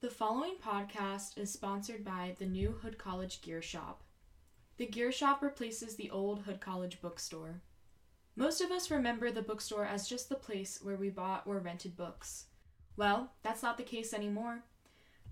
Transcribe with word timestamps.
The 0.00 0.10
following 0.10 0.54
podcast 0.64 1.36
is 1.36 1.52
sponsored 1.52 2.04
by 2.04 2.36
the 2.38 2.46
new 2.46 2.70
Hood 2.70 2.98
College 2.98 3.42
Gear 3.42 3.60
Shop. 3.60 4.04
The 4.76 4.86
Gear 4.86 5.10
Shop 5.10 5.42
replaces 5.42 5.96
the 5.96 6.08
old 6.08 6.42
Hood 6.42 6.60
College 6.60 7.00
bookstore. 7.02 7.62
Most 8.36 8.60
of 8.60 8.70
us 8.70 8.92
remember 8.92 9.32
the 9.32 9.42
bookstore 9.42 9.84
as 9.84 10.08
just 10.08 10.28
the 10.28 10.36
place 10.36 10.78
where 10.80 10.94
we 10.94 11.10
bought 11.10 11.48
or 11.48 11.58
rented 11.58 11.96
books. 11.96 12.44
Well, 12.96 13.32
that's 13.42 13.60
not 13.60 13.76
the 13.76 13.82
case 13.82 14.14
anymore. 14.14 14.62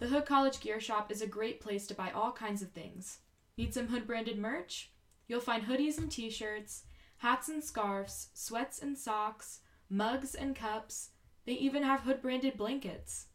The 0.01 0.09
Hood 0.09 0.27
College 0.27 0.59
Gear 0.59 0.81
Shop 0.81 1.13
is 1.13 1.23
a 1.23 1.29
great 1.29 1.61
place 1.61 1.87
to 1.87 1.95
buy 1.95 2.11
all 2.11 2.33
kinds 2.33 2.61
of 2.61 2.73
things. 2.73 3.19
Need 3.57 3.73
some 3.73 3.87
Hood 3.87 4.05
branded 4.05 4.37
merch? 4.37 4.91
You'll 5.29 5.39
find 5.39 5.63
hoodies 5.63 5.97
and 5.97 6.11
t 6.11 6.29
shirts, 6.29 6.83
hats 7.19 7.49
and 7.49 7.63
scarves, 7.63 8.31
sweats 8.35 8.81
and 8.83 8.99
socks, 8.99 9.61
mugs 9.89 10.35
and 10.35 10.57
cups. 10.57 11.11
They 11.45 11.53
even 11.53 11.85
have 11.85 12.01
Hood 12.01 12.21
branded 12.21 12.57
blankets. 12.57 13.27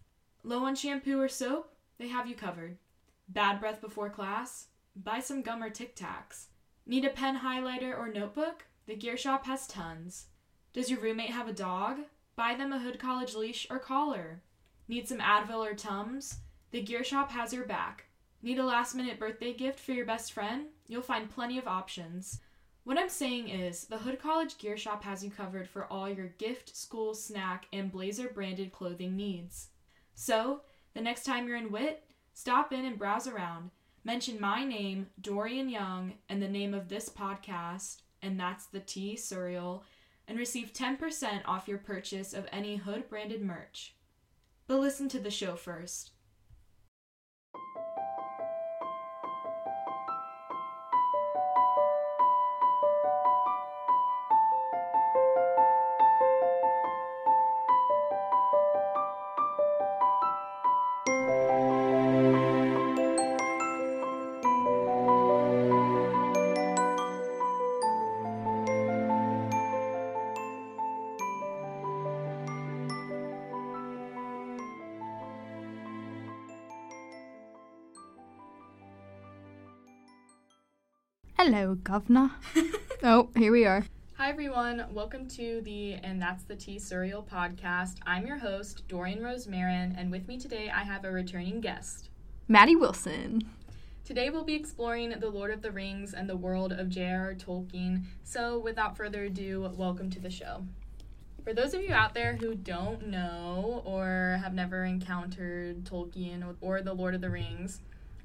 Low 0.44 0.66
on 0.66 0.76
shampoo 0.76 1.20
or 1.20 1.28
soap? 1.28 1.74
They 1.98 2.08
have 2.08 2.28
you 2.28 2.36
covered. 2.36 2.78
Bad 3.30 3.60
breath 3.60 3.80
before 3.80 4.10
class? 4.10 4.68
Buy 4.96 5.20
some 5.20 5.42
gum 5.42 5.62
or 5.62 5.70
Tic 5.70 5.96
Tacs. 5.96 6.48
Need 6.86 7.06
a 7.06 7.10
pen, 7.10 7.40
highlighter, 7.40 7.98
or 7.98 8.10
notebook? 8.10 8.66
The 8.88 8.96
Gear 8.96 9.18
Shop 9.18 9.46
has 9.46 9.68
tons. 9.68 10.26
Does 10.74 10.90
your 10.90 11.00
roommate 11.00 11.30
have 11.30 11.48
a 11.48 11.54
dog? 11.54 12.00
Buy 12.36 12.56
them 12.56 12.74
a 12.74 12.80
Hood 12.80 13.00
College 13.00 13.36
leash 13.36 13.68
or 13.70 13.78
collar. 13.78 14.42
Need 14.88 15.08
some 15.08 15.20
Advil 15.20 15.66
or 15.66 15.76
Tums? 15.76 16.40
The 16.72 16.82
Gear 16.82 17.04
Shop 17.04 17.32
has 17.32 17.54
your 17.54 17.66
back. 17.66 18.06
Need 18.42 18.58
a 18.58 18.66
last 18.66 18.96
minute 18.96 19.20
birthday 19.20 19.54
gift 19.54 19.80
for 19.80 19.92
your 19.92 20.06
best 20.06 20.34
friend? 20.34 20.66
You'll 20.88 21.04
find 21.04 21.30
plenty 21.30 21.60
of 21.60 21.68
options. 21.68 22.40
What 22.84 22.98
I'm 22.98 23.10
saying 23.10 23.50
is, 23.50 23.86
the 23.86 24.00
Hood 24.00 24.20
College 24.20 24.58
Gear 24.58 24.76
Shop 24.76 25.04
has 25.04 25.24
you 25.24 25.30
covered 25.30 25.70
for 25.70 25.86
all 25.86 26.10
your 26.10 26.30
gift, 26.40 26.76
school, 26.76 27.14
snack, 27.14 27.68
and 27.72 27.92
blazer 27.92 28.30
branded 28.30 28.72
clothing 28.72 29.16
needs. 29.16 29.68
So, 30.14 30.62
the 30.94 31.02
next 31.02 31.24
time 31.24 31.48
you're 31.48 31.58
in 31.58 31.72
WIT, 31.72 32.04
stop 32.34 32.74
in 32.74 32.86
and 32.86 32.98
browse 32.98 33.28
around. 33.28 33.72
Mention 34.04 34.42
my 34.42 34.64
name, 34.64 35.08
Dorian 35.20 35.70
Young, 35.70 36.14
and 36.28 36.42
the 36.42 36.48
name 36.48 36.74
of 36.74 36.90
this 36.90 37.08
podcast, 37.08 38.02
and 38.22 38.40
that's 38.40 38.66
the 38.66 38.80
Tea 38.80 39.16
Suriel, 39.16 39.84
and 40.28 40.38
receive 40.38 40.74
10% 40.74 41.42
off 41.46 41.68
your 41.68 41.78
purchase 41.78 42.34
of 42.34 42.48
any 42.52 42.78
Hood 42.78 43.10
branded 43.10 43.42
merch. 43.42 43.96
But 44.68 44.80
listen 44.80 45.10
to 45.10 45.20
the 45.20 45.32
show 45.32 45.56
first. 45.56 46.12
Hello, 81.44 81.74
Governor. 81.74 82.30
oh, 83.04 83.30
here 83.36 83.52
we 83.52 83.66
are. 83.66 83.84
Hi, 84.14 84.30
everyone. 84.30 84.86
Welcome 84.92 85.28
to 85.30 85.60
the 85.62 85.94
And 85.94 86.22
That's 86.22 86.44
the 86.44 86.56
Tea 86.56 86.78
Suriel 86.78 87.28
podcast. 87.28 87.96
I'm 88.06 88.28
your 88.28 88.38
host, 88.38 88.88
Dorian 88.88 89.22
Rosemarin, 89.22 89.96
and 89.98 90.12
with 90.12 90.28
me 90.28 90.38
today 90.38 90.70
I 90.70 90.84
have 90.84 91.04
a 91.04 91.12
returning 91.12 91.60
guest, 91.60 92.10
Maddie 92.48 92.76
Wilson. 92.76 93.42
Today 94.06 94.30
we'll 94.30 94.44
be 94.44 94.54
exploring 94.54 95.16
The 95.20 95.32
Lord 95.32 95.50
of 95.50 95.64
the 95.64 95.72
Rings 95.72 96.14
and 96.14 96.30
the 96.30 96.38
world 96.38 96.74
of 96.74 96.90
J.R.R. 96.90 97.34
Tolkien. 97.34 98.04
So, 98.24 98.60
without 98.60 98.96
further 98.96 99.24
ado, 99.24 99.68
welcome 99.76 100.12
to 100.12 100.20
the 100.20 100.30
show. 100.30 100.64
For 101.44 101.56
those 101.56 101.74
of 101.74 101.82
you 101.82 101.92
out 101.92 102.14
there 102.14 102.36
who 102.36 102.54
don't 102.54 103.08
know 103.08 103.82
or 103.84 104.40
have 104.44 104.54
never 104.54 104.86
encountered 104.86 105.86
Tolkien 105.86 106.56
or 106.62 106.84
The 106.84 106.94
Lord 106.94 107.16
of 107.16 107.22
the 107.22 107.32
Rings, 107.32 107.82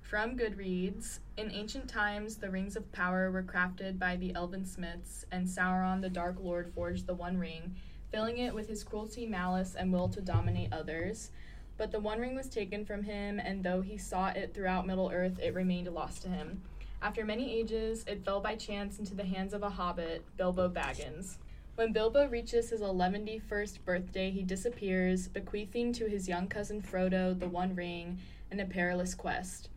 from 0.08 0.36
Goodreads, 0.36 1.18
in 1.36 1.50
ancient 1.50 1.88
times, 1.88 2.36
the 2.36 2.48
rings 2.48 2.76
of 2.76 2.92
power 2.92 3.28
were 3.28 3.42
crafted 3.42 3.98
by 3.98 4.14
the 4.14 4.32
elven 4.36 4.64
smiths, 4.64 5.26
and 5.32 5.48
Sauron, 5.48 6.00
the 6.00 6.08
Dark 6.08 6.36
Lord, 6.40 6.72
forged 6.72 7.08
the 7.08 7.14
One 7.14 7.38
Ring, 7.38 7.74
filling 8.12 8.38
it 8.38 8.54
with 8.54 8.68
his 8.68 8.84
cruelty, 8.84 9.26
malice, 9.26 9.74
and 9.74 9.92
will 9.92 10.08
to 10.10 10.20
dominate 10.20 10.72
others. 10.72 11.32
But 11.76 11.90
the 11.90 11.98
One 11.98 12.20
Ring 12.20 12.36
was 12.36 12.48
taken 12.48 12.84
from 12.84 13.02
him, 13.02 13.40
and 13.40 13.64
though 13.64 13.80
he 13.80 13.98
sought 13.98 14.36
it 14.36 14.54
throughout 14.54 14.86
Middle 14.86 15.10
Earth, 15.12 15.40
it 15.40 15.54
remained 15.54 15.92
lost 15.92 16.22
to 16.22 16.28
him. 16.28 16.62
After 17.02 17.24
many 17.24 17.52
ages, 17.52 18.04
it 18.06 18.24
fell 18.24 18.40
by 18.40 18.54
chance 18.54 19.00
into 19.00 19.16
the 19.16 19.24
hands 19.24 19.52
of 19.52 19.64
a 19.64 19.70
hobbit, 19.70 20.24
Bilbo 20.36 20.68
Baggins. 20.68 21.38
When 21.74 21.92
Bilbo 21.92 22.28
reaches 22.28 22.70
his 22.70 22.80
111st 22.80 23.84
birthday, 23.84 24.30
he 24.30 24.44
disappears, 24.44 25.26
bequeathing 25.26 25.92
to 25.94 26.06
his 26.06 26.28
young 26.28 26.46
cousin 26.46 26.80
Frodo 26.80 27.36
the 27.36 27.48
One 27.48 27.74
Ring 27.74 28.20
and 28.52 28.60
a 28.60 28.66
perilous 28.66 29.12
quest 29.12 29.68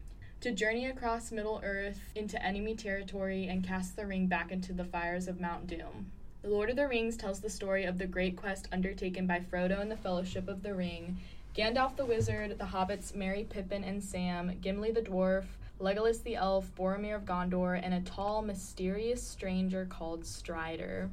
to 0.42 0.52
journey 0.52 0.86
across 0.86 1.32
Middle 1.32 1.60
Earth 1.66 2.00
into 2.16 2.42
enemy 2.42 2.74
territory 2.74 3.48
and 3.48 3.66
cast 3.66 3.96
the 3.96 4.06
ring 4.06 4.28
back 4.28 4.52
into 4.52 4.72
the 4.72 4.86
fires 4.86 5.28
of 5.28 5.42
Mount 5.42 5.68
Doom. 5.68 6.12
The 6.42 6.50
Lord 6.50 6.70
of 6.70 6.78
the 6.78 6.88
Rings 6.88 7.18
tells 7.18 7.42
the 7.42 7.50
story 7.50 7.84
of 7.84 7.98
the 7.98 8.08
great 8.08 8.38
quest 8.38 8.70
undertaken 8.72 9.28
by 9.28 9.42
Frodo 9.42 9.82
and 9.82 9.92
the 9.92 9.98
Fellowship 9.98 10.48
of 10.48 10.64
the 10.64 10.74
Ring, 10.74 11.18
Gandalf 11.58 11.98
the 11.98 12.06
Wizard, 12.06 12.58
the 12.58 12.66
hobbits 12.66 13.14
Merry, 13.14 13.44
Pippin, 13.44 13.84
and 13.84 14.02
Sam, 14.02 14.58
Gimli 14.62 14.92
the 14.92 15.02
Dwarf, 15.02 15.44
Legolas 15.82 16.24
the 16.24 16.38
Elf, 16.38 16.72
Boromir 16.78 17.16
of 17.16 17.26
Gondor, 17.26 17.78
and 17.84 17.94
a 17.94 18.00
tall, 18.02 18.42
mysterious 18.42 19.22
stranger 19.22 19.86
called 19.90 20.26
Strider. 20.26 21.10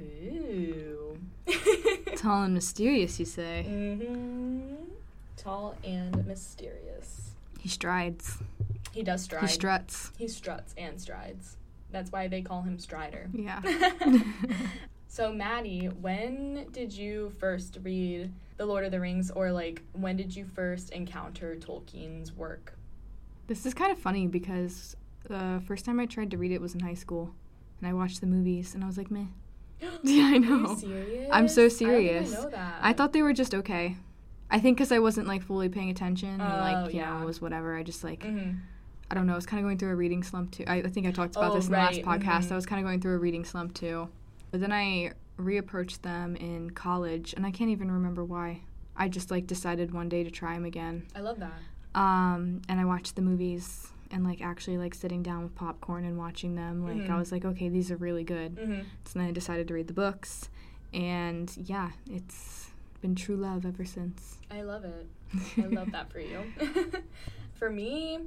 Ooh. 0.00 1.18
Tall 2.16 2.44
and 2.44 2.54
mysterious, 2.54 3.18
you 3.18 3.26
say? 3.26 3.66
Mm-hmm. 3.68 4.74
Tall 5.36 5.76
and 5.84 6.26
mysterious. 6.26 7.32
He 7.60 7.68
strides. 7.68 8.38
He 8.92 9.02
does 9.02 9.22
stride. 9.22 9.42
He 9.42 9.48
struts. 9.48 10.12
He 10.18 10.28
struts 10.28 10.74
and 10.76 11.00
strides. 11.00 11.56
That's 11.92 12.12
why 12.12 12.28
they 12.28 12.42
call 12.42 12.62
him 12.62 12.78
Strider. 12.78 13.28
Yeah. 13.32 13.60
so, 15.08 15.32
Maddie, 15.32 15.86
when 15.86 16.66
did 16.72 16.92
you 16.92 17.32
first 17.38 17.78
read 17.82 18.32
The 18.56 18.66
Lord 18.66 18.84
of 18.84 18.92
the 18.92 19.00
Rings, 19.00 19.30
or 19.30 19.50
like 19.52 19.82
when 19.92 20.16
did 20.16 20.34
you 20.34 20.44
first 20.44 20.90
encounter 20.90 21.56
Tolkien's 21.56 22.32
work? 22.32 22.74
This 23.46 23.66
is 23.66 23.74
kind 23.74 23.90
of 23.90 23.98
funny 23.98 24.26
because 24.28 24.96
the 25.28 25.60
first 25.66 25.84
time 25.84 25.98
I 25.98 26.06
tried 26.06 26.30
to 26.30 26.38
read 26.38 26.52
it 26.52 26.60
was 26.60 26.74
in 26.74 26.80
high 26.80 26.94
school, 26.94 27.34
and 27.80 27.88
I 27.88 27.92
watched 27.92 28.20
the 28.20 28.26
movies, 28.26 28.74
and 28.74 28.84
I 28.84 28.86
was 28.86 28.96
like, 28.96 29.10
meh. 29.10 29.26
yeah, 30.02 30.24
I 30.34 30.38
know. 30.38 30.78
I'm 31.32 31.48
so 31.48 31.68
serious. 31.68 32.32
I, 32.32 32.42
know 32.42 32.50
that. 32.50 32.78
I 32.80 32.92
thought 32.92 33.12
they 33.12 33.22
were 33.22 33.32
just 33.32 33.54
okay. 33.54 33.96
I 34.52 34.58
think 34.58 34.76
because 34.76 34.92
I 34.92 34.98
wasn't 34.98 35.26
like 35.26 35.42
fully 35.42 35.68
paying 35.68 35.90
attention, 35.90 36.28
and 36.28 36.40
like 36.40 36.76
Oh, 36.76 36.88
you 36.88 36.98
yeah. 37.00 37.16
know, 37.16 37.22
it 37.22 37.26
was 37.26 37.40
whatever. 37.40 37.76
I 37.76 37.82
just 37.82 38.04
like 38.04 38.20
Mhm. 38.24 38.58
I 39.10 39.14
don't 39.14 39.26
know. 39.26 39.32
I 39.32 39.36
was 39.36 39.46
kind 39.46 39.58
of 39.60 39.64
going 39.64 39.78
through 39.78 39.90
a 39.90 39.96
reading 39.96 40.22
slump 40.22 40.52
too. 40.52 40.64
I, 40.66 40.76
I 40.76 40.82
think 40.88 41.06
I 41.06 41.10
talked 41.10 41.36
about 41.36 41.52
Oh, 41.52 41.54
this 41.56 41.66
in 41.66 41.72
the 41.72 41.78
last 41.78 42.00
podcast. 42.02 42.46
mhm. 42.48 42.52
I 42.52 42.54
was 42.56 42.66
kind 42.66 42.80
of 42.80 42.86
going 42.86 43.00
through 43.00 43.14
a 43.14 43.18
reading 43.18 43.44
slump 43.44 43.74
too. 43.74 44.08
But 44.50 44.60
then 44.60 44.72
I 44.72 45.12
reapproached 45.38 46.02
them 46.02 46.36
in 46.36 46.70
college, 46.70 47.34
and 47.36 47.44
I 47.46 47.50
can't 47.50 47.70
even 47.70 47.90
remember 47.90 48.24
why. 48.24 48.60
I 48.96 49.08
just 49.08 49.30
like 49.30 49.46
decided 49.46 49.92
one 49.92 50.08
day 50.08 50.22
to 50.24 50.30
try 50.30 50.54
them 50.54 50.64
again. 50.64 51.06
I 51.16 51.20
love 51.20 51.38
that. 51.40 51.52
Um, 51.98 52.62
and 52.68 52.78
I 52.80 52.84
watched 52.84 53.16
the 53.16 53.22
movies 53.22 53.88
and 54.12 54.24
like 54.24 54.40
actually 54.42 54.76
like 54.78 54.94
sitting 54.94 55.22
down 55.22 55.42
with 55.44 55.54
popcorn 55.54 56.04
and 56.04 56.16
watching 56.18 56.54
them. 56.54 56.84
Like 56.84 57.08
Mhm. 57.08 57.10
I 57.10 57.18
was 57.18 57.32
like, 57.32 57.44
okay, 57.44 57.68
these 57.68 57.90
are 57.90 57.96
really 57.96 58.24
good. 58.24 58.58
hmm 58.62 58.80
So 59.06 59.18
then 59.18 59.28
I 59.28 59.32
decided 59.32 59.66
to 59.68 59.74
read 59.74 59.88
the 59.88 59.92
books, 59.94 60.48
and 60.92 61.52
yeah, 61.56 61.90
it's 62.10 62.70
been 63.00 63.14
true 63.16 63.36
love 63.36 63.64
ever 63.66 63.84
since. 63.84 64.36
I 64.50 64.62
love 64.62 64.84
it. 64.84 65.06
I 65.58 65.66
love 65.66 65.90
that 65.92 66.12
for 66.12 66.20
you. 66.20 66.42
for 67.54 67.70
me, 67.70 68.20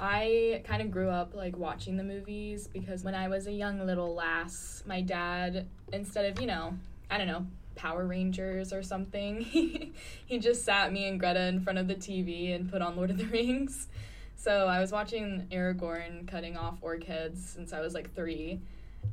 I 0.00 0.62
kind 0.64 0.80
of 0.80 0.90
grew 0.90 1.10
up 1.10 1.34
like 1.34 1.58
watching 1.58 1.98
the 1.98 2.02
movies 2.02 2.66
because 2.66 3.04
when 3.04 3.14
I 3.14 3.28
was 3.28 3.46
a 3.46 3.52
young 3.52 3.84
little 3.84 4.14
lass, 4.14 4.82
my 4.86 5.02
dad, 5.02 5.66
instead 5.92 6.24
of, 6.24 6.40
you 6.40 6.46
know, 6.46 6.74
I 7.10 7.18
don't 7.18 7.26
know, 7.26 7.46
Power 7.74 8.06
Rangers 8.06 8.72
or 8.72 8.82
something, 8.82 9.40
he, 10.26 10.38
just 10.38 10.64
sat 10.64 10.90
me 10.90 11.06
and 11.06 11.20
Greta 11.20 11.42
in 11.48 11.60
front 11.60 11.78
of 11.78 11.86
the 11.86 11.94
TV 11.94 12.54
and 12.54 12.70
put 12.70 12.80
on 12.80 12.96
Lord 12.96 13.10
of 13.10 13.18
the 13.18 13.26
Rings. 13.26 13.88
So 14.36 14.66
I 14.68 14.80
was 14.80 14.90
watching 14.90 15.46
Aragorn 15.52 16.26
cutting 16.26 16.56
off 16.56 16.78
orc 16.80 17.04
heads 17.04 17.46
since 17.46 17.74
I 17.74 17.80
was 17.80 17.92
like 17.92 18.14
three. 18.14 18.60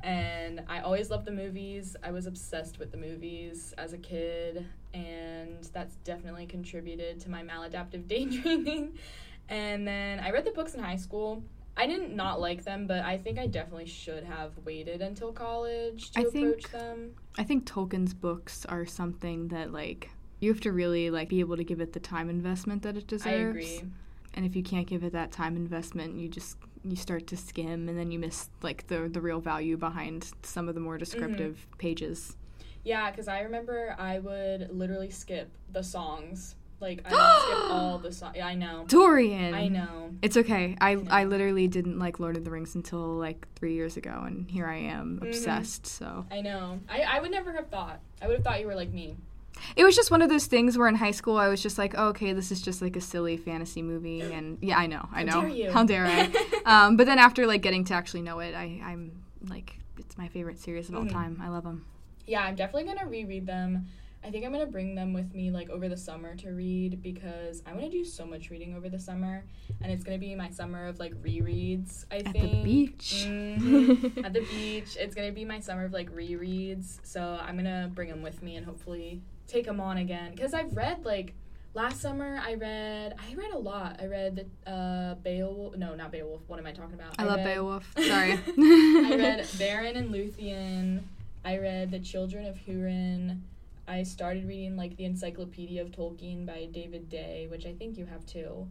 And 0.04 0.64
I 0.70 0.80
always 0.80 1.10
loved 1.10 1.26
the 1.26 1.32
movies. 1.32 1.98
I 2.02 2.12
was 2.12 2.28
obsessed 2.28 2.80
with 2.80 2.92
the 2.92 2.98
movies 2.98 3.74
as 3.78 3.94
a 3.94 3.98
kid, 3.98 4.66
and 4.94 5.64
that's 5.74 5.96
definitely 6.04 6.46
contributed 6.46 7.20
to 7.22 7.30
my 7.30 7.44
maladaptive 7.44 8.08
daydreaming. 8.08 8.98
And 9.50 9.88
then 9.88 10.20
I 10.20 10.32
read 10.32 10.46
the 10.46 10.52
books 10.52 10.74
in 10.74 10.84
high 10.84 10.96
school. 10.96 11.44
I 11.78 11.86
didn't 11.86 12.16
not 12.16 12.42
like 12.42 12.64
them, 12.64 12.88
but 12.88 13.02
I 13.02 13.18
think 13.18 13.38
I 13.38 13.46
definitely 13.46 13.86
should 13.86 14.24
have 14.24 14.52
waited 14.66 15.02
until 15.02 15.32
college 15.32 16.12
to 16.12 16.20
I 16.20 16.24
approach 16.24 16.66
think- 16.66 16.72
them. 16.72 17.16
I 17.38 17.44
think 17.44 17.66
Tolkien's 17.66 18.14
books 18.14 18.66
are 18.66 18.86
something 18.86 19.50
that 19.50 19.72
like 19.72 20.10
you 20.40 20.52
have 20.52 20.62
to 20.62 20.72
really 20.72 21.10
like 21.10 21.30
be 21.30 21.40
able 21.40 21.56
to 21.58 21.64
give 21.64 21.80
it 21.80 21.94
the 21.94 22.00
time 22.00 22.30
investment 22.30 22.82
that 22.82 22.98
it 22.98 23.08
deserves. 23.08 23.28
I 23.28 23.32
agree. 23.32 23.82
And 24.34 24.46
if 24.46 24.56
you 24.56 24.64
can't 24.64 24.88
give 24.88 25.04
it 25.04 25.14
that 25.14 25.32
time 25.32 25.56
investment, 25.56 26.16
you 26.16 26.30
just 26.30 26.58
you 26.84 26.96
start 26.96 27.28
to 27.28 27.38
skim 27.38 27.90
and 27.90 27.98
then 27.98 28.12
you 28.12 28.20
miss 28.20 28.50
like 28.62 28.88
the 28.88 29.08
the 29.12 29.22
real 29.22 29.40
value 29.40 29.78
behind 29.78 30.32
some 30.44 30.68
of 30.68 30.76
the 30.76 30.82
more 30.82 30.98
descriptive 30.98 31.58
mm-hmm. 31.58 31.78
pages. 31.78 32.38
Yeah, 32.84 33.12
because 33.12 33.28
I 33.28 33.42
remember 33.42 33.96
I 34.00 34.20
would 34.20 34.70
literally 34.72 35.10
skip 35.10 35.50
the 35.74 35.84
songs. 35.84 36.56
Like 36.80 37.02
I 37.06 37.10
skip 37.10 37.72
all 37.72 37.98
the 37.98 38.12
songs. 38.12 38.36
Yeah, 38.38 38.48
I 38.48 38.56
know. 38.56 38.86
Dorian. 38.88 39.54
I 39.54 39.68
know. 39.68 40.12
It's 40.22 40.38
okay. 40.38 40.78
I 40.80 40.92
I, 40.92 41.22
I, 41.22 41.24
literally 41.26 41.68
didn't 41.68 42.00
like 42.00 42.20
Lord 42.20 42.38
of 42.38 42.46
the 42.46 42.52
Rings 42.52 42.76
until 42.76 43.16
like 43.16 43.48
three 43.56 43.74
years 43.74 43.98
ago, 43.98 44.24
and 44.26 44.50
here 44.50 44.68
I 44.68 44.78
am 44.78 45.18
mm-hmm. 45.18 45.28
obsessed. 45.28 45.88
So 45.88 46.26
I 46.32 46.42
know. 46.42 46.80
I 46.90 47.02
I 47.02 47.20
would 47.20 47.32
never 47.32 47.52
have 47.54 47.70
thought. 47.70 48.00
I 48.22 48.28
would 48.28 48.36
have 48.36 48.44
thought 48.44 48.60
you 48.60 48.68
were 48.68 48.76
like 48.76 48.94
me. 48.94 49.18
It 49.76 49.84
was 49.84 49.96
just 49.96 50.12
one 50.12 50.22
of 50.22 50.30
those 50.30 50.46
things 50.46 50.78
where 50.78 50.88
in 50.88 50.94
high 50.94 51.12
school 51.12 51.38
I 51.38 51.48
was 51.48 51.64
just 51.64 51.80
like, 51.80 51.96
oh, 51.98 52.10
okay, 52.10 52.32
this 52.32 52.52
is 52.52 52.62
just 52.62 52.80
like 52.80 52.96
a 52.96 53.02
silly 53.02 53.38
fantasy 53.38 53.82
movie, 53.82 54.22
and 54.22 54.60
yeah, 54.62 54.78
I 54.78 54.86
know, 54.86 55.10
I 55.12 55.24
know. 55.24 55.32
How 55.32 55.42
dare 55.42 55.50
you? 55.50 55.72
How 55.72 55.84
dare 55.84 56.06
I? 56.06 56.62
um, 56.66 56.96
but 56.96 57.08
then 57.08 57.18
after 57.18 57.48
like 57.48 57.64
getting 57.64 57.84
to 57.86 57.96
actually 57.96 58.22
know 58.22 58.40
it, 58.40 58.54
I 58.54 58.82
I'm 58.84 59.24
like, 59.48 59.80
it's 59.98 60.18
my 60.18 60.28
favorite 60.28 60.60
series 60.60 60.90
of 60.90 60.96
all 60.96 61.02
mm-hmm. 61.02 61.14
time. 61.14 61.42
I 61.44 61.50
love 61.50 61.64
them 61.64 61.86
yeah, 62.28 62.42
I'm 62.42 62.56
definitely 62.56 62.94
gonna 62.94 63.10
reread 63.10 63.48
them. 63.48 63.88
I 64.24 64.30
think 64.30 64.46
I'm 64.46 64.52
gonna 64.52 64.66
bring 64.66 64.96
them 64.96 65.14
with 65.14 65.34
me 65.34 65.52
like 65.52 65.70
over 65.70 65.88
the 65.88 65.98
summer 65.98 66.36
to 66.38 66.50
read 66.50 67.02
because 67.02 67.62
I'm 67.66 67.76
gonna 67.76 67.90
do 67.90 68.04
so 68.04 68.26
much 68.26 68.50
reading 68.50 68.76
over 68.76 68.90
the 68.90 69.00
summer, 69.00 69.46
and 69.82 69.92
it's 69.92 70.04
gonna 70.04 70.18
be 70.18 70.36
my 70.36 70.50
summer 70.50 70.88
of 70.88 71.00
like 71.00 71.14
rereads. 71.22 72.06
I 72.12 72.18
at 72.18 72.32
think 72.34 72.44
at 72.44 72.52
the 72.52 72.64
beach. 72.64 73.26
Mm-hmm. 73.26 74.26
at 74.26 74.34
the 74.34 74.42
beach, 74.52 74.98
it's 75.00 75.16
gonna 75.16 75.32
be 75.32 75.46
my 75.46 75.60
summer 75.60 75.86
of 75.86 75.94
like 75.94 76.12
rereads. 76.14 77.00
So 77.04 77.40
I'm 77.42 77.56
gonna 77.56 77.90
bring 77.94 78.10
them 78.10 78.22
with 78.22 78.42
me 78.42 78.56
and 78.56 78.66
hopefully 78.66 79.22
take 79.48 79.66
them 79.66 79.80
on 79.80 79.98
again 79.98 80.32
because 80.32 80.54
I've 80.54 80.76
read 80.76 81.06
like 81.06 81.34
last 81.74 82.02
summer 82.02 82.42
I 82.44 82.56
read 82.56 83.16
I 83.18 83.36
read 83.36 83.52
a 83.52 83.58
lot. 83.58 84.00
I 84.02 84.08
read 84.08 84.50
uh 84.66 85.16
Beowulf 85.16 85.78
no 85.78 85.96
not 85.96 86.12
Beowulf. 86.12 86.42
What 86.48 86.60
am 86.60 86.66
I 86.66 86.72
talking 86.72 86.96
about? 86.96 87.16
I, 87.18 87.24
I 87.24 87.26
love 87.26 87.38
read, 87.38 87.46
Beowulf. 87.46 87.94
Sorry. 87.98 88.34
I 88.34 89.16
read 89.18 89.40
Beren 89.58 89.96
and 89.96 90.14
Luthien. 90.14 91.04
I 91.46 91.58
read 91.60 91.92
The 91.92 92.00
Children 92.00 92.46
of 92.46 92.58
Hurin. 92.58 93.40
I 93.88 94.04
started 94.04 94.48
reading 94.48 94.76
like 94.76 94.98
the 94.98 95.06
Encyclopedia 95.06 95.82
of 95.82 95.92
Tolkien 95.92 96.46
by 96.46 96.68
David 96.72 97.10
Day, 97.10 97.48
which 97.50 97.66
I 97.66 97.74
think 97.74 97.98
you 97.98 98.06
have 98.06 98.26
too. 98.26 98.68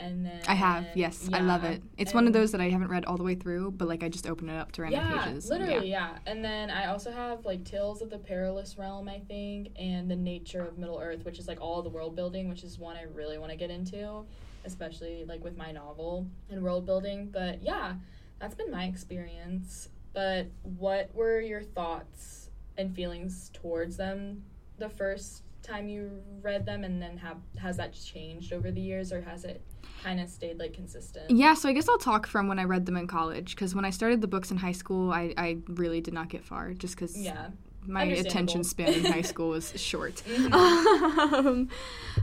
And 0.00 0.26
then 0.26 0.40
I 0.48 0.54
have, 0.54 0.86
yes, 0.94 1.28
yeah. 1.30 1.38
I 1.38 1.40
love 1.40 1.62
it. 1.62 1.80
It's 1.96 2.12
one 2.12 2.26
of 2.26 2.32
those 2.32 2.50
that 2.52 2.60
I 2.60 2.68
haven't 2.68 2.88
read 2.88 3.04
all 3.04 3.16
the 3.16 3.22
way 3.22 3.36
through, 3.36 3.70
but 3.70 3.86
like 3.86 4.02
I 4.02 4.08
just 4.08 4.26
open 4.26 4.48
it 4.50 4.56
up 4.56 4.72
to 4.72 4.82
random 4.82 5.00
yeah, 5.08 5.24
pages. 5.24 5.48
Literally, 5.48 5.88
yeah. 5.88 6.10
yeah. 6.10 6.18
And 6.26 6.44
then 6.44 6.68
I 6.68 6.86
also 6.86 7.12
have 7.12 7.44
like 7.44 7.64
Tales 7.64 8.02
of 8.02 8.10
the 8.10 8.18
Perilous 8.18 8.76
Realm, 8.76 9.08
I 9.08 9.20
think, 9.20 9.68
and 9.78 10.10
The 10.10 10.16
Nature 10.16 10.62
of 10.62 10.78
Middle 10.78 10.98
Earth, 10.98 11.24
which 11.24 11.38
is 11.38 11.46
like 11.46 11.60
all 11.60 11.80
the 11.80 11.88
world 11.88 12.16
building, 12.16 12.48
which 12.48 12.64
is 12.64 12.78
one 12.78 12.96
I 12.96 13.04
really 13.14 13.38
want 13.38 13.52
to 13.52 13.56
get 13.56 13.70
into, 13.70 14.24
especially 14.64 15.24
like 15.26 15.42
with 15.44 15.56
my 15.56 15.70
novel 15.70 16.26
and 16.50 16.60
world 16.62 16.86
building. 16.86 17.30
But 17.32 17.62
yeah, 17.62 17.94
that's 18.40 18.54
been 18.54 18.72
my 18.72 18.84
experience. 18.84 19.88
But 20.12 20.48
what 20.62 21.14
were 21.14 21.40
your 21.40 21.62
thoughts 21.62 22.43
and 22.78 22.94
feelings 22.94 23.50
towards 23.52 23.96
them 23.96 24.42
the 24.78 24.88
first 24.88 25.42
time 25.62 25.88
you 25.88 26.10
read 26.42 26.66
them 26.66 26.84
and 26.84 27.00
then 27.00 27.16
have 27.16 27.38
has 27.56 27.76
that 27.78 27.92
changed 27.92 28.52
over 28.52 28.70
the 28.70 28.80
years 28.80 29.12
or 29.12 29.22
has 29.22 29.44
it 29.44 29.62
kind 30.02 30.20
of 30.20 30.28
stayed 30.28 30.58
like 30.58 30.74
consistent? 30.74 31.30
Yeah 31.30 31.54
so 31.54 31.68
i 31.68 31.72
guess 31.72 31.88
i'll 31.88 31.98
talk 31.98 32.26
from 32.26 32.48
when 32.48 32.58
i 32.58 32.64
read 32.64 32.84
them 32.84 32.96
in 32.96 33.06
college 33.06 33.54
because 33.54 33.74
when 33.74 33.84
i 33.84 33.90
started 33.90 34.20
the 34.20 34.26
books 34.26 34.50
in 34.50 34.58
high 34.58 34.72
school 34.72 35.10
i, 35.12 35.32
I 35.36 35.58
really 35.68 36.00
did 36.00 36.12
not 36.12 36.28
get 36.28 36.44
far 36.44 36.74
just 36.74 36.96
because 36.96 37.16
yeah. 37.16 37.48
my 37.86 38.04
attention 38.04 38.62
span 38.64 38.92
in 38.92 39.04
high 39.04 39.22
school 39.22 39.50
was 39.50 39.72
short. 39.80 40.22
Mm-hmm. 40.26 41.34
um, 41.34 41.68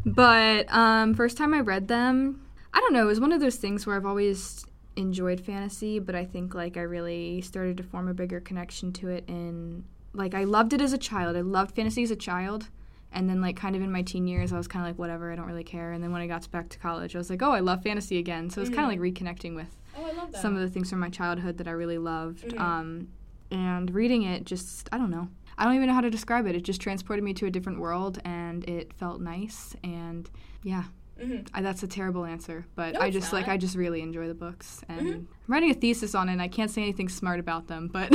but 0.06 0.72
um, 0.72 1.16
first 1.16 1.38
time 1.38 1.54
i 1.54 1.62
read 1.62 1.88
them 1.88 2.46
i 2.74 2.80
don't 2.80 2.94
know 2.94 3.04
it 3.04 3.08
was 3.08 3.20
one 3.20 3.32
of 3.32 3.42
those 3.42 3.56
things 3.56 3.88
where 3.88 3.96
i've 3.96 4.06
always 4.06 4.66
enjoyed 4.96 5.40
fantasy, 5.42 6.00
but 6.00 6.16
I 6.16 6.26
think 6.26 6.54
like 6.54 6.78
I 6.78 6.82
really 6.82 7.42
started 7.42 7.78
to 7.78 7.84
form 7.84 8.08
a 8.08 8.14
bigger 8.14 8.40
connection 8.40 8.92
to 8.94 9.10
it 9.10 9.24
in 9.28 9.84
like 10.14 10.34
I 10.34 10.44
loved 10.44 10.74
it 10.74 10.82
as 10.82 10.94
a 10.94 10.98
child. 10.98 11.36
I 11.36 11.42
loved 11.42 11.76
fantasy 11.76 12.04
as 12.04 12.12
a 12.12 12.16
child. 12.16 12.70
And 13.14 13.30
then 13.30 13.42
like 13.42 13.58
kind 13.58 13.76
of 13.76 13.82
in 13.82 13.92
my 13.92 14.04
teen 14.04 14.26
years 14.26 14.54
I 14.54 14.58
was 14.58 14.68
kind 14.68 14.86
of 14.86 14.90
like 14.90 15.00
whatever, 15.00 15.32
I 15.32 15.36
don't 15.36 15.48
really 15.48 15.66
care. 15.66 15.92
And 15.92 16.04
then 16.04 16.12
when 16.12 16.22
I 16.22 16.28
got 16.28 16.50
back 16.50 16.70
to 16.70 16.80
college, 16.80 17.14
I 17.14 17.18
was 17.18 17.30
like, 17.30 17.42
"Oh, 17.42 17.52
I 17.52 17.60
love 17.60 17.84
fantasy 17.84 18.18
again." 18.18 18.50
So 18.50 18.60
it 18.60 18.62
was 18.62 18.70
mm-hmm. 18.70 18.80
kind 18.80 18.94
of 18.94 19.00
like 19.00 19.14
reconnecting 19.14 19.54
with 19.54 19.76
oh, 19.98 20.30
some 20.40 20.56
of 20.56 20.62
the 20.62 20.70
things 20.70 20.90
from 20.90 21.00
my 21.00 21.10
childhood 21.10 21.58
that 21.58 21.68
I 21.68 21.72
really 21.72 21.98
loved. 21.98 22.46
Mm-hmm. 22.46 22.62
Um, 22.62 23.08
and 23.52 23.94
reading 23.94 24.24
it 24.24 24.46
just 24.46 24.88
I 24.94 24.98
don't 24.98 25.12
know. 25.12 25.28
I 25.58 25.66
don't 25.66 25.76
even 25.76 25.88
know 25.88 25.94
how 25.94 26.02
to 26.02 26.10
describe 26.10 26.48
it. 26.48 26.56
It 26.56 26.64
just 26.64 26.82
transported 26.82 27.24
me 27.24 27.34
to 27.36 27.46
a 27.46 27.52
different 27.52 27.80
world 27.80 28.20
and 28.24 28.68
it 28.68 28.94
felt 28.94 29.22
nice 29.22 29.76
and 29.84 30.30
yeah, 30.64 30.86
Mm-hmm. 31.22 31.48
I, 31.54 31.62
that's 31.62 31.84
a 31.84 31.88
terrible 31.88 32.26
answer, 32.26 32.66
but 32.76 32.94
no, 32.94 33.02
I 33.02 33.12
just 33.12 33.32
like 33.32 33.48
I 33.48 33.58
just 33.58 33.76
really 33.76 34.02
enjoy 34.02 34.28
the 34.28 34.34
books, 34.34 34.82
and 34.90 35.02
mm-hmm. 35.02 35.12
I'm 35.12 35.28
writing 35.48 35.70
a 35.70 35.76
thesis 35.76 36.16
on 36.16 36.30
it. 36.30 36.34
and 36.34 36.42
I 36.42 36.48
can't 36.48 36.72
say 36.72 36.82
anything 36.82 37.10
smart 37.10 37.40
about 37.40 37.68
them, 37.68 37.88
but 37.88 38.10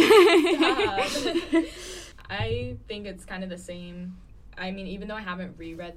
I 2.29 2.76
think 2.88 3.06
it's 3.06 3.25
kind 3.25 3.44
of 3.44 3.50
the 3.50 3.58
same. 3.58 4.17
I 4.58 4.73
mean, 4.73 4.87
even 4.88 5.06
though 5.06 5.14
I 5.14 5.20
haven't 5.20 5.56
reread 5.56 5.94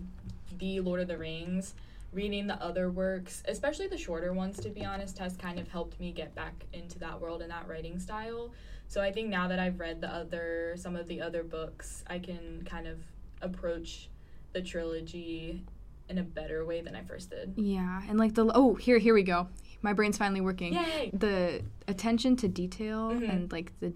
the 0.60 0.82
Lord 0.82 1.02
of 1.02 1.08
the 1.08 1.18
Rings, 1.18 1.74
reading 2.14 2.46
the 2.48 2.62
other 2.62 2.92
works, 2.92 3.42
especially 3.48 3.88
the 3.88 3.98
shorter 3.98 4.34
ones, 4.34 4.60
to 4.60 4.70
be 4.70 4.86
honest, 4.86 5.18
has 5.18 5.36
kind 5.36 5.60
of 5.60 5.68
helped 5.68 6.00
me 6.00 6.12
get 6.12 6.36
back 6.36 6.66
into 6.74 7.00
that 7.00 7.20
world 7.20 7.42
and 7.42 7.50
that 7.50 7.68
writing 7.68 8.00
style. 8.00 8.52
So 8.88 9.02
I 9.02 9.12
think 9.12 9.30
now 9.30 9.48
that 9.48 9.60
I've 9.60 9.80
read 9.80 10.02
the 10.02 10.14
other 10.14 10.76
some 10.78 10.96
of 10.96 11.08
the 11.08 11.22
other 11.22 11.44
books, 11.44 12.04
I 12.08 12.20
can 12.20 12.64
kind 12.66 12.88
of 12.88 13.00
approach 13.42 14.10
the 14.54 14.62
trilogy 14.62 15.64
in 16.10 16.18
a 16.18 16.24
better 16.24 16.66
way 16.66 16.82
than 16.82 16.96
I 16.96 17.04
first 17.04 17.30
did. 17.30 17.54
Yeah, 17.56 18.02
and 18.10 18.18
like 18.18 18.34
the 18.34 18.52
oh 18.54 18.76
here 18.76 18.98
here 18.98 19.14
we 19.14 19.24
go. 19.24 19.48
My 19.82 19.94
brain's 19.94 20.18
finally 20.18 20.42
working. 20.42 20.74
Yay! 20.74 21.12
The 21.14 21.62
attention 21.88 22.36
to 22.38 22.50
detail 22.50 23.12
mm-hmm. 23.12 23.30
and 23.30 23.52
like 23.52 23.72
the 23.80 23.94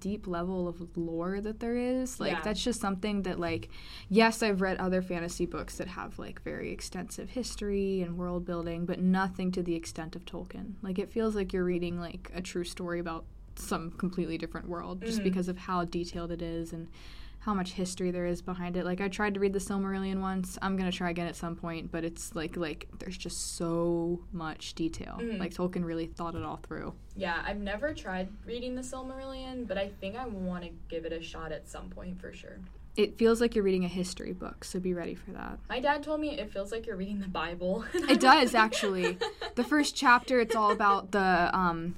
deep 0.00 0.26
level 0.26 0.66
of 0.66 0.96
lore 0.96 1.40
that 1.42 1.60
there 1.60 1.76
is, 1.76 2.18
like 2.18 2.32
yeah. 2.32 2.40
that's 2.42 2.62
just 2.62 2.80
something 2.80 3.22
that 3.22 3.38
like 3.38 3.68
yes, 4.08 4.42
I've 4.42 4.60
read 4.62 4.78
other 4.78 5.02
fantasy 5.02 5.44
books 5.44 5.76
that 5.76 5.88
have 5.88 6.18
like 6.18 6.42
very 6.42 6.72
extensive 6.72 7.30
history 7.30 8.00
and 8.00 8.16
world 8.16 8.46
building, 8.46 8.86
but 8.86 9.00
nothing 9.00 9.52
to 9.52 9.62
the 9.62 9.74
extent 9.74 10.16
of 10.16 10.24
Tolkien. 10.24 10.74
Like 10.82 10.98
it 10.98 11.10
feels 11.10 11.34
like 11.34 11.52
you're 11.52 11.64
reading 11.64 12.00
like 12.00 12.30
a 12.34 12.40
true 12.40 12.64
story 12.64 13.00
about 13.00 13.24
some 13.58 13.90
completely 13.92 14.38
different 14.38 14.68
world 14.68 15.02
just 15.02 15.18
mm-hmm. 15.18 15.24
because 15.24 15.48
of 15.48 15.56
how 15.56 15.84
detailed 15.84 16.30
it 16.30 16.42
is 16.42 16.72
and 16.72 16.88
how 17.46 17.54
much 17.54 17.74
history 17.74 18.10
there 18.10 18.26
is 18.26 18.42
behind 18.42 18.76
it. 18.76 18.84
Like 18.84 19.00
I 19.00 19.06
tried 19.06 19.34
to 19.34 19.40
read 19.40 19.52
the 19.52 19.60
Silmarillion 19.60 20.20
once. 20.20 20.58
I'm 20.60 20.76
gonna 20.76 20.90
try 20.90 21.10
again 21.10 21.28
at 21.28 21.36
some 21.36 21.54
point, 21.54 21.92
but 21.92 22.02
it's 22.02 22.34
like 22.34 22.56
like 22.56 22.88
there's 22.98 23.16
just 23.16 23.56
so 23.56 24.20
much 24.32 24.74
detail. 24.74 25.18
Mm. 25.20 25.38
Like 25.38 25.54
Tolkien 25.54 25.84
really 25.84 26.06
thought 26.06 26.34
it 26.34 26.42
all 26.42 26.56
through. 26.56 26.92
Yeah, 27.14 27.40
I've 27.46 27.60
never 27.60 27.94
tried 27.94 28.28
reading 28.44 28.74
the 28.74 28.82
Silmarillion, 28.82 29.68
but 29.68 29.78
I 29.78 29.90
think 30.00 30.16
I 30.16 30.26
want 30.26 30.64
to 30.64 30.70
give 30.88 31.04
it 31.04 31.12
a 31.12 31.22
shot 31.22 31.52
at 31.52 31.68
some 31.68 31.88
point 31.88 32.20
for 32.20 32.32
sure. 32.32 32.58
It 32.96 33.16
feels 33.16 33.40
like 33.40 33.54
you're 33.54 33.64
reading 33.64 33.84
a 33.84 33.88
history 33.88 34.32
book, 34.32 34.64
so 34.64 34.80
be 34.80 34.92
ready 34.92 35.14
for 35.14 35.30
that. 35.30 35.60
My 35.68 35.78
dad 35.78 36.02
told 36.02 36.20
me 36.20 36.36
it 36.36 36.50
feels 36.52 36.72
like 36.72 36.84
you're 36.84 36.96
reading 36.96 37.20
the 37.20 37.28
Bible. 37.28 37.84
it 37.94 38.18
does 38.18 38.56
actually. 38.56 39.18
the 39.54 39.62
first 39.62 39.94
chapter, 39.94 40.40
it's 40.40 40.56
all 40.56 40.72
about 40.72 41.12
the 41.12 41.50
um, 41.56 41.94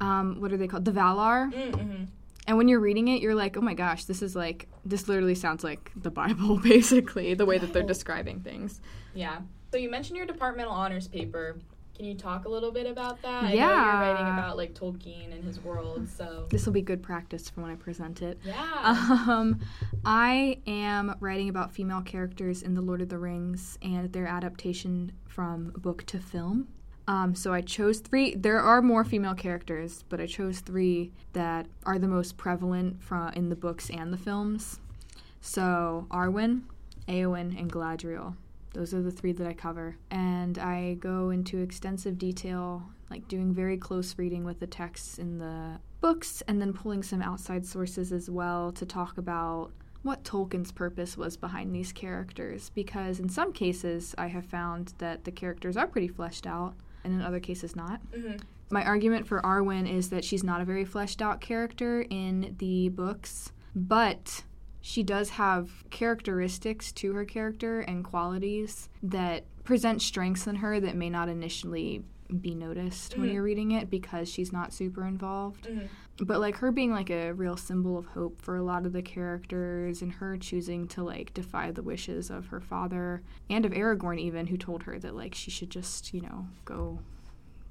um, 0.00 0.40
what 0.40 0.52
are 0.52 0.56
they 0.56 0.66
called? 0.66 0.84
The 0.84 0.90
Valar. 0.90 1.52
Mm-hmm. 1.52 2.04
And 2.48 2.56
when 2.56 2.66
you're 2.66 2.80
reading 2.80 3.08
it, 3.08 3.20
you're 3.20 3.34
like, 3.34 3.58
oh 3.58 3.60
my 3.60 3.74
gosh, 3.74 4.06
this 4.06 4.22
is 4.22 4.34
like, 4.34 4.68
this 4.82 5.06
literally 5.06 5.34
sounds 5.34 5.62
like 5.62 5.92
the 5.94 6.10
Bible, 6.10 6.56
basically, 6.62 7.34
the 7.34 7.44
way 7.44 7.58
that 7.58 7.74
they're 7.74 7.82
describing 7.82 8.40
things. 8.40 8.80
Yeah. 9.14 9.40
So 9.70 9.76
you 9.76 9.90
mentioned 9.90 10.16
your 10.16 10.24
departmental 10.24 10.72
honors 10.72 11.06
paper. 11.06 11.58
Can 11.94 12.06
you 12.06 12.14
talk 12.14 12.46
a 12.46 12.48
little 12.48 12.72
bit 12.72 12.86
about 12.86 13.20
that? 13.20 13.54
Yeah. 13.54 13.68
I 13.68 13.74
you're 13.74 14.14
writing 14.14 14.32
about 14.32 14.56
like 14.56 14.72
Tolkien 14.72 15.30
and 15.30 15.44
his 15.44 15.60
world, 15.60 16.08
so 16.08 16.46
this 16.48 16.64
will 16.64 16.72
be 16.72 16.80
good 16.80 17.02
practice 17.02 17.50
for 17.50 17.60
when 17.60 17.70
I 17.70 17.74
present 17.74 18.22
it. 18.22 18.38
Yeah. 18.44 18.96
Um, 19.28 19.60
I 20.06 20.62
am 20.66 21.16
writing 21.20 21.50
about 21.50 21.74
female 21.74 22.00
characters 22.00 22.62
in 22.62 22.72
The 22.72 22.80
Lord 22.80 23.02
of 23.02 23.10
the 23.10 23.18
Rings 23.18 23.76
and 23.82 24.10
their 24.10 24.26
adaptation 24.26 25.12
from 25.26 25.70
book 25.76 26.04
to 26.06 26.18
film. 26.18 26.68
Um, 27.08 27.34
so 27.34 27.54
I 27.54 27.62
chose 27.62 28.00
three. 28.00 28.34
There 28.34 28.60
are 28.60 28.82
more 28.82 29.02
female 29.02 29.34
characters, 29.34 30.04
but 30.10 30.20
I 30.20 30.26
chose 30.26 30.60
three 30.60 31.10
that 31.32 31.66
are 31.86 31.98
the 31.98 32.06
most 32.06 32.36
prevalent 32.36 33.02
from 33.02 33.30
in 33.30 33.48
the 33.48 33.56
books 33.56 33.88
and 33.88 34.12
the 34.12 34.18
films. 34.18 34.78
So 35.40 36.06
Arwen, 36.10 36.64
Eowyn, 37.08 37.58
and 37.58 37.72
Galadriel. 37.72 38.36
Those 38.74 38.92
are 38.92 39.00
the 39.00 39.10
three 39.10 39.32
that 39.32 39.46
I 39.46 39.54
cover, 39.54 39.96
and 40.10 40.58
I 40.58 40.94
go 41.00 41.30
into 41.30 41.58
extensive 41.58 42.18
detail, 42.18 42.82
like 43.10 43.26
doing 43.26 43.54
very 43.54 43.78
close 43.78 44.18
reading 44.18 44.44
with 44.44 44.60
the 44.60 44.66
texts 44.66 45.18
in 45.18 45.38
the 45.38 45.80
books, 46.02 46.42
and 46.46 46.60
then 46.60 46.74
pulling 46.74 47.02
some 47.02 47.22
outside 47.22 47.64
sources 47.64 48.12
as 48.12 48.28
well 48.28 48.70
to 48.72 48.84
talk 48.84 49.16
about 49.16 49.70
what 50.02 50.24
Tolkien's 50.24 50.70
purpose 50.70 51.16
was 51.16 51.38
behind 51.38 51.74
these 51.74 51.90
characters. 51.90 52.70
Because 52.74 53.18
in 53.18 53.30
some 53.30 53.54
cases, 53.54 54.14
I 54.18 54.26
have 54.26 54.44
found 54.44 54.92
that 54.98 55.24
the 55.24 55.32
characters 55.32 55.78
are 55.78 55.86
pretty 55.86 56.08
fleshed 56.08 56.46
out 56.46 56.74
and 57.04 57.12
in 57.12 57.22
other 57.22 57.40
cases 57.40 57.74
not. 57.76 58.00
Mm-hmm. 58.12 58.36
My 58.70 58.84
argument 58.84 59.26
for 59.26 59.40
Arwen 59.42 59.90
is 59.90 60.10
that 60.10 60.24
she's 60.24 60.44
not 60.44 60.60
a 60.60 60.64
very 60.64 60.84
fleshed 60.84 61.22
out 61.22 61.40
character 61.40 62.04
in 62.10 62.54
the 62.58 62.90
books, 62.90 63.52
but 63.74 64.44
she 64.80 65.02
does 65.02 65.30
have 65.30 65.84
characteristics 65.90 66.92
to 66.92 67.12
her 67.14 67.24
character 67.24 67.80
and 67.80 68.04
qualities 68.04 68.88
that 69.02 69.44
present 69.64 70.02
strengths 70.02 70.46
in 70.46 70.56
her 70.56 70.80
that 70.80 70.96
may 70.96 71.10
not 71.10 71.28
initially 71.28 72.02
be 72.40 72.54
noticed 72.54 73.16
when 73.16 73.28
Mhm. 73.28 73.32
you're 73.32 73.42
reading 73.42 73.70
it 73.72 73.88
because 73.88 74.28
she's 74.28 74.52
not 74.52 74.72
super 74.72 75.04
involved. 75.06 75.66
Mhm. 75.66 75.88
But 76.20 76.40
like 76.40 76.56
her 76.56 76.72
being 76.72 76.90
like 76.92 77.10
a 77.10 77.32
real 77.32 77.56
symbol 77.56 77.96
of 77.96 78.06
hope 78.06 78.40
for 78.42 78.56
a 78.56 78.62
lot 78.62 78.86
of 78.86 78.92
the 78.92 79.02
characters 79.02 80.02
and 80.02 80.12
her 80.12 80.36
choosing 80.36 80.88
to 80.88 81.04
like 81.04 81.32
defy 81.32 81.70
the 81.70 81.82
wishes 81.82 82.28
of 82.30 82.46
her 82.48 82.60
father 82.60 83.22
and 83.48 83.64
of 83.64 83.72
Aragorn 83.72 84.18
even 84.18 84.48
who 84.48 84.56
told 84.56 84.82
her 84.82 84.98
that 84.98 85.14
like 85.14 85.34
she 85.34 85.50
should 85.50 85.70
just, 85.70 86.12
you 86.12 86.20
know, 86.20 86.46
go 86.64 86.98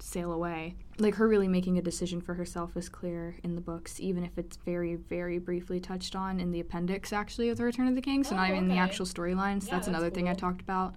sail 0.00 0.32
away. 0.32 0.74
Like 0.98 1.16
her 1.16 1.28
really 1.28 1.48
making 1.48 1.76
a 1.76 1.82
decision 1.82 2.20
for 2.20 2.34
herself 2.34 2.76
is 2.76 2.88
clear 2.88 3.36
in 3.42 3.54
the 3.54 3.60
books, 3.60 4.00
even 4.00 4.24
if 4.24 4.38
it's 4.38 4.56
very, 4.56 4.94
very 4.94 5.38
briefly 5.38 5.78
touched 5.80 6.16
on 6.16 6.40
in 6.40 6.50
the 6.50 6.60
appendix 6.60 7.12
actually 7.12 7.48
of 7.50 7.58
the 7.58 7.64
Return 7.64 7.88
of 7.88 7.94
the 7.96 8.00
King. 8.00 8.24
So 8.24 8.34
not 8.36 8.48
Oh, 8.48 8.52
even 8.52 8.64
in 8.64 8.68
the 8.68 8.74
okay. 8.74 8.82
actual 8.82 9.06
storylines. 9.06 9.66
Yeah, 9.66 9.74
that's 9.74 9.88
another 9.88 10.06
that's 10.06 10.14
thing 10.14 10.28
I 10.28 10.34
talked 10.34 10.60
about. 10.60 10.94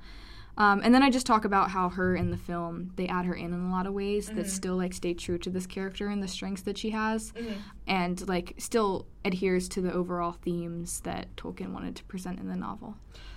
Um, 0.58 0.81
and 0.84 0.93
then 0.93 1.01
I 1.01 1.10
just 1.10 1.25
talk 1.25 1.46
about 1.46 1.72
how 1.72 1.89
her 1.89 2.15
in 2.15 2.29
the 2.29 2.38
film 2.38 2.91
they 2.96 3.08
add 3.08 3.25
her 3.25 3.34
in 3.34 3.53
in 3.53 3.60
a 3.67 3.72
lot 3.72 3.88
of 3.88 3.93
ways 3.93 4.27
that 4.27 4.46
Mhm. 4.46 4.50
still 4.50 4.75
like 4.77 4.93
stay 4.93 5.13
true 5.13 5.38
to 5.39 5.50
this 5.50 5.65
character 5.65 6.08
and 6.08 6.22
the 6.22 6.27
strengths 6.27 6.62
that 6.63 6.77
she 6.77 6.89
has, 6.91 7.31
Mhm. 7.34 7.58
and 7.88 8.27
like 8.27 8.53
still 8.58 9.05
adheres 9.24 9.70
to 9.70 9.81
the 9.81 9.91
overall 9.93 10.34
themes 10.34 11.00
that 11.01 11.34
Tolkien 11.38 11.72
wanted 11.72 11.96
to 11.96 12.03
present 12.05 12.39
in 12.39 12.48
the 12.48 12.55
novel. 12.55 12.96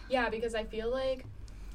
Yeah, 0.09 0.29
because 0.29 0.55
I 0.55 0.65
feel 0.65 0.91
like 0.91 1.25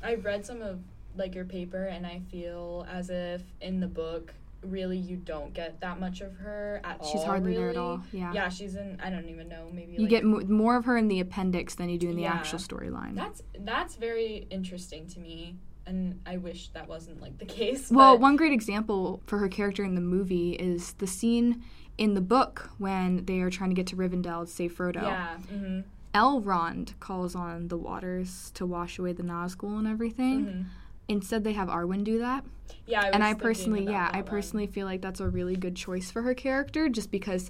I've 0.03 0.23
read 0.25 0.45
some 0.45 0.61
of 0.61 0.79
like 1.15 1.33
your 1.35 1.45
paper, 1.45 1.85
and 1.85 2.05
I 2.05 2.19
feel 2.31 2.85
as 2.89 3.09
if 3.09 3.41
in 3.61 3.79
the 3.79 3.87
book, 3.87 4.33
really, 4.61 4.97
you 4.97 5.15
don't 5.17 5.53
get 5.53 5.79
that 5.81 5.99
much 5.99 6.21
of 6.21 6.35
her 6.37 6.81
at 6.83 6.99
all. 6.99 7.11
She's 7.11 7.23
hardly 7.23 7.53
there 7.55 7.69
at 7.69 7.75
really. 7.75 7.77
all. 7.77 8.01
Yeah. 8.11 8.33
Yeah, 8.33 8.49
she's 8.49 8.75
in. 8.75 8.99
I 9.03 9.09
don't 9.09 9.29
even 9.29 9.47
know. 9.49 9.69
Maybe 9.73 9.93
You 9.93 9.99
like, 10.01 10.09
get 10.09 10.23
mo- 10.23 10.41
more 10.41 10.75
of 10.75 10.85
her 10.85 10.97
in 10.97 11.07
the 11.07 11.19
appendix 11.19 11.75
than 11.75 11.89
you 11.89 11.97
do 11.97 12.09
in 12.09 12.15
the 12.15 12.23
Yeah. 12.23 12.33
actual 12.33 12.59
storyline. 12.59 13.15
That's 13.15 13.41
that's 13.59 13.95
very 13.95 14.47
interesting 14.49 15.07
to 15.07 15.19
me, 15.19 15.55
and 15.85 16.19
I 16.25 16.37
wish 16.37 16.69
that 16.69 16.87
wasn't 16.87 17.21
like 17.21 17.37
the 17.37 17.45
case. 17.59 17.89
Well, 17.89 18.17
one 18.17 18.35
great 18.35 18.53
example 18.53 19.21
for 19.27 19.37
her 19.39 19.47
character 19.47 19.83
in 19.83 19.95
the 19.95 20.01
movie 20.01 20.53
is 20.53 20.93
the 20.93 21.07
scene 21.07 21.63
in 21.97 22.13
the 22.13 22.21
book 22.21 22.69
when 22.77 23.25
they 23.25 23.39
are 23.41 23.49
trying 23.49 23.69
to 23.71 23.75
get 23.75 23.87
to 23.87 23.95
Rivendell 23.95 24.45
to 24.45 24.51
save 24.51 24.73
Frodo. 24.73 25.01
Yeah. 25.03 25.37
hmm 25.37 25.79
Elrond 26.13 26.99
calls 26.99 27.35
on 27.35 27.67
the 27.67 27.77
waters 27.77 28.51
to 28.55 28.65
wash 28.65 28.97
away 28.97 29.13
the 29.13 29.21
Nazgul 29.23 29.77
and 29.77 29.87
everything. 29.87 30.43
hmm 30.45 30.61
Instead, 31.09 31.43
they 31.43 31.53
have 31.53 31.67
Arwen 31.67 32.03
do 32.03 32.19
that. 32.19 32.45
Yeah. 32.85 33.01
I 33.01 33.09
and 33.09 33.23
I 33.23 33.33
personally, 33.33 33.83
yeah, 33.83 34.09
I 34.13 34.17
one. 34.17 34.25
personally 34.25 34.67
feel 34.67 34.85
like 34.85 35.01
that's 35.01 35.19
a 35.19 35.27
really 35.27 35.55
good 35.55 35.75
choice 35.75 36.09
for 36.11 36.21
her 36.21 36.33
character 36.33 36.87
just 36.87 37.11
because 37.11 37.49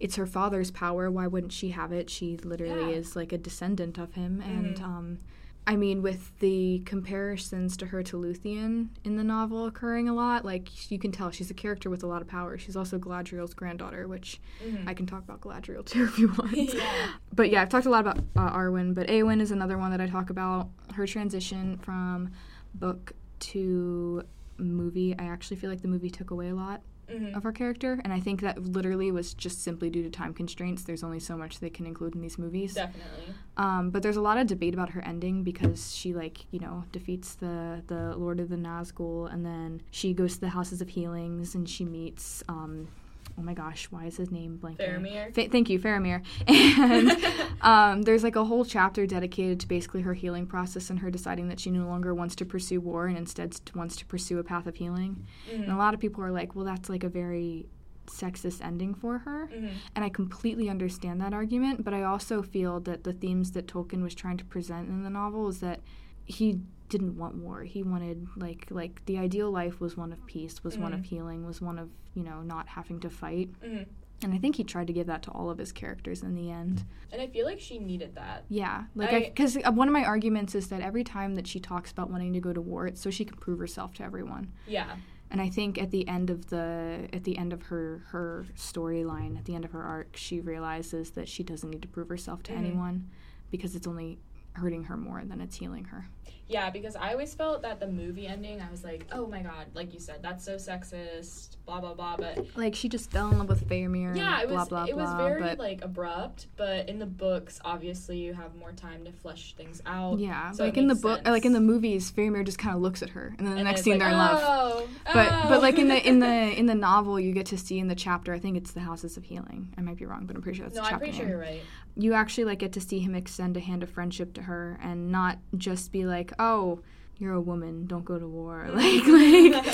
it's 0.00 0.16
her 0.16 0.26
father's 0.26 0.70
power. 0.70 1.10
Why 1.10 1.26
wouldn't 1.26 1.52
she 1.52 1.70
have 1.70 1.92
it? 1.92 2.08
She 2.08 2.36
literally 2.38 2.92
Yeah. 2.92 2.98
is 2.98 3.16
like 3.16 3.32
a 3.32 3.38
descendant 3.38 3.98
of 3.98 4.14
him. 4.14 4.40
And, 4.40 4.76
Mhm. 4.76 4.82
um, 4.82 5.18
I 5.66 5.76
mean, 5.76 6.02
with 6.02 6.38
the 6.40 6.82
comparisons 6.84 7.76
to 7.78 7.86
her 7.86 8.02
to 8.02 8.16
Luthien 8.18 8.88
in 9.02 9.16
the 9.16 9.24
novel 9.24 9.64
occurring 9.64 10.08
a 10.10 10.14
lot, 10.14 10.44
like 10.44 10.90
you 10.90 10.98
can 10.98 11.10
tell 11.10 11.30
she's 11.30 11.50
a 11.50 11.54
character 11.54 11.88
with 11.88 12.02
a 12.02 12.06
lot 12.06 12.20
of 12.20 12.28
power. 12.28 12.58
She's 12.58 12.76
also 12.76 12.98
Galadriel's 12.98 13.54
granddaughter, 13.54 14.06
which 14.06 14.40
Mhm. 14.64 14.86
I 14.86 14.92
can 14.94 15.06
talk 15.06 15.24
about 15.24 15.40
Galadriel 15.40 15.84
too 15.86 16.04
if 16.04 16.18
you 16.18 16.28
want. 16.38 16.52
yeah. 16.74 17.08
But 17.34 17.50
yeah, 17.50 17.62
I've 17.62 17.70
talked 17.70 17.86
a 17.86 17.90
lot 17.90 18.00
about 18.06 18.18
uh, 18.36 18.50
Arwen, 18.54 18.94
but 18.94 19.08
Eowyn 19.08 19.40
is 19.40 19.50
another 19.52 19.78
one 19.78 19.90
that 19.90 20.00
I 20.02 20.06
talk 20.06 20.28
about. 20.28 20.68
Her 20.94 21.06
transition 21.06 21.78
from 21.78 22.30
book 22.74 23.12
to 23.40 24.22
movie, 24.56 25.14
I 25.18 25.24
actually 25.24 25.56
feel 25.56 25.70
like 25.70 25.82
the 25.82 25.88
movie 25.88 26.10
took 26.10 26.30
away 26.30 26.48
a 26.48 26.54
lot 26.54 26.80
hmm 27.08 27.34
of 27.34 27.42
her 27.42 27.52
character, 27.52 28.00
and 28.02 28.12
I 28.12 28.20
think 28.20 28.40
that 28.40 28.62
literally 28.62 29.10
was 29.10 29.34
just 29.34 29.62
simply 29.62 29.90
due 29.90 30.02
to 30.04 30.08
time 30.10 30.32
constraints. 30.32 30.84
There's 30.84 31.02
only 31.02 31.20
so 31.20 31.36
much 31.36 31.60
they 31.60 31.68
can 31.68 31.84
include 31.84 32.14
in 32.14 32.22
these 32.22 32.38
movies. 32.38 32.74
Definitely. 32.74 33.34
Um, 33.58 33.90
but 33.90 34.02
there's 34.02 34.16
a 34.16 34.22
lot 34.22 34.38
of 34.38 34.46
debate 34.46 34.72
about 34.72 34.90
her 34.90 35.02
ending 35.02 35.42
because 35.42 35.94
she 35.94 36.14
like 36.14 36.46
you 36.50 36.60
know 36.60 36.84
defeats 36.92 37.34
the 37.34 37.82
the 37.88 38.16
Lord 38.16 38.40
of 38.40 38.48
the 38.48 38.56
Nazgul, 38.56 39.30
and 39.32 39.44
then 39.44 39.82
she 39.90 40.14
goes 40.14 40.34
to 40.34 40.40
the 40.40 40.48
Houses 40.50 40.80
of 40.80 40.88
Healings 40.90 41.54
and 41.54 41.68
she 41.68 41.84
meets. 41.84 42.42
Um, 42.48 42.88
oh 43.38 43.42
my 43.42 43.54
gosh, 43.54 43.86
why 43.90 44.04
is 44.06 44.16
his 44.16 44.30
name 44.30 44.56
blank? 44.56 44.78
Faramir. 44.78 45.34
Fa- 45.34 45.48
thank 45.50 45.68
you, 45.68 45.78
Faramir. 45.78 46.22
And 46.48 47.10
um, 47.62 48.02
there's 48.02 48.22
like 48.22 48.36
a 48.36 48.44
whole 48.44 48.64
chapter 48.64 49.06
dedicated 49.06 49.60
to 49.60 49.68
basically 49.68 50.02
her 50.02 50.14
healing 50.14 50.46
process 50.46 50.90
and 50.90 50.98
her 51.00 51.10
deciding 51.10 51.48
that 51.48 51.58
she 51.60 51.70
no 51.70 51.86
longer 51.86 52.14
wants 52.14 52.34
to 52.36 52.44
pursue 52.44 52.80
war 52.80 53.06
and 53.06 53.16
instead 53.18 53.54
wants 53.74 53.96
to 53.96 54.06
pursue 54.06 54.38
a 54.38 54.44
path 54.44 54.66
of 54.66 54.76
healing. 54.76 55.24
And 55.52 55.64
a 55.68 55.72
Mhm. 55.72 55.78
lot 55.78 55.94
of 55.94 56.00
people 56.00 56.22
are 56.24 56.30
like, 56.30 56.54
well, 56.54 56.64
that's 56.64 56.88
like 56.88 57.02
a 57.04 57.08
very 57.08 57.66
sexist 58.06 58.62
ending 58.62 58.94
for 58.94 59.18
her. 59.18 59.48
Mhm. 59.52 59.70
And 59.96 60.04
I 60.04 60.10
completely 60.10 60.68
understand 60.68 61.20
that 61.22 61.32
argument, 61.32 61.84
but 61.84 61.94
I 61.94 62.02
also 62.02 62.42
feel 62.42 62.78
that 62.80 63.04
the 63.04 63.12
themes 63.14 63.52
that 63.52 63.66
Tolkien 63.66 64.02
was 64.02 64.14
trying 64.14 64.36
to 64.36 64.44
present 64.44 64.88
in 64.88 65.02
the 65.04 65.10
novel 65.10 65.48
is 65.48 65.60
that 65.60 65.80
he 66.26 66.60
didn't 66.98 67.16
want 67.18 67.34
war. 67.34 67.62
He 67.64 67.82
wanted 67.82 68.28
like 68.36 68.66
like 68.70 69.04
the 69.06 69.18
ideal 69.18 69.50
life 69.50 69.80
was 69.80 69.96
one 69.96 70.12
of 70.12 70.24
peace, 70.26 70.62
was 70.62 70.78
one 70.78 70.92
of 70.92 71.00
Mhm. 71.00 71.04
healing, 71.06 71.44
was 71.46 71.60
one 71.60 71.78
of, 71.78 71.90
you 72.14 72.22
know, 72.22 72.40
not 72.42 72.68
having 72.68 73.00
to 73.00 73.10
fight. 73.10 73.50
Mhm. 73.60 73.86
And 74.22 74.32
I 74.32 74.38
think 74.38 74.54
he 74.56 74.62
tried 74.64 74.86
to 74.86 74.92
give 74.92 75.08
that 75.08 75.22
to 75.24 75.32
all 75.32 75.50
of 75.50 75.58
his 75.58 75.72
characters 75.72 76.22
in 76.22 76.34
the 76.36 76.50
end. 76.52 76.84
And 77.12 77.20
I 77.20 77.26
feel 77.26 77.44
like 77.46 77.58
she 77.58 77.78
needed 77.80 78.14
that. 78.14 78.44
Yeah, 78.48 78.84
like 78.94 79.24
because 79.34 79.58
one 79.72 79.88
of 79.88 79.92
my 79.92 80.04
arguments 80.04 80.54
is 80.54 80.68
that 80.68 80.80
every 80.80 81.02
time 81.02 81.34
that 81.34 81.46
she 81.48 81.58
talks 81.58 81.90
about 81.90 82.10
wanting 82.10 82.32
to 82.32 82.40
go 82.40 82.52
to 82.52 82.60
war, 82.60 82.86
it's 82.86 83.00
so 83.00 83.10
she 83.10 83.24
can 83.24 83.36
prove 83.38 83.58
herself 83.58 83.92
to 83.94 84.04
everyone. 84.04 84.52
Yeah. 84.68 84.96
And 85.30 85.40
I 85.40 85.48
think 85.48 85.78
at 85.82 85.90
the 85.90 86.06
end 86.06 86.30
of 86.30 86.46
the 86.46 87.08
at 87.12 87.24
the 87.24 87.36
end 87.36 87.52
of 87.52 87.62
her 87.64 88.04
her 88.12 88.46
storyline, 88.56 89.36
at 89.36 89.46
the 89.46 89.54
end 89.56 89.64
of 89.64 89.72
her 89.72 89.82
arc, 89.82 90.16
she 90.16 90.38
realizes 90.40 91.10
that 91.12 91.28
she 91.28 91.42
doesn't 91.42 91.68
need 91.70 91.82
to 91.82 91.88
prove 91.88 92.08
herself 92.08 92.42
to 92.44 92.52
Mhm. 92.52 92.58
anyone 92.58 93.10
because 93.50 93.74
it's 93.74 93.86
only 93.88 94.18
hurting 94.52 94.84
her 94.84 94.96
more 94.96 95.24
than 95.24 95.40
it's 95.40 95.56
healing 95.56 95.86
her. 95.86 96.08
Yeah, 96.46 96.68
because 96.70 96.94
I 96.94 97.12
always 97.12 97.32
felt 97.34 97.62
that 97.62 97.80
the 97.80 97.86
movie 97.86 98.26
ending, 98.26 98.60
I 98.60 98.70
was 98.70 98.84
like, 98.84 99.06
oh 99.12 99.26
my 99.26 99.40
god, 99.40 99.66
like 99.74 99.94
you 99.94 100.00
said, 100.00 100.22
that's 100.22 100.44
so 100.44 100.56
sexist, 100.56 101.56
blah 101.64 101.80
blah 101.80 101.94
blah. 101.94 102.16
But 102.18 102.46
Like 102.56 102.74
she 102.74 102.88
just 102.88 103.10
fell 103.10 103.30
in 103.30 103.38
love 103.38 103.48
with 103.48 103.66
Faramir. 103.68 104.14
yeah, 104.16 104.42
it 104.42 104.48
was 104.50 104.68
blah 104.68 104.84
blah 104.84 104.84
it 104.84 104.96
was 104.96 105.08
blah. 105.08 105.16
very 105.26 105.40
but 105.40 105.58
like 105.58 105.82
abrupt. 105.82 106.48
But 106.56 106.88
in 106.88 106.98
the 106.98 107.06
books, 107.06 107.60
obviously, 107.64 108.18
you 108.18 108.34
have 108.34 108.54
more 108.56 108.72
time 108.72 109.04
to 109.06 109.12
flesh 109.12 109.54
things 109.56 109.80
out. 109.86 110.18
yeah, 110.18 110.52
so 110.52 110.64
like 110.64 110.76
in 110.76 110.86
the 110.88 110.94
book, 110.94 111.20
like 111.26 111.44
in 111.46 111.52
the 111.54 111.60
movies, 111.60 112.12
Faramir 112.12 112.44
just 112.44 112.58
kind 112.58 112.76
of 112.76 112.82
looks 112.82 113.02
at 113.02 113.10
her, 113.10 113.34
and 113.38 113.46
then 113.46 113.54
the 113.54 113.60
And 113.60 113.68
next 113.68 113.82
scene 113.82 113.94
like, 113.94 114.00
they're 114.00 114.10
in 114.10 114.18
love. 114.18 114.40
Oh, 114.42 114.88
But 115.14 115.28
oh. 115.32 115.48
but 115.48 115.62
like 115.62 115.78
in 115.78 115.88
the 115.88 116.06
in 116.06 116.18
the 116.18 116.26
oh. 116.26 116.48
in 116.50 116.66
the 116.66 116.74
novel, 116.74 117.18
you 117.18 117.32
get 117.32 117.46
to 117.46 117.58
see 117.58 117.78
in 117.78 117.88
the 117.88 117.94
chapter. 117.94 118.34
I 118.34 118.38
think 118.38 118.56
it's 118.58 118.72
the 118.72 118.80
Houses 118.80 119.16
of 119.16 119.24
Healing. 119.24 119.72
I 119.78 119.80
might 119.80 119.96
be 119.96 120.04
wrong, 120.04 120.26
but 120.26 120.36
I'm 120.36 120.42
pretty 120.42 120.58
sure 120.58 120.66
that's 120.66 120.76
no, 120.76 120.82
the 120.84 120.92
I'm 120.92 120.98
pretty 120.98 121.16
sure 121.16 121.26
you're 121.28 121.38
right. 121.38 121.62
you 121.96 122.12
actually 122.12 122.44
like 122.44 122.58
get 122.58 122.72
to 122.74 122.80
see 122.80 122.98
him 122.98 123.14
extend 123.14 123.56
a 123.56 123.60
hand 123.60 123.82
of 123.82 123.88
friendship 123.90 124.34
to 124.34 124.42
her 124.42 124.78
and 124.82 125.10
not 125.10 125.38
just 125.56 125.90
be 125.92 126.04
like 126.04 126.13
oh 126.38 126.80
you're 127.18 127.32
a 127.34 127.40
woman 127.40 127.86
don't 127.86 128.04
go 128.04 128.18
to 128.18 128.26
war 128.28 128.68
like 128.72 129.06
like 129.06 129.64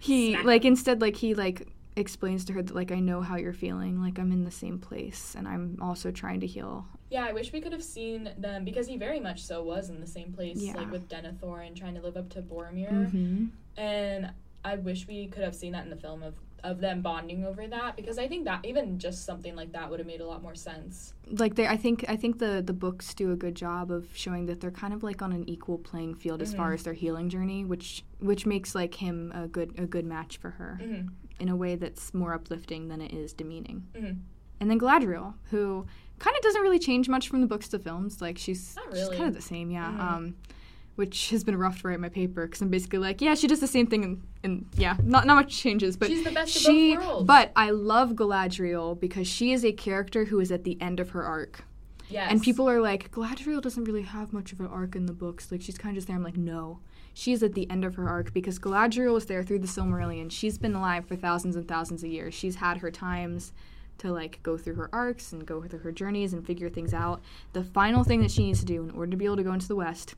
he 0.00 0.36
like 0.42 0.64
instead 0.64 1.00
like 1.00 1.16
he 1.16 1.34
like 1.34 1.68
explains 1.96 2.44
to 2.44 2.52
her 2.52 2.62
that 2.62 2.74
like 2.74 2.92
i 2.92 3.00
know 3.00 3.20
how 3.20 3.36
you're 3.36 3.52
feeling 3.52 4.00
like 4.00 4.18
i'm 4.20 4.30
in 4.30 4.44
the 4.44 4.50
same 4.50 4.78
place 4.78 5.34
and 5.36 5.48
i'm 5.48 5.76
also 5.82 6.10
trying 6.12 6.38
to 6.40 6.46
heal 6.46 6.86
Yeah, 7.10 7.24
I 7.24 7.32
wish 7.32 7.52
we 7.52 7.60
could 7.60 7.72
have 7.72 7.82
seen 7.82 8.30
them 8.38 8.64
because 8.64 8.86
he 8.86 8.96
very 8.98 9.18
much 9.18 9.40
so 9.42 9.62
was 9.64 9.88
in 9.88 9.98
the 9.98 10.06
same 10.06 10.30
place, 10.32 10.58
Yeah. 10.60 10.74
like 10.76 10.90
with 10.92 11.08
Denethor 11.08 11.66
and 11.66 11.74
trying 11.74 11.94
to 11.94 12.02
live 12.02 12.16
up 12.16 12.28
to 12.34 12.42
Boromir. 12.42 12.90
mm-hmm. 12.92 13.46
And 13.80 14.30
I 14.62 14.76
wish 14.76 15.08
we 15.08 15.26
could 15.32 15.42
have 15.42 15.54
seen 15.54 15.72
that 15.72 15.84
in 15.84 15.90
the 15.90 15.96
film 16.06 16.22
of 16.22 16.34
of 16.64 16.80
them 16.80 17.00
bonding 17.02 17.44
over 17.44 17.66
that 17.66 17.96
because 17.96 18.18
I 18.18 18.26
think 18.28 18.44
that 18.46 18.64
even 18.64 18.98
just 18.98 19.24
something 19.24 19.54
like 19.54 19.72
that 19.72 19.88
would 19.90 20.00
have 20.00 20.06
made 20.06 20.20
a 20.20 20.26
lot 20.26 20.42
more 20.42 20.54
sense. 20.54 21.14
like 21.32 21.54
they 21.56 21.66
i 21.66 21.76
think 21.76 22.04
i 22.08 22.16
think 22.16 22.38
the 22.38 22.62
the 22.64 22.72
books 22.72 23.12
do 23.12 23.30
a 23.32 23.36
good 23.36 23.54
job 23.54 23.90
of 23.90 24.06
showing 24.14 24.46
that 24.46 24.60
they're 24.60 24.70
kind 24.70 24.94
of 24.94 25.02
like 25.02 25.20
on 25.20 25.30
an 25.32 25.46
equal 25.48 25.76
playing 25.76 26.14
field 26.14 26.40
as 26.40 26.54
far 26.54 26.70
Mhm. 26.70 26.74
as 26.74 26.82
their 26.84 26.94
healing 26.94 27.28
journey 27.28 27.64
which 27.66 28.02
which 28.18 28.46
makes 28.46 28.74
like 28.74 28.94
him 28.94 29.30
a 29.34 29.46
good 29.46 29.74
a 29.78 29.86
good 29.86 30.06
match 30.06 30.38
for 30.38 30.50
her 30.52 30.80
hmm 30.82 31.08
in 31.38 31.48
a 31.48 31.54
way 31.54 31.76
that's 31.76 32.12
more 32.14 32.32
uplifting 32.34 32.88
than 32.88 33.00
it 33.00 33.12
is 33.12 33.32
demeaning 33.32 33.86
hmm 33.96 34.12
And 34.60 34.68
then 34.70 34.80
Galadriel, 34.80 35.34
who 35.50 35.86
kind 36.18 36.34
of 36.36 36.42
doesn't 36.42 36.62
really 36.62 36.80
change 36.80 37.08
much 37.08 37.28
from 37.28 37.40
the 37.42 37.46
books 37.46 37.68
to 37.68 37.78
films. 37.78 38.20
Like 38.20 38.36
she's, 38.38 38.74
Not 38.74 38.96
she's 38.96 39.08
kind 39.10 39.28
of 39.28 39.34
the 39.34 39.40
same, 39.52 39.70
yeah. 39.70 39.92
Mhm. 39.92 40.00
Um, 40.00 40.34
which 40.98 41.30
has 41.30 41.44
been 41.44 41.56
rough 41.56 41.80
to 41.80 41.88
write 41.88 42.00
my 42.00 42.08
paper 42.08 42.44
because 42.46 42.60
I'm 42.60 42.68
basically 42.70 42.98
like, 42.98 43.20
yeah, 43.20 43.34
she 43.36 43.46
does 43.46 43.60
the 43.60 43.68
same 43.68 43.86
thing, 43.86 44.02
and, 44.04 44.22
and 44.42 44.66
yeah, 44.76 44.96
not 45.02 45.26
not 45.26 45.36
much 45.36 45.56
changes. 45.56 45.96
But 45.96 46.08
She's 46.08 46.24
the 46.24 46.32
best 46.32 46.56
of 46.56 46.62
she, 46.62 46.96
both 46.96 47.06
worlds. 47.06 47.26
but 47.26 47.52
I 47.54 47.70
love 47.70 48.10
Galadriel 48.14 48.98
because 48.98 49.26
she 49.28 49.52
is 49.52 49.64
a 49.64 49.72
character 49.72 50.24
who 50.24 50.40
is 50.40 50.50
at 50.50 50.64
the 50.64 50.76
end 50.80 50.98
of 50.98 51.10
her 51.10 51.22
arc, 51.24 51.64
Yes. 52.10 52.28
and 52.32 52.42
people 52.42 52.68
are 52.68 52.80
like, 52.80 53.12
Galadriel 53.12 53.62
doesn't 53.62 53.84
really 53.84 54.02
have 54.02 54.32
much 54.32 54.52
of 54.52 54.58
an 54.60 54.66
arc 54.66 54.96
in 54.96 55.06
the 55.06 55.12
books. 55.12 55.52
Like 55.52 55.62
she's 55.62 55.78
kind 55.78 55.92
of 55.92 55.98
just 55.98 56.08
there. 56.08 56.16
I'm 56.16 56.24
like, 56.24 56.36
no. 56.36 56.80
She's 57.14 57.42
at 57.42 57.54
the 57.54 57.68
end 57.70 57.84
of 57.84 57.94
her 57.96 58.08
arc 58.08 58.32
because 58.32 58.58
Galadriel 58.58 59.12
was 59.14 59.26
there 59.26 59.42
through 59.42 59.58
the 59.60 59.66
Silmarillion. 59.66 60.30
She's 60.30 60.56
been 60.58 60.74
alive 60.74 61.04
for 61.06 61.16
thousands 61.16 61.56
and 61.56 61.66
thousands 61.66 62.02
of 62.04 62.10
years. 62.10 62.32
She's 62.34 62.56
had 62.56 62.78
her 62.78 62.90
times 62.90 63.52
to 63.98 64.12
like 64.12 64.40
go 64.44 64.56
through 64.56 64.74
her 64.76 64.88
arcs 64.92 65.32
and 65.32 65.44
go 65.44 65.60
through 65.62 65.80
her 65.80 65.90
journeys 65.92 66.32
and 66.32 66.46
figure 66.46 66.70
things 66.70 66.94
out. 66.94 67.20
The 67.54 67.64
final 67.64 68.04
thing 68.04 68.20
that 68.22 68.30
she 68.30 68.44
needs 68.44 68.60
to 68.60 68.66
do 68.66 68.84
in 68.84 68.90
order 68.92 69.10
to 69.10 69.16
be 69.16 69.24
able 69.24 69.36
to 69.36 69.42
go 69.42 69.52
into 69.52 69.66
the 69.68 69.74
West 69.76 70.14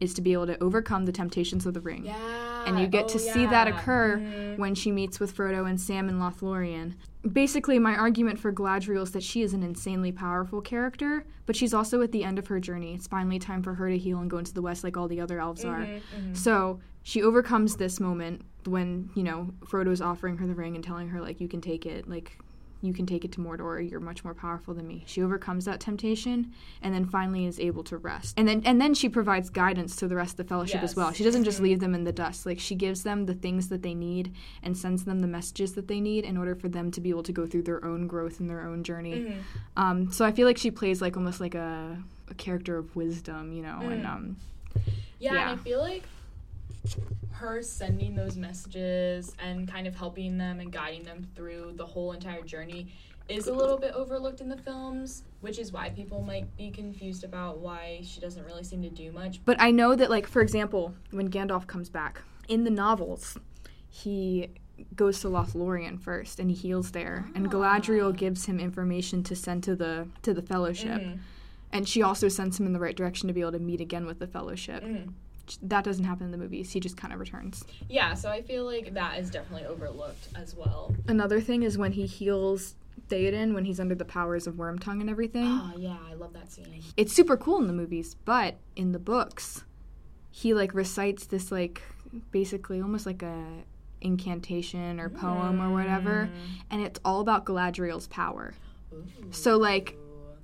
is 0.00 0.12
to 0.14 0.20
be 0.20 0.32
able 0.32 0.46
to 0.46 0.62
overcome 0.62 1.06
the 1.06 1.12
temptations 1.12 1.64
of 1.66 1.74
the 1.74 1.80
ring. 1.80 2.04
Yeah. 2.04 2.64
And 2.66 2.78
you 2.78 2.86
get 2.86 3.04
oh, 3.04 3.08
to 3.08 3.18
see 3.18 3.46
that 3.46 3.66
yeah. 3.66 3.78
occur 3.78 4.18
Mhm. 4.18 4.58
when 4.58 4.74
she 4.74 4.90
meets 4.92 5.18
with 5.20 5.34
Frodo 5.36 5.68
and 5.68 5.80
Sam 5.80 6.08
and 6.08 6.20
Lothlorien. 6.20 6.94
basically 7.32 7.78
my 7.80 7.96
argument 7.96 8.38
for 8.38 8.52
Galadriel 8.52 9.02
is 9.02 9.10
that 9.10 9.22
she 9.22 9.42
is 9.42 9.52
an 9.52 9.62
insanely 9.64 10.12
powerful 10.12 10.60
character, 10.60 11.24
but 11.44 11.56
she's 11.56 11.74
also 11.74 12.00
at 12.02 12.12
the 12.12 12.22
end 12.22 12.38
of 12.38 12.46
her 12.46 12.60
journey. 12.60 12.94
It's 12.94 13.08
finally 13.08 13.40
time 13.40 13.64
for 13.64 13.74
her 13.74 13.88
to 13.90 13.98
heal 13.98 14.20
and 14.20 14.30
go 14.30 14.38
into 14.38 14.54
the 14.54 14.62
west 14.62 14.84
like 14.84 14.96
all 14.96 15.08
the 15.08 15.20
other 15.20 15.40
elves 15.40 15.64
are. 15.64 15.80
Mm-hmm, 15.80 16.34
So 16.34 16.78
she 17.02 17.22
overcomes 17.24 17.76
this 17.76 17.98
moment 17.98 18.42
when, 18.64 19.10
you 19.14 19.24
know, 19.24 19.50
Frodo's 19.64 20.00
offering 20.00 20.36
her 20.38 20.46
the 20.46 20.54
ring 20.54 20.76
and 20.76 20.84
telling 20.84 21.08
her, 21.08 21.20
like, 21.20 21.40
you 21.40 21.48
can 21.48 21.60
take 21.60 21.84
it, 21.84 22.08
like, 22.08 22.38
you 22.86 22.94
can 22.94 23.04
take 23.06 23.24
it 23.24 23.32
to 23.32 23.40
Mordor, 23.40 23.88
you're 23.90 24.00
much 24.00 24.24
more 24.24 24.34
powerful 24.34 24.72
than 24.74 24.86
me. 24.86 25.02
She 25.06 25.22
overcomes 25.22 25.64
that 25.66 25.80
temptation 25.80 26.52
and 26.82 26.94
then 26.94 27.04
finally 27.04 27.44
is 27.46 27.58
able 27.60 27.84
to 27.84 27.96
rest. 27.98 28.34
And 28.38 28.46
then 28.48 28.62
and 28.64 28.80
then 28.80 28.94
she 28.94 29.08
provides 29.08 29.50
guidance 29.50 29.96
to 29.96 30.08
the 30.08 30.16
rest 30.16 30.32
of 30.32 30.36
the 30.38 30.44
fellowship 30.44 30.82
as 30.82 30.94
well. 30.96 31.12
She 31.12 31.24
doesn't 31.24 31.44
just 31.44 31.60
leave 31.60 31.80
them 31.80 31.94
in 31.94 32.04
the 32.04 32.12
dust. 32.12 32.46
Like 32.46 32.58
she 32.60 32.74
gives 32.74 33.02
them 33.02 33.26
the 33.26 33.34
things 33.34 33.68
that 33.68 33.82
they 33.82 33.94
need 33.94 34.34
and 34.62 34.76
sends 34.76 35.04
them 35.04 35.20
the 35.20 35.26
messages 35.26 35.74
that 35.74 35.88
they 35.88 36.00
need 36.00 36.24
in 36.24 36.36
order 36.36 36.54
for 36.54 36.68
them 36.68 36.90
to 36.92 37.00
be 37.00 37.10
able 37.10 37.22
to 37.24 37.32
go 37.32 37.46
through 37.46 37.62
their 37.64 37.84
own 37.84 38.06
growth 38.06 38.40
and 38.40 38.48
their 38.48 38.62
own 38.66 38.84
journey. 38.84 39.14
Mm-hmm. 39.20 39.40
Um, 39.76 40.12
so 40.12 40.24
I 40.24 40.32
feel 40.32 40.46
like 40.46 40.58
she 40.58 40.70
plays 40.70 41.02
like 41.02 41.16
almost 41.16 41.40
like 41.40 41.54
a, 41.54 41.98
a 42.30 42.34
character 42.34 42.78
of 42.78 42.94
wisdom, 42.96 43.52
you 43.52 43.62
know, 43.62 43.78
and 43.82 44.04
Mm. 44.04 44.08
um, 44.10 44.36
Yeah, 45.18 45.32
Yeah. 45.34 45.50
and 45.52 45.60
I 45.60 45.62
feel 45.62 45.80
like 45.80 46.02
her 47.32 47.62
sending 47.62 48.14
those 48.14 48.36
messages 48.36 49.34
and 49.38 49.68
kind 49.70 49.86
of 49.86 49.94
helping 49.94 50.38
them 50.38 50.60
and 50.60 50.72
guiding 50.72 51.02
them 51.04 51.26
through 51.34 51.72
the 51.76 51.84
whole 51.86 52.12
entire 52.12 52.42
journey 52.42 52.88
is 53.28 53.48
a 53.48 53.52
little 53.52 53.76
bit 53.76 53.92
overlooked 53.92 54.40
in 54.40 54.48
the 54.48 54.56
films, 54.56 55.24
which 55.40 55.58
is 55.58 55.72
why 55.72 55.88
people 55.90 56.22
might 56.22 56.56
be 56.56 56.70
confused 56.70 57.24
about 57.24 57.58
why 57.58 58.00
she 58.04 58.20
doesn't 58.20 58.44
really 58.44 58.62
seem 58.62 58.80
to 58.82 58.88
do 58.88 59.10
much. 59.10 59.44
But 59.44 59.60
I 59.60 59.72
know 59.72 59.96
that, 59.96 60.10
like, 60.10 60.28
for 60.28 60.40
example, 60.40 60.94
when 61.10 61.28
Gandalf 61.28 61.66
comes 61.66 61.90
back 61.90 62.22
in 62.48 62.62
the 62.62 62.70
novels, 62.70 63.36
he 63.88 64.50
goes 64.94 65.20
to 65.20 65.26
Lothlorien 65.28 65.98
first 66.00 66.38
and 66.38 66.50
he 66.50 66.56
heals 66.56 66.92
there, 66.92 67.28
and 67.34 67.50
Galadriel 67.50 68.16
gives 68.16 68.44
him 68.46 68.60
information 68.60 69.22
to 69.24 69.34
send 69.34 69.64
to 69.64 69.74
the 69.74 70.06
to 70.22 70.32
the 70.32 70.42
Fellowship, 70.42 71.00
Mhm. 71.02 71.18
and 71.72 71.88
she 71.88 72.02
also 72.02 72.28
sends 72.28 72.60
him 72.60 72.66
in 72.66 72.72
the 72.74 72.78
right 72.78 72.96
direction 72.96 73.26
to 73.26 73.34
be 73.34 73.40
able 73.40 73.52
to 73.52 73.58
meet 73.58 73.80
again 73.80 74.06
with 74.06 74.20
the 74.20 74.26
Fellowship. 74.28 74.84
Mhm. 74.84 75.12
That 75.62 75.84
doesn't 75.84 76.04
happen 76.04 76.26
in 76.26 76.32
the 76.32 76.38
movies. 76.38 76.72
He 76.72 76.80
just 76.80 76.96
kind 76.96 77.12
of 77.12 77.20
returns. 77.20 77.64
Yeah, 77.88 78.14
so 78.14 78.30
I 78.30 78.42
feel 78.42 78.64
like 78.64 78.94
that 78.94 79.18
is 79.18 79.30
definitely 79.30 79.66
overlooked 79.66 80.28
as 80.34 80.54
well. 80.54 80.94
Another 81.08 81.40
thing 81.40 81.62
is 81.62 81.78
when 81.78 81.92
he 81.92 82.06
heals 82.06 82.74
Theoden 83.08 83.54
when 83.54 83.64
he's 83.64 83.78
under 83.78 83.94
the 83.94 84.04
powers 84.04 84.46
of 84.46 84.54
Wormtongue 84.54 85.00
and 85.00 85.10
everything. 85.10 85.44
Oh 85.46 85.74
yeah, 85.76 85.98
I 86.08 86.14
love 86.14 86.32
that 86.32 86.50
scene. 86.50 86.82
it's 86.96 87.12
super 87.12 87.36
cool 87.36 87.58
in 87.58 87.66
the 87.66 87.72
movies, 87.72 88.14
but 88.14 88.56
in 88.74 88.92
the 88.92 88.98
books, 88.98 89.64
he 90.30 90.54
like 90.54 90.74
recites 90.74 91.26
this 91.26 91.52
like 91.52 91.82
basically 92.30 92.80
almost 92.80 93.06
like 93.06 93.22
a 93.22 93.44
incantation 94.00 95.00
or 95.00 95.08
poem 95.08 95.60
or 95.60 95.72
whatever, 95.72 96.28
mm. 96.32 96.62
and 96.70 96.82
it's 96.82 97.00
all 97.04 97.20
about 97.20 97.46
Galadriel's 97.46 98.06
power. 98.08 98.54
So 99.30 99.56
like 99.56 99.96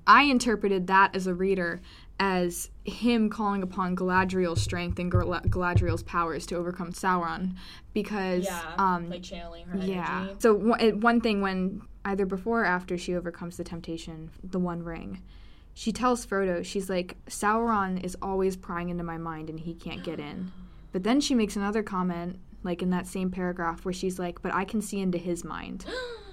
I 0.06 0.24
interpreted 0.24 0.86
that 0.88 1.14
as 1.16 1.26
a 1.26 1.34
reader 1.34 1.80
as 2.24 2.70
him 2.84 3.28
calling 3.28 3.64
upon 3.64 3.96
Galadriel's 3.96 4.62
strength 4.62 5.00
and 5.00 5.10
Gal- 5.10 5.40
Galadriel's 5.48 6.04
powers 6.04 6.46
to 6.46 6.54
overcome 6.54 6.92
Sauron 6.92 7.56
because 7.92 8.44
Yeah, 8.44 8.62
um 8.78 9.10
like 9.10 9.24
channeling 9.24 9.64
her 9.66 9.78
yeah. 9.78 10.20
energy. 10.22 10.36
So 10.38 10.54
one- 10.54 10.80
it- 10.80 10.96
one 10.98 11.20
thing 11.20 11.40
when 11.40 11.82
either 12.04 12.24
before 12.24 12.62
or 12.62 12.64
after 12.64 12.96
she 12.96 13.16
overcomes 13.16 13.56
the 13.56 13.64
temptation, 13.64 14.30
the 14.44 14.60
One 14.60 14.84
Ring, 14.84 15.20
she 15.74 15.90
tells 15.90 16.24
Frodo, 16.24 16.64
she's 16.64 16.88
like, 16.88 17.16
Sauron 17.26 18.04
is 18.04 18.16
always 18.22 18.56
prying 18.56 18.88
into 18.88 19.02
my 19.02 19.18
mind 19.18 19.50
and 19.50 19.58
he 19.58 19.74
can't 19.74 20.04
get 20.04 20.20
in. 20.20 20.52
But 20.92 21.02
then 21.04 21.20
she 21.22 21.34
makes 21.34 21.56
another 21.56 21.82
comment, 21.82 22.38
like 22.62 22.82
in 22.82 22.90
that 22.90 23.06
same 23.08 23.30
paragraph, 23.30 23.84
where 23.84 23.94
she's 23.94 24.18
like, 24.18 24.42
but 24.42 24.54
I 24.54 24.64
can 24.64 24.80
see 24.82 25.00
into 25.00 25.18
his 25.18 25.42
mind. 25.42 25.86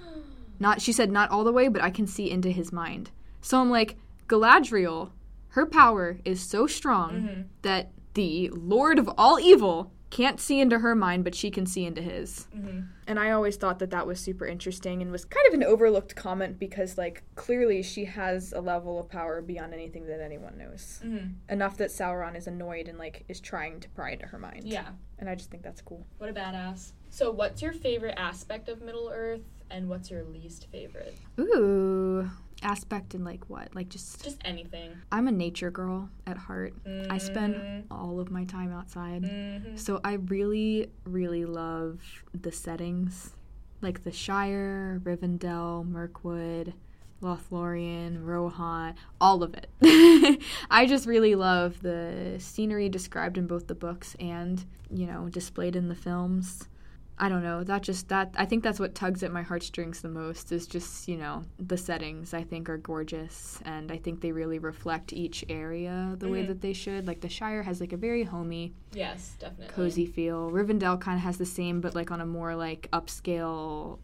Not 0.60 0.80
she 0.82 0.92
said 0.92 1.10
not 1.10 1.30
all 1.30 1.42
the 1.42 1.52
way, 1.52 1.66
but 1.68 1.82
I 1.82 1.90
can 1.90 2.06
see 2.06 2.30
into 2.30 2.50
his 2.50 2.70
mind. 2.70 3.10
So 3.40 3.58
I'm 3.60 3.70
like, 3.70 3.96
Galadriel, 4.28 5.10
her 5.50 5.66
power 5.66 6.18
is 6.24 6.40
so 6.40 6.66
strong 6.66 7.10
Mm-hmm. 7.12 7.40
that 7.62 7.90
the 8.14 8.48
Lord 8.50 8.98
of 8.98 9.08
all 9.16 9.38
evil 9.38 9.92
can't 10.10 10.40
see 10.40 10.58
into 10.60 10.80
her 10.80 10.96
mind, 10.96 11.22
but 11.22 11.36
she 11.36 11.52
can 11.52 11.64
see 11.66 11.84
into 11.84 12.02
his. 12.02 12.48
Mm-hmm. 12.56 12.80
And 13.06 13.18
I 13.20 13.30
always 13.30 13.54
thought 13.54 13.78
that 13.78 13.90
that 13.90 14.08
was 14.08 14.18
super 14.18 14.44
interesting 14.44 15.02
and 15.02 15.12
was 15.12 15.24
kind 15.24 15.46
of 15.46 15.54
an 15.54 15.62
overlooked 15.62 16.16
comment 16.16 16.58
because, 16.58 16.98
like, 16.98 17.22
clearly 17.36 17.80
she 17.84 18.06
has 18.06 18.52
a 18.52 18.60
level 18.60 18.98
of 18.98 19.08
power 19.08 19.40
beyond 19.40 19.72
anything 19.72 20.06
that 20.08 20.20
anyone 20.20 20.58
knows. 20.58 21.00
Mm-hmm. 21.04 21.28
Enough 21.48 21.76
that 21.76 21.90
Sauron 21.90 22.36
is 22.36 22.48
annoyed 22.48 22.88
and, 22.88 22.98
like, 22.98 23.24
is 23.28 23.38
trying 23.40 23.78
to 23.78 23.88
pry 23.90 24.10
into 24.10 24.26
her 24.26 24.38
mind. 24.38 24.64
Yeah, 24.64 24.88
And 25.20 25.28
I 25.30 25.36
just 25.36 25.48
think 25.48 25.62
that's 25.62 25.80
cool. 25.80 26.04
what 26.18 26.28
a 26.28 26.32
badass. 26.32 26.90
So, 27.10 27.30
what's 27.30 27.62
your 27.62 27.72
favorite 27.72 28.14
aspect 28.16 28.68
of 28.68 28.82
Middle 28.82 29.10
Earth, 29.14 29.42
and 29.70 29.88
what's 29.88 30.10
your 30.10 30.24
least 30.24 30.66
favorite? 30.72 31.16
Ooh. 31.38 32.28
Aspect 32.62 33.14
in, 33.14 33.24
like, 33.24 33.48
what? 33.48 33.74
Like, 33.74 33.88
just. 33.88 34.22
Just 34.22 34.40
anything. 34.44 34.92
I'm 35.10 35.28
a 35.28 35.32
nature 35.32 35.70
girl 35.70 36.10
at 36.26 36.36
heart. 36.36 36.74
I 37.08 37.16
spend 37.18 37.54
Mhm. 37.56 37.84
all 37.90 38.20
of 38.20 38.30
my 38.30 38.44
time 38.44 38.70
outside. 38.72 39.22
Mhm. 39.22 39.78
So 39.78 40.00
I 40.04 40.14
really, 40.14 40.90
really 41.04 41.44
love 41.46 42.00
the 42.38 42.52
settings, 42.52 43.34
like 43.80 44.04
the 44.04 44.12
Shire, 44.12 45.00
Rivendell, 45.04 45.88
Mirkwood, 45.88 46.74
Lothlorien, 47.22 48.24
Rohan, 48.24 48.94
all 49.20 49.42
of 49.42 49.54
it. 49.54 49.68
I 50.70 50.86
just 50.86 51.06
really 51.06 51.34
love 51.34 51.80
the 51.82 52.36
scenery 52.38 52.88
described 52.88 53.38
in 53.38 53.46
both 53.46 53.66
the 53.68 53.74
books 53.74 54.16
and, 54.18 54.64
you 54.90 55.06
know, 55.06 55.28
displayed 55.28 55.76
in 55.76 55.88
the 55.88 55.94
films. 55.94 56.68
I 57.22 57.28
don't 57.28 57.42
know. 57.42 57.62
That 57.62 57.82
just 57.82 58.08
that 58.08 58.34
I 58.38 58.46
think 58.46 58.64
that's 58.64 58.80
what 58.80 58.94
tugs 58.94 59.22
at 59.22 59.30
my 59.30 59.42
heartstrings 59.42 60.00
the 60.00 60.08
most 60.08 60.52
is 60.52 60.66
just, 60.66 61.06
you 61.06 61.18
know, 61.18 61.44
the 61.58 61.76
settings 61.76 62.32
I 62.32 62.42
think 62.44 62.70
are 62.70 62.78
gorgeous 62.78 63.60
and 63.66 63.92
I 63.92 63.98
think 63.98 64.22
they 64.22 64.32
really 64.32 64.58
reflect 64.58 65.12
each 65.12 65.44
area 65.50 66.16
the 66.18 66.30
way 66.30 66.42
Mhm. 66.42 66.46
that 66.46 66.60
they 66.62 66.72
should. 66.72 67.06
Like 67.06 67.20
the 67.20 67.28
Shire 67.28 67.62
has 67.62 67.78
like 67.78 67.92
a 67.92 67.98
very 67.98 68.22
homey 68.24 68.72
Yes, 68.94 69.36
definitely. 69.38 69.74
cozy 69.74 70.06
feel. 70.06 70.50
Rivendell 70.50 70.98
kind 70.98 71.16
of 71.18 71.22
has 71.22 71.36
the 71.36 71.44
same, 71.44 71.82
but 71.82 71.94
like 71.94 72.10
on 72.10 72.22
a 72.22 72.26
more 72.26 72.56
like 72.56 72.88
upscale, 72.90 73.98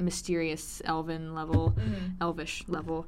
mysterious 0.00 0.82
elven 0.84 1.34
level, 1.34 1.72
Mhm. 1.78 2.16
elvish 2.20 2.64
level. 2.68 3.06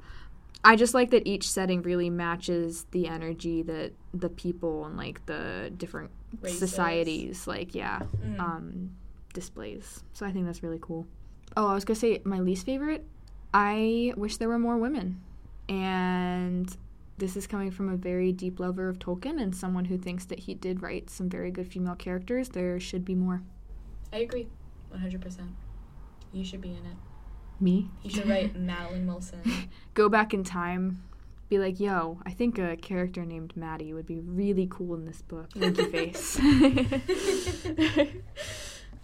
I 0.64 0.76
just 0.76 0.94
like 0.94 1.10
that 1.10 1.26
each 1.26 1.48
setting 1.50 1.82
really 1.82 2.10
matches 2.10 2.84
the 2.92 3.08
energy 3.08 3.62
that 3.62 3.92
the 4.14 4.28
people 4.28 4.84
and 4.86 4.96
like 4.96 5.24
the 5.26 5.72
different 5.76 6.10
Races. 6.40 6.58
societies, 6.58 7.46
like 7.46 7.74
yeah, 7.74 8.00
Mhm. 8.24 8.40
um, 8.40 8.90
displays. 9.32 10.02
So 10.12 10.26
I 10.26 10.32
think 10.32 10.46
that's 10.46 10.62
really 10.62 10.78
cool. 10.80 11.06
Oh, 11.56 11.66
I 11.66 11.74
was 11.74 11.84
gonna 11.84 11.98
say 11.98 12.20
my 12.24 12.40
least 12.40 12.66
favorite. 12.66 13.04
I 13.52 14.12
wish 14.16 14.36
there 14.36 14.48
were 14.48 14.58
more 14.58 14.76
women, 14.76 15.22
and 15.68 16.74
this 17.16 17.36
is 17.36 17.46
coming 17.46 17.70
from 17.70 17.88
a 17.88 17.96
very 17.96 18.32
deep 18.32 18.60
lover 18.60 18.88
of 18.88 18.98
Tolkien 18.98 19.40
and 19.40 19.54
someone 19.54 19.86
who 19.86 19.98
thinks 19.98 20.24
that 20.26 20.40
he 20.40 20.54
did 20.54 20.82
write 20.82 21.10
some 21.10 21.28
very 21.28 21.50
good 21.50 21.66
female 21.66 21.94
characters. 21.96 22.50
There 22.50 22.78
should 22.78 23.04
be 23.04 23.14
more. 23.14 23.42
I 24.12 24.18
agree, 24.18 24.48
100%. 24.94 25.48
You 26.32 26.44
should 26.44 26.60
be 26.60 26.70
in 26.70 26.76
it. 26.76 26.96
Me? 27.60 27.90
You 28.02 28.10
should 28.10 28.28
write 28.28 28.54
Madeline 28.58 29.06
Wilson. 29.06 29.40
Go 29.94 30.08
back 30.08 30.32
in 30.32 30.44
time. 30.44 31.02
Be 31.48 31.58
like, 31.58 31.80
yo, 31.80 32.20
I 32.26 32.30
think 32.30 32.58
a 32.58 32.76
character 32.76 33.24
named 33.24 33.56
Maddie 33.56 33.94
would 33.94 34.06
be 34.06 34.20
really 34.20 34.68
cool 34.70 34.94
in 34.94 35.06
this 35.06 35.22
book. 35.22 35.48
Winky 35.56 35.84
face. 35.90 36.38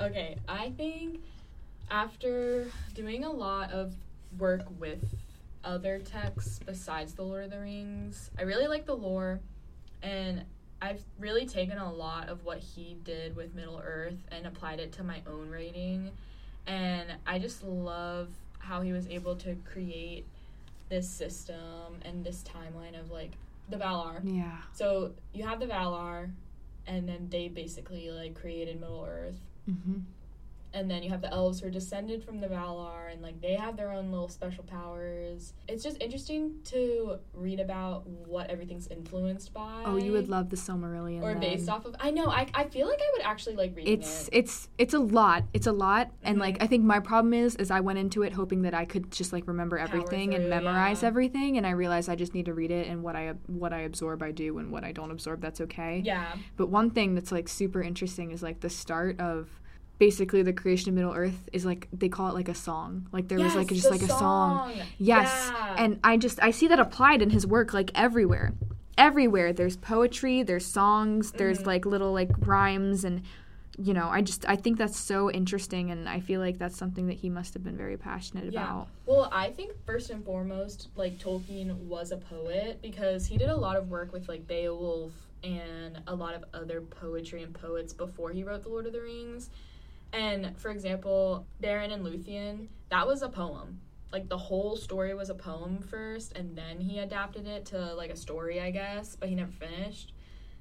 Okay, 0.00 0.37
I 0.48 0.70
think 0.76 1.20
after 1.90 2.66
doing 2.94 3.24
a 3.24 3.30
lot 3.30 3.70
of 3.72 3.94
work 4.38 4.62
with 4.78 5.04
other 5.62 5.98
texts 5.98 6.61
besides 6.64 7.14
The 7.14 7.22
Lord 7.22 7.44
of 7.44 7.50
the 7.50 7.61
Rings, 7.61 8.30
I 8.38 8.42
really 8.42 8.66
like 8.66 8.87
the 8.87 8.96
lore 8.96 9.40
and 10.02 10.44
I've 10.83 11.02
really 11.18 11.46
taken 11.46 11.78
a 11.78 11.90
lot 11.90 12.28
of 12.28 12.44
what 12.44 12.59
he 12.59 12.96
did 13.04 13.35
with 13.37 13.54
Middle 13.54 13.80
Earth 13.83 14.18
and 14.30 14.46
applied 14.46 14.80
it 14.80 14.92
to 14.92 15.02
my 15.02 15.22
own 15.26 15.50
writing. 15.50 16.11
And 16.66 17.14
I 17.26 17.38
just 17.38 17.62
love 17.64 18.28
how 18.59 18.83
he 18.83 18.92
was 18.92 19.07
able 19.09 19.37
to 19.37 19.57
create 19.72 20.26
this 20.90 21.09
system 21.09 22.00
and 22.02 22.22
this 22.22 22.42
timeline 22.42 22.98
of 23.00 23.11
like 23.11 23.33
the 23.70 23.76
Valar. 23.76 24.20
yeah. 24.24 24.59
So 24.74 25.12
you 25.33 25.46
have 25.46 25.59
the 25.59 25.66
Valar, 25.66 26.30
and 26.87 27.09
then 27.09 27.28
they 27.30 27.48
basically 27.48 28.11
like 28.11 28.35
created 28.38 28.78
Middle 28.78 29.07
Earth, 29.09 29.38
hmm 29.66 30.13
and 30.74 30.90
then 30.90 31.02
you 31.02 31.10
have 31.10 31.20
the 31.22 31.32
elves 31.32 31.60
who 31.60 31.68
are 31.68 31.70
descended 31.70 32.22
from 32.24 32.40
the 32.40 32.46
Valar, 32.48 33.10
and 33.12 33.22
like 33.22 33.40
they 33.40 33.54
have 33.54 33.76
their 33.76 33.90
own 33.92 34.10
little 34.10 34.28
special 34.28 34.64
powers. 34.64 35.54
It's 35.68 35.82
just 35.82 36.02
interesting 36.02 36.56
to 36.64 37.18
read 37.32 37.60
about 37.60 38.06
what 38.06 38.50
everything's 38.50 38.88
influenced 38.88 39.54
by. 39.54 39.82
Oh, 39.87 39.96
you 39.96 40.12
would 40.12 40.28
love 40.28 40.50
the 40.50 40.56
Silmarillion. 40.56 41.22
or 41.22 41.32
then. 41.32 41.40
based 41.40 41.68
off 41.68 41.84
of. 41.87 41.94
I 42.00 42.10
know. 42.10 42.26
I, 42.26 42.46
I 42.54 42.64
feel 42.64 42.87
like 42.88 42.98
I 43.00 43.10
would 43.16 43.22
actually 43.22 43.56
like 43.56 43.74
reading 43.76 43.94
it's 43.94 44.28
it. 44.28 44.34
it's 44.34 44.68
it's 44.78 44.94
a 44.94 44.98
lot 44.98 45.44
it's 45.52 45.66
a 45.66 45.72
lot 45.72 46.10
and 46.22 46.37
Mhm. 46.37 46.40
like 46.40 46.62
i 46.62 46.66
think 46.66 46.84
my 46.84 46.98
problem 47.00 47.32
is 47.32 47.54
is 47.56 47.70
i 47.70 47.80
went 47.80 47.98
into 47.98 48.22
it 48.22 48.32
hoping 48.32 48.62
that 48.62 48.74
i 48.74 48.84
could 48.84 49.10
just 49.10 49.32
like 49.32 49.46
remember 49.46 49.78
everything 49.78 50.34
and 50.34 50.48
memorize 50.50 51.02
yeah. 51.02 51.08
everything 51.08 51.56
and 51.56 51.66
i 51.66 51.70
realized 51.70 52.08
i 52.08 52.14
just 52.16 52.34
need 52.34 52.46
to 52.46 52.54
read 52.54 52.70
it 52.70 52.87
and 52.88 53.02
what 53.02 53.14
i 53.16 53.32
what 53.46 53.72
i 53.72 53.80
absorb 53.80 54.22
i 54.22 54.30
do 54.30 54.58
and 54.58 54.70
what 54.72 54.82
i 54.84 54.92
don't 54.92 55.10
absorb 55.10 55.40
that's 55.40 55.60
okay 55.60 56.02
Yeah. 56.04 56.34
but 56.56 56.68
one 56.68 56.90
thing 56.90 57.14
that's 57.14 57.30
like 57.32 57.48
super 57.48 57.82
interesting 57.82 58.30
is 58.30 58.42
like 58.42 58.60
the 58.60 58.70
start 58.70 59.20
of 59.20 59.60
basically 59.98 60.42
the 60.42 60.52
creation 60.52 60.88
of 60.90 60.94
Middle 60.94 61.12
Earth 61.14 61.48
is 61.52 61.64
like 61.64 61.88
they 61.92 62.09
call 62.09 62.28
it 62.28 62.35
like 62.35 62.48
a 62.48 62.54
song. 62.54 63.09
Like 63.12 63.28
there 63.28 63.38
was 63.38 63.54
like 63.54 63.68
just 63.68 63.90
like 63.90 64.02
a 64.02 64.09
song. 64.09 64.72
song. 64.74 64.87
Yes. 64.98 65.50
Yeah. 65.52 65.74
And 65.78 66.00
I 66.04 66.16
just 66.16 66.42
I 66.42 66.50
see 66.50 66.68
that 66.68 66.80
applied 66.80 67.22
in 67.22 67.30
his 67.30 67.46
work 67.46 67.72
like 67.72 67.90
everywhere. 67.94 68.52
Everywhere 68.98 69.52
there's 69.52 69.76
poetry, 69.76 70.42
there's 70.42 70.66
songs, 70.66 71.33
there's 71.33 71.61
Mhm. 71.61 71.66
like 71.66 71.87
little 71.87 72.12
like 72.12 72.30
rhymes 72.46 73.04
and 73.04 73.22
you 73.76 73.92
know, 73.92 74.07
I 74.09 74.20
just 74.22 74.48
I 74.48 74.54
think 74.54 74.78
that's 74.78 74.96
so 74.98 75.30
interesting 75.33 75.90
and 75.90 76.09
I 76.09 76.20
feel 76.20 76.40
like 76.40 76.59
that's 76.59 76.76
something 76.76 77.09
that 77.09 77.14
he 77.14 77.28
must 77.28 77.54
have 77.54 77.64
been 77.64 77.76
very 77.76 77.96
passionate 77.96 78.52
Yeah. 78.52 78.62
about. 78.62 78.88
Well, 79.07 79.28
I 79.33 79.50
think 79.50 79.72
first 79.85 80.11
and 80.11 80.24
foremost, 80.24 80.88
like 80.94 81.18
Tolkien 81.18 81.74
was 81.78 82.12
a 82.12 82.16
poet 82.16 82.80
because 82.83 83.26
he 83.26 83.37
did 83.37 83.48
a 83.48 83.57
lot 83.57 83.76
of 83.76 83.90
work 83.90 84.12
with 84.12 84.28
like 84.28 84.46
Beowulf 84.46 85.12
and 85.42 86.00
a 86.07 86.14
lot 86.14 86.35
of 86.35 86.44
other 86.54 86.80
poetry 86.80 87.42
and 87.42 87.52
poets 87.52 87.92
before 87.92 88.30
he 88.30 88.44
wrote 88.44 88.62
The 88.62 88.68
Lord 88.68 88.87
of 88.87 88.92
the 88.92 89.00
Rings. 89.02 89.50
And 90.14 90.57
for 90.59 90.70
example, 90.70 91.46
Beren 91.62 91.92
and 91.92 92.05
Luthien, 92.07 92.68
that 92.90 93.07
was 93.07 93.22
a 93.22 93.29
poem. 93.29 93.81
Like 94.12 94.29
the 94.29 94.38
whole 94.38 94.77
story 94.77 95.12
was 95.14 95.29
a 95.29 95.35
poem 95.35 95.81
first, 95.83 96.37
and 96.37 96.57
then 96.57 96.79
he 96.81 97.00
adapted 97.00 97.46
it 97.48 97.66
to 97.66 97.94
like 97.94 98.11
a 98.11 98.16
story, 98.16 98.61
I 98.61 98.70
guess, 98.70 99.16
but 99.16 99.29
he 99.29 99.35
never 99.35 99.50
finished. 99.50 100.12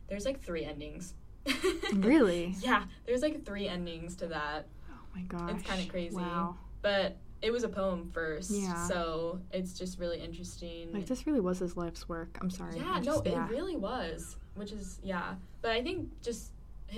There's 0.09 0.25
like 0.25 0.41
three 0.41 0.65
endings. 0.65 1.13
Really? 1.93 2.55
Yeah, 2.61 2.85
there's 3.05 3.21
like 3.21 3.45
three 3.45 3.67
endings 3.67 4.15
to 4.17 4.27
that. 4.27 4.67
Oh 4.89 4.95
my 5.15 5.21
gosh. 5.21 5.51
It's 5.51 5.63
kinda 5.69 5.89
crazy. 5.89 6.15
Wow. 6.15 6.55
but 6.81 7.17
it 7.43 7.51
was 7.51 7.63
a 7.65 7.69
poem 7.69 8.09
first 8.13 8.49
Yeah. 8.51 8.87
so 8.87 9.39
it's 9.51 9.73
just 9.77 9.99
really 9.99 10.17
interesting 10.19 10.91
Like 10.93 11.05
this 11.05 11.27
really 11.27 11.41
was 11.41 11.59
his 11.59 11.75
life's 11.77 12.07
work. 12.09 12.37
I'm 12.41 12.49
sorry. 12.49 12.77
yeah 12.77 12.93
I 12.95 12.99
no 13.01 13.21
yeah. 13.25 13.45
it 13.45 13.49
really 13.51 13.75
was 13.75 14.37
which 14.55 14.71
is 14.71 14.99
yeah 15.03 15.35
but 15.61 15.71
i 15.71 15.83
think 15.83 16.09
just 16.21 16.52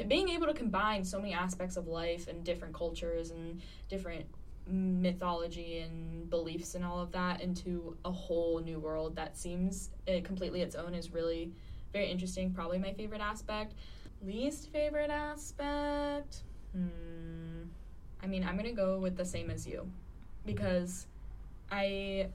being 0.08 0.30
able 0.30 0.48
to 0.48 0.54
combine 0.54 1.04
so 1.04 1.20
many 1.20 1.34
aspects 1.34 1.78
of 1.78 1.88
life 1.88 2.28
and 2.28 2.44
different 2.44 2.74
cultures 2.74 3.32
and 3.32 3.62
different 3.90 4.26
mythology 4.68 5.80
and 5.80 6.30
beliefs 6.30 6.76
and 6.76 6.84
all 6.84 7.00
of 7.00 7.12
that 7.12 7.42
into 7.42 7.96
a 8.04 8.12
whole 8.12 8.60
new 8.60 8.80
world 8.80 9.16
that 9.16 9.38
seems 9.38 9.92
uh, 10.08 10.14
completely 10.24 10.62
its 10.62 10.76
own 10.76 10.94
is 10.94 11.12
really 11.12 11.52
very 11.94 12.10
interesting 12.10 12.52
probably 12.52 12.78
my 12.78 12.92
favorite 12.94 13.22
aspect. 13.22 13.74
Least 14.26 14.72
favorite 14.72 15.12
aspect? 15.12 16.44
Hmm. 16.74 17.66
I 18.24 18.28
mean 18.28 18.44
i'm 18.44 18.58
gonna 18.58 18.74
go 18.74 18.98
with 18.98 19.16
the 19.16 19.26
same 19.26 19.52
as 19.52 19.68
you 19.68 19.90
because 20.46 21.06
i 21.72 22.28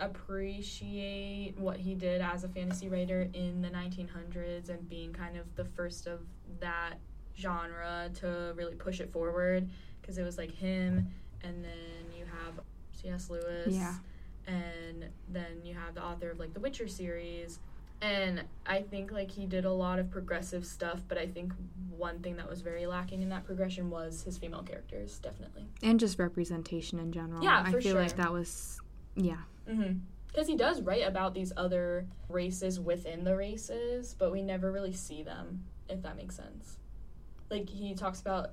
appreciate 0.00 1.54
what 1.58 1.78
he 1.78 1.94
did 1.94 2.20
as 2.20 2.44
a 2.44 2.48
fantasy 2.48 2.88
writer 2.88 3.28
in 3.34 3.62
the 3.62 3.68
1900s 3.68 4.68
and 4.68 4.88
being 4.88 5.12
kind 5.12 5.36
of 5.36 5.44
the 5.56 5.64
first 5.64 6.06
of 6.06 6.20
that 6.60 6.94
genre 7.38 8.10
to 8.14 8.52
really 8.56 8.74
push 8.74 9.00
it 9.00 9.12
forward 9.12 9.68
because 10.00 10.18
it 10.18 10.22
was 10.22 10.36
like 10.38 10.54
him 10.54 11.08
and 11.42 11.64
then 11.64 12.16
you 12.16 12.24
have 12.24 12.60
C.S. 12.92 13.30
Lewis 13.30 13.68
Yeah. 13.74 13.94
and 14.46 15.06
then 15.28 15.60
you 15.64 15.74
have 15.74 15.94
the 15.94 16.02
author 16.04 16.30
of 16.30 16.38
like 16.38 16.52
the 16.54 16.60
Witcher 16.60 16.88
series 16.88 17.58
and 18.00 18.42
I 18.66 18.82
think 18.82 19.12
like 19.12 19.30
he 19.30 19.46
did 19.46 19.64
a 19.64 19.72
lot 19.72 19.98
of 19.98 20.10
progressive 20.10 20.66
stuff 20.66 21.00
but 21.08 21.16
I 21.18 21.26
think 21.26 21.52
one 21.96 22.18
thing 22.18 22.36
that 22.36 22.48
was 22.50 22.60
very 22.60 22.86
lacking 22.86 23.22
in 23.22 23.28
that 23.30 23.44
progression 23.44 23.88
was 23.90 24.22
his 24.24 24.36
female 24.38 24.62
characters 24.62 25.18
definitely 25.20 25.66
and 25.82 25.98
just 26.00 26.18
representation 26.18 26.98
in 26.98 27.12
general. 27.12 27.42
Yeah, 27.42 27.62
I 27.64 27.72
feel 27.80 27.96
like 27.96 28.16
that 28.16 28.32
was 28.32 28.80
yeah. 29.14 29.36
Mm-hmm. 29.68 29.98
Because 30.28 30.48
he 30.48 30.56
does 30.56 30.80
write 30.80 31.06
about 31.06 31.34
these 31.34 31.52
other 31.56 32.06
races 32.28 32.80
within 32.80 33.24
the 33.24 33.36
races, 33.36 34.16
but 34.18 34.32
we 34.32 34.40
never 34.40 34.72
really 34.72 34.94
see 34.94 35.22
them, 35.22 35.64
if 35.88 36.02
that 36.02 36.16
makes 36.16 36.36
sense. 36.36 36.78
Like, 37.50 37.68
he 37.68 37.94
talks 37.94 38.22
about, 38.22 38.52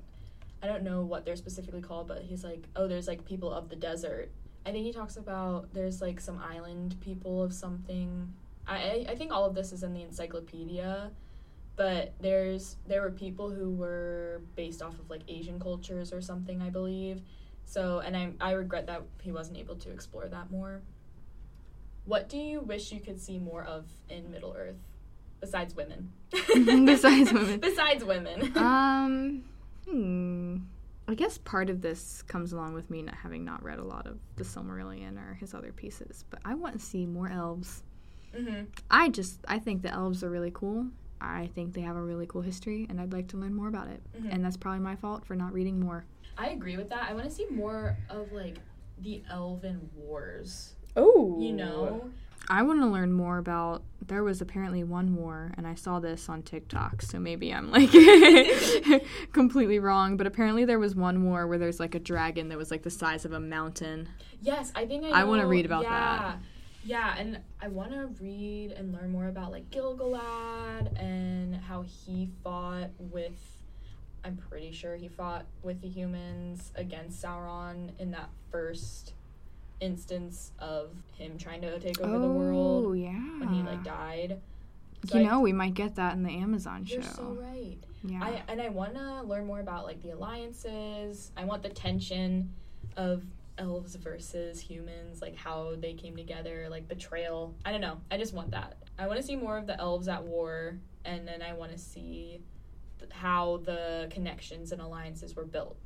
I 0.62 0.68
don't 0.68 0.84
know 0.84 1.04
what 1.04 1.26
they're 1.26 1.38
specifically 1.38 1.82
called, 1.82 2.10
but 2.10 2.22
he's 2.24 2.44
like, 2.44 2.68
oh, 2.76 2.88
there's 2.88 3.08
like 3.08 3.24
people 3.24 3.52
of 3.52 3.70
the 3.70 3.78
desert. 3.78 4.30
I 4.66 4.72
think 4.72 4.86
he 4.86 4.92
talks 4.92 5.16
about 5.16 5.74
there's 5.74 6.02
like 6.02 6.20
some 6.20 6.38
island 6.40 7.00
people 7.00 7.42
of 7.42 7.54
something. 7.54 8.34
I, 8.68 9.06
I, 9.10 9.16
think 9.16 9.32
all 9.32 9.46
of 9.46 9.56
this 9.56 9.72
is 9.72 9.84
in 9.84 9.94
the 9.94 10.02
encyclopedia, 10.04 11.12
but 11.76 12.14
there's 12.20 12.76
there 12.88 13.02
were 13.02 13.10
people 13.10 13.50
who 13.50 13.72
were 13.72 14.42
based 14.56 14.82
off 14.82 15.00
of 15.00 15.10
like 15.10 15.22
Asian 15.28 15.60
cultures 15.60 16.12
or 16.12 16.22
something, 16.22 16.62
I 16.62 16.70
believe. 16.70 17.22
So, 17.66 18.00
and 18.00 18.18
I, 18.18 18.32
I 18.42 18.52
regret 18.52 18.88
that 18.88 19.04
he 19.22 19.32
wasn't 19.32 19.58
able 19.58 19.76
to 19.78 19.92
explore 19.92 20.28
that 20.28 20.52
more. 20.52 20.82
What 22.10 22.28
do 22.28 22.38
you 22.38 22.62
wish 22.62 22.92
you 22.92 23.00
could 23.00 23.22
see 23.22 23.38
more 23.38 23.64
of 23.64 23.86
in 24.10 24.32
Middle 24.32 24.56
Earth, 24.58 24.80
besides 25.40 25.76
women? 25.76 26.12
Besides 26.32 27.32
women. 27.32 27.60
besides 27.70 28.04
women. 28.04 28.52
um, 28.58 29.44
hmm. 29.88 30.58
I 31.08 31.14
guess 31.14 31.38
part 31.38 31.70
of 31.70 31.82
this 31.82 32.24
comes 32.24 32.52
along 32.52 32.74
with 32.74 32.90
me 32.90 33.04
not 33.04 33.14
having 33.14 33.46
not 33.46 33.62
read 33.64 33.78
a 33.78 33.84
lot 33.84 34.08
of 34.08 34.18
the 34.38 34.44
Silmarillion 34.44 35.18
or 35.20 35.36
his 35.36 35.54
other 35.54 35.72
pieces, 35.72 36.26
but 36.32 36.40
I 36.44 36.56
want 36.56 36.80
to 36.80 36.84
see 36.84 37.06
more 37.06 37.30
elves. 37.30 37.84
hmm 38.36 38.64
I 38.90 39.10
just 39.10 39.40
I 39.48 39.60
think 39.60 39.84
the 39.84 39.92
elves 39.94 40.24
are 40.24 40.32
really 40.32 40.52
cool. 40.52 40.88
I 41.22 41.52
think 41.54 41.76
they 41.76 41.82
have 41.82 41.96
a 41.96 42.02
really 42.02 42.26
cool 42.26 42.42
history, 42.42 42.88
and 42.90 43.00
I'd 43.00 43.14
like 43.14 43.28
to 43.30 43.38
learn 43.38 43.54
more 43.54 43.68
about 43.68 43.88
it. 43.88 44.02
Mhm. 44.20 44.34
And 44.34 44.44
that's 44.44 44.58
probably 44.58 44.80
my 44.80 44.96
fault 44.96 45.26
for 45.26 45.36
not 45.36 45.54
reading 45.54 45.80
more. 45.80 46.06
I 46.40 46.50
agree 46.50 46.76
with 46.78 46.90
that. 46.90 47.04
I 47.08 47.14
want 47.14 47.26
to 47.26 47.32
see 47.32 47.46
more 47.52 47.98
of 48.10 48.32
like 48.32 48.58
the 48.98 49.22
Elven 49.30 49.92
Wars. 49.96 50.74
Oh, 50.96 51.40
You 51.40 51.54
know, 51.54 52.10
I 52.50 52.64
want 52.64 52.82
to 52.82 52.88
learn 52.88 53.14
more 53.14 53.38
about. 53.38 53.84
There 54.08 54.24
was 54.24 54.42
apparently 54.42 54.84
one 54.84 55.16
war, 55.16 55.52
and 55.56 55.68
I 55.68 55.76
saw 55.76 56.00
this 56.00 56.30
on 56.30 56.42
TikTok, 56.42 57.04
so 57.04 57.20
maybe 57.20 57.54
I'm 57.54 57.70
like 57.72 57.92
completely 59.34 59.78
wrong. 59.78 60.18
But 60.18 60.26
apparently, 60.26 60.66
there 60.66 60.80
was 60.80 60.96
one 60.96 61.24
war 61.26 61.46
where 61.46 61.60
there's 61.60 61.80
like 61.80 61.94
a 61.94 62.00
dragon 62.00 62.50
that 62.50 62.58
was 62.58 62.72
like 62.72 62.82
the 62.82 62.90
size 62.90 63.24
of 63.24 63.34
a 63.34 63.40
mountain. 63.40 64.10
yes, 64.42 64.72
I 64.76 64.86
think 64.88 65.06
I. 65.06 65.22
I 65.22 65.24
wanna 65.26 65.46
read 65.46 65.66
about 65.66 65.84
yeah. 65.84 65.90
that. 65.90 66.40
Yeah, 66.84 67.16
and 67.18 67.40
I 67.62 67.68
want 67.68 67.92
to 67.92 68.08
read 68.24 68.72
and 68.72 68.94
learn 68.94 69.12
more 69.12 69.28
about 69.28 69.52
like 69.52 69.70
Gil-galad 69.70 70.98
and 71.00 71.56
how 71.56 71.84
he 71.84 72.30
fought 72.44 72.90
with. 72.98 73.38
I'm 74.24 74.38
pretty 74.38 74.72
sure 74.72 74.96
he 74.96 75.08
fought 75.08 75.46
with 75.62 75.82
the 75.82 75.88
humans 75.88 76.72
against 76.76 77.24
Sauron 77.24 77.92
in 78.00 78.12
that 78.12 78.30
first 78.52 79.14
instance 79.82 80.52
of 80.60 80.92
him 81.18 81.38
trying 81.38 81.62
to 81.62 81.80
take 81.80 82.00
over 82.02 82.20
the 82.20 82.26
Oh 82.26 82.32
world 82.32 82.98
yeah. 82.98 83.12
when 83.40 83.50
he 83.50 83.62
like 83.64 83.84
died. 83.84 84.40
So 85.08 85.18
you 85.18 85.26
I- 85.26 85.30
know, 85.32 85.40
we 85.40 85.54
might 85.54 85.74
get 85.74 85.96
that 85.96 86.14
in 86.16 86.24
the 86.24 86.32
Amazon 86.38 86.86
show. 86.86 86.96
You're 86.96 87.04
so 87.04 87.38
right. 87.40 87.78
Yeah. 88.04 88.24
I 88.24 88.42
and 88.48 88.62
I 88.62 88.70
want 88.70 88.96
to 88.96 89.22
learn 89.24 89.46
more 89.46 89.60
about 89.60 89.86
like 89.86 90.02
the 90.02 90.12
alliances. 90.12 91.32
I 91.38 91.46
want 91.46 91.64
the 91.64 91.70
tension 91.70 92.54
of 92.98 93.24
elves 93.58 93.96
versus 93.96 94.60
humans, 94.60 95.22
like 95.22 95.36
how 95.36 95.74
they 95.80 95.94
came 95.94 96.16
together, 96.16 96.68
like 96.70 96.88
betrayal. 96.88 97.54
I 97.66 97.72
don't 97.72 97.82
know. 97.82 98.00
I 98.12 98.18
just 98.18 98.34
want 98.34 98.52
that. 98.52 98.78
I 98.98 99.08
want 99.08 99.20
to 99.20 99.26
see 99.26 99.36
more 99.36 99.58
of 99.58 99.68
the 99.68 99.78
elves 99.80 100.08
at 100.08 100.24
war, 100.24 100.78
and 101.06 101.28
then 101.28 101.42
I 101.42 101.54
want 101.54 101.72
to 101.72 101.78
see 101.78 102.40
th- 103.00 103.12
how 103.12 103.58
the 103.64 104.08
connections 104.12 104.72
and 104.72 104.82
alliances 104.82 105.36
were 105.36 105.46
built. 105.46 105.78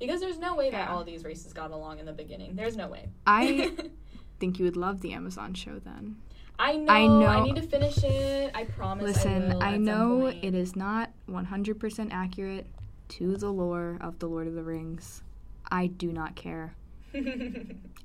Because 0.00 0.20
there's 0.20 0.38
no 0.38 0.56
way 0.56 0.70
that 0.70 0.88
all 0.88 1.04
these 1.04 1.22
races 1.24 1.52
got 1.52 1.70
along 1.70 1.98
in 1.98 2.06
the 2.06 2.12
beginning. 2.12 2.56
There's 2.56 2.76
no 2.76 2.88
way. 2.88 3.10
I 3.26 3.70
think 4.40 4.58
you 4.58 4.64
would 4.64 4.76
love 4.76 5.02
the 5.02 5.12
Amazon 5.12 5.54
show 5.54 5.78
then. 5.78 6.16
I 6.58 6.76
know. 6.76 7.26
I 7.26 7.36
I 7.36 7.44
need 7.44 7.56
to 7.56 7.62
finish 7.62 8.02
it. 8.02 8.50
I 8.54 8.64
promise. 8.64 9.04
Listen, 9.04 9.52
I, 9.52 9.54
will 9.54 9.62
I 9.62 9.76
know 9.76 10.26
it 10.26 10.54
is 10.54 10.74
not 10.74 11.10
100% 11.28 12.08
accurate 12.12 12.66
to 13.10 13.36
the 13.36 13.50
lore 13.50 13.98
of 14.00 14.18
The 14.18 14.26
Lord 14.26 14.46
of 14.46 14.54
the 14.54 14.62
Rings. 14.62 15.22
I 15.70 15.86
do 15.86 16.12
not 16.12 16.34
care. 16.34 16.74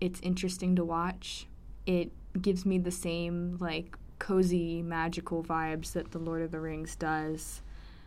It's 0.02 0.20
interesting 0.20 0.76
to 0.76 0.84
watch. 0.84 1.48
It 1.86 2.12
gives 2.40 2.66
me 2.66 2.78
the 2.78 2.92
same, 2.92 3.58
like, 3.62 3.98
cozy, 4.20 4.82
magical 4.82 5.42
vibes 5.42 5.94
that 5.94 6.12
The 6.12 6.20
Lord 6.20 6.42
of 6.42 6.52
the 6.52 6.60
Rings 6.60 6.98
does. 6.98 7.62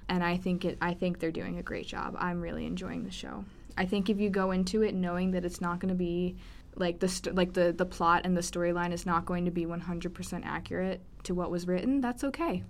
And 0.06 0.22
I 0.22 0.36
think 0.36 0.64
it 0.66 0.76
I 0.82 0.92
think 0.94 1.18
they're 1.18 1.30
doing 1.30 1.58
a 1.58 1.62
great 1.62 1.86
job. 1.86 2.14
I'm 2.18 2.40
really 2.40 2.66
enjoying 2.66 3.04
the 3.04 3.10
show. 3.10 3.44
I 3.78 3.86
think 3.86 4.10
if 4.10 4.18
you 4.18 4.28
go 4.28 4.50
into 4.50 4.82
it 4.82 4.94
knowing 4.94 5.30
that 5.30 5.44
it's 5.44 5.60
not 5.60 5.78
going 5.78 5.90
to 5.90 5.94
be 5.94 6.36
like 6.74 6.98
the 6.98 7.08
st- 7.08 7.34
like 7.36 7.52
the 7.54 7.72
the 7.72 7.86
plot 7.86 8.22
and 8.24 8.36
the 8.36 8.40
storyline 8.40 8.92
is 8.92 9.06
not 9.06 9.24
going 9.24 9.44
to 9.44 9.50
be 9.52 9.64
100% 9.66 10.42
accurate 10.44 11.00
to 11.22 11.34
what 11.34 11.50
was 11.50 11.66
written, 11.68 12.00
that's 12.00 12.24
okay. 12.24 12.64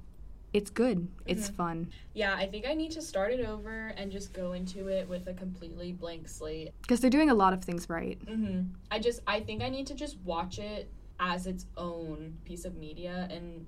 It's 0.53 0.71
good. 0.71 1.09
It's 1.27 1.51
Mhm. 1.51 1.55
fun 1.55 1.89
Yeah, 2.15 2.35
I 2.35 2.47
think 2.47 2.67
I 2.67 2.75
need 2.75 2.91
to 2.93 3.03
start 3.03 3.33
it 3.33 3.45
over 3.45 3.89
and 3.97 4.11
just 4.13 4.33
go 4.33 4.53
into 4.53 4.89
it 4.89 5.09
with 5.09 5.27
a 5.29 5.35
completely 5.35 5.93
blank 5.93 6.29
slate. 6.29 6.73
because 6.83 7.01
they're 7.01 7.11
doing 7.11 7.31
a 7.31 7.35
lot 7.35 7.53
of 7.55 7.65
things 7.65 7.89
right. 7.89 8.19
hmm 8.29 8.61
I 8.91 8.99
just, 8.99 9.21
I 9.27 9.41
think 9.41 9.63
I 9.63 9.69
need 9.71 9.87
to 9.89 9.95
just 9.95 10.19
watch 10.25 10.59
it 10.59 10.91
as 11.21 11.47
its 11.47 11.65
own 11.77 12.37
piece 12.45 12.65
of 12.67 12.77
media 12.77 13.29
and, 13.31 13.67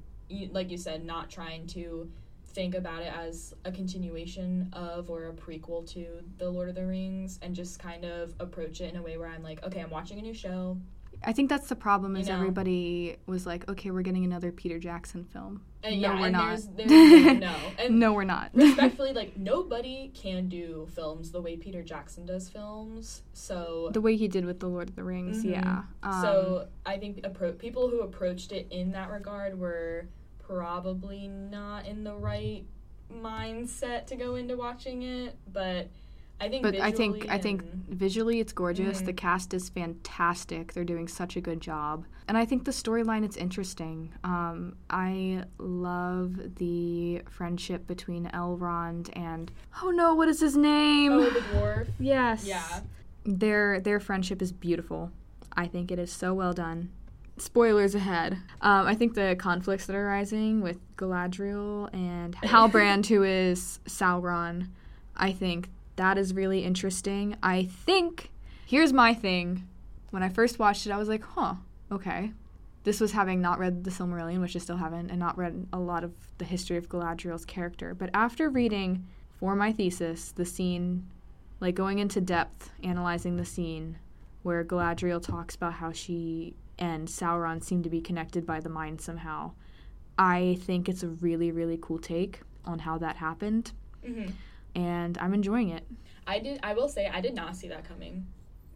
like 0.52 0.70
you 0.70 0.78
said, 0.78 1.04
not 1.04 1.28
trying 1.30 1.66
to 1.68 2.08
think 2.60 2.74
about 2.74 3.00
it 3.00 3.10
as 3.18 3.54
a 3.64 3.72
continuation 3.72 4.68
of 4.74 5.08
or 5.08 5.28
a 5.28 5.32
prequel 5.32 5.90
to 5.94 6.06
The 6.36 6.50
Lord 6.50 6.68
of 6.68 6.74
the 6.74 6.84
Rings 6.84 7.38
and 7.40 7.54
just 7.54 7.78
kind 7.78 8.04
of 8.04 8.34
approach 8.38 8.82
it 8.82 8.90
in 8.92 8.96
a 8.96 9.02
way 9.02 9.16
where 9.16 9.28
I'm 9.28 9.42
like, 9.42 9.64
okay, 9.64 9.80
I'm 9.80 9.88
watching 9.88 10.18
a 10.18 10.22
new 10.22 10.34
show. 10.34 10.76
I 11.24 11.32
think 11.32 11.48
that's 11.48 11.68
the 11.70 11.76
problem 11.76 12.16
You 12.16 12.20
is 12.22 12.28
know? 12.28 12.34
everybody 12.34 13.16
was 13.26 13.46
like, 13.46 13.66
okay, 13.70 13.90
we're 13.90 14.02
getting 14.02 14.24
another 14.26 14.52
Peter 14.52 14.78
Jackson 14.78 15.24
film. 15.24 15.62
And 15.82 16.02
no, 16.02 16.08
yeah, 16.12 16.20
we're 16.20 16.26
and 16.26 16.32
not. 16.34 16.48
There's, 16.48 16.68
there's 16.88 17.40
no, 17.40 17.56
and 17.78 17.98
no, 17.98 18.12
we're 18.12 18.24
not. 18.24 18.50
respectfully, 18.52 19.14
like 19.14 19.36
nobody 19.38 20.10
can 20.14 20.50
do 20.50 20.86
films 20.94 21.30
the 21.30 21.40
way 21.40 21.56
Peter 21.56 21.82
Jackson 21.82 22.26
does 22.26 22.50
films. 22.50 23.22
So 23.32 23.88
the 23.94 24.02
way 24.02 24.16
he 24.16 24.28
did 24.28 24.44
with 24.44 24.60
the 24.60 24.66
Lord 24.68 24.90
of 24.90 24.96
the 24.96 25.04
Rings, 25.04 25.42
Mhm. 25.44 25.52
yeah. 25.52 25.82
Um, 26.02 26.22
so 26.22 26.68
I 26.84 26.98
think 26.98 27.22
appro- 27.22 27.56
people 27.58 27.88
who 27.88 28.00
approached 28.02 28.52
it 28.52 28.66
in 28.70 28.92
that 28.92 29.10
regard 29.10 29.58
were 29.58 30.08
probably 30.54 31.28
not 31.28 31.86
in 31.86 32.04
the 32.04 32.14
right 32.14 32.64
mindset 33.12 34.06
to 34.06 34.16
go 34.16 34.34
into 34.36 34.56
watching 34.56 35.02
it. 35.02 35.36
But 35.52 35.88
I 36.40 36.48
think, 36.48 36.62
but 36.62 36.76
I 36.76 36.90
think 36.90 37.14
visually 37.16 37.30
I 37.30 37.38
think 37.38 37.62
visually 37.88 38.40
it's 38.40 38.52
gorgeous. 38.52 39.02
Mhm. 39.02 39.06
The 39.06 39.12
cast 39.12 39.52
is 39.54 39.68
fantastic. 39.68 40.72
They're 40.72 40.84
doing 40.84 41.06
such 41.08 41.36
a 41.36 41.40
good 41.40 41.60
job, 41.60 42.06
and 42.28 42.38
I 42.38 42.44
think 42.46 42.64
the 42.64 42.70
storyline 42.70 43.24
it's 43.24 43.36
interesting. 43.36 44.12
Um, 44.24 44.76
I 44.88 45.44
love 45.58 46.56
the 46.56 47.22
friendship 47.28 47.86
between 47.86 48.26
Elrond 48.30 49.10
and 49.16 49.52
oh 49.82 49.90
no, 49.90 50.14
what 50.14 50.28
is 50.28 50.40
his 50.40 50.56
name? 50.56 51.12
oh 51.12 51.30
the 51.30 51.40
dwarf. 51.40 51.88
yes, 51.98 52.46
Yeah. 52.46 52.80
Their 53.24 53.80
their 53.80 54.00
friendship 54.00 54.40
is 54.40 54.50
beautiful. 54.50 55.12
I 55.54 55.66
think 55.66 55.90
it 55.90 55.98
is 55.98 56.10
so 56.10 56.32
well 56.32 56.54
done. 56.54 56.90
Spoilers 57.40 57.94
ahead. 57.94 58.34
Um, 58.60 58.86
I 58.86 58.94
think 58.94 59.14
the 59.14 59.34
conflicts 59.38 59.86
that 59.86 59.96
are 59.96 60.06
rising 60.06 60.60
with 60.60 60.78
Galadriel 60.96 61.92
and 61.94 62.36
Halbrand, 62.36 63.06
who 63.06 63.22
is 63.22 63.80
Sauron, 63.86 64.68
I 65.16 65.32
think 65.32 65.70
that 65.96 66.18
is 66.18 66.34
really 66.34 66.64
interesting. 66.64 67.36
I 67.42 67.64
think 67.64 68.30
here's 68.66 68.92
my 68.92 69.14
thing. 69.14 69.66
When 70.10 70.22
I 70.22 70.28
first 70.28 70.58
watched 70.58 70.86
it, 70.86 70.92
I 70.92 70.98
was 70.98 71.08
like, 71.08 71.22
huh, 71.22 71.54
okay. 71.90 72.32
This 72.84 73.00
was 73.00 73.12
having 73.12 73.40
not 73.40 73.58
read 73.58 73.84
the 73.84 73.90
Silmarillion, 73.90 74.40
which 74.40 74.56
I 74.56 74.58
still 74.58 74.76
haven't, 74.76 75.10
and 75.10 75.18
not 75.18 75.36
read 75.36 75.66
a 75.72 75.78
lot 75.78 76.04
of 76.04 76.12
the 76.38 76.44
history 76.44 76.76
of 76.76 76.88
Galadriel's 76.88 77.44
character. 77.44 77.94
But 77.94 78.10
after 78.14 78.48
reading 78.48 79.06
for 79.38 79.56
my 79.56 79.72
thesis 79.72 80.32
the 80.32 80.44
scene 80.44 81.06
like 81.60 81.74
going 81.74 81.98
into 81.98 82.20
depth 82.20 82.70
analyzing 82.82 83.36
the 83.36 83.44
scene 83.44 83.98
where 84.42 84.64
Galadriel 84.64 85.22
talks 85.22 85.54
about 85.54 85.74
how 85.74 85.92
she 85.92 86.54
and 86.80 87.06
Sauron 87.08 87.62
seem 87.62 87.82
to 87.82 87.90
be 87.90 88.00
connected 88.00 88.44
by 88.46 88.58
the 88.60 88.68
mind 88.68 89.00
somehow. 89.00 89.52
I 90.18 90.58
think 90.62 90.88
it's 90.88 91.02
a 91.02 91.08
really 91.08 91.52
really 91.52 91.78
cool 91.80 91.98
take 91.98 92.40
on 92.64 92.80
how 92.80 92.98
that 92.98 93.16
happened 93.16 93.72
hmm 94.04 94.26
and 94.74 95.18
I'm 95.18 95.34
enjoying 95.34 95.70
it. 95.70 95.84
I 96.26 96.38
did. 96.38 96.60
I 96.62 96.74
will 96.74 96.88
say 96.88 97.08
I 97.12 97.20
did 97.20 97.34
not 97.34 97.56
see 97.56 97.68
that 97.68 97.84
coming. 97.84 98.26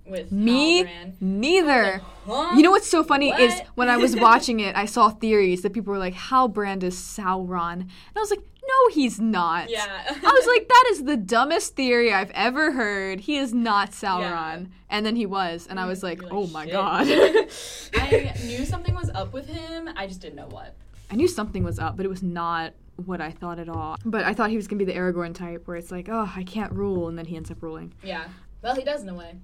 With 0.07 0.31
Me 0.31 0.83
Halbrand. 0.85 1.15
neither. 1.21 2.03
Huh? 2.27 2.53
You 2.57 2.63
know 2.63 2.71
what's 2.73 2.89
so 2.91 3.03
funny 3.03 3.31
is 3.31 3.61
when 3.75 3.89
I 3.89 3.97
was 3.97 4.15
watching 4.29 4.61
it, 4.61 4.77
I 4.77 4.85
saw 4.85 5.09
theories 5.09 5.63
that 5.63 5.73
people 5.73 5.93
were 5.93 5.99
like, 5.99 6.15
"Halbrand 6.15 6.83
is 6.83 6.95
Sauron," 6.97 7.73
and 7.81 7.91
I 8.17 8.21
was 8.21 8.31
like, 8.31 8.43
"No, 8.69 8.89
he's 8.95 9.21
not." 9.21 9.71
Yeah. 9.71 9.85
I 10.09 10.13
was 10.33 10.47
like, 10.47 10.69
"That 10.69 10.85
is 10.93 11.05
the 11.05 11.17
dumbest 11.17 11.75
theory 11.77 12.13
I've 12.13 12.31
ever 12.33 12.73
heard. 12.73 13.21
He 13.21 13.37
is 13.37 13.53
not 13.55 13.91
Sauron," 13.93 14.21
Yeah. 14.21 14.65
and 14.91 15.05
then 15.07 15.17
he 15.17 15.27
was, 15.27 15.67
and 15.69 15.79
I 15.81 15.87
was 15.87 16.03
like, 16.03 16.23
like, 16.23 16.33
"Oh 16.33 16.47
my 16.49 16.65
"Shit." 16.65 16.73
god." 16.73 17.07
I 17.95 18.35
knew 18.45 18.65
something 18.65 18.95
was 18.95 19.11
up 19.11 19.33
with 19.33 19.47
him. 19.49 19.89
I 19.97 20.07
just 20.07 20.21
didn't 20.21 20.37
know 20.37 20.49
what. 20.49 20.75
I 21.11 21.17
knew 21.17 21.29
something 21.29 21.63
was 21.65 21.79
up, 21.79 21.97
but 21.97 22.07
it 22.07 22.09
was 22.09 22.23
not 22.23 22.73
what 23.07 23.21
I 23.21 23.31
thought 23.31 23.59
at 23.59 23.69
all. 23.69 23.97
But 24.05 24.25
I 24.25 24.35
thought 24.35 24.51
he 24.51 24.57
was 24.57 24.69
gonna 24.69 24.79
be 24.85 24.85
the 24.85 24.99
Aragorn 24.99 25.35
type, 25.35 25.67
where 25.67 25.77
it's 25.77 25.91
like, 25.91 26.09
"Oh, 26.09 26.31
I 26.35 26.45
can't 26.45 26.73
rule," 26.73 27.09
and 27.09 27.19
then 27.19 27.27
he 27.27 27.37
ends 27.37 27.51
up 27.51 27.63
ruling. 27.63 27.93
Yeah. 28.03 28.25
Well, 28.63 28.75
he 28.75 28.85
does 28.85 29.03
in 29.03 29.09
a 29.09 29.15
way. 29.15 29.35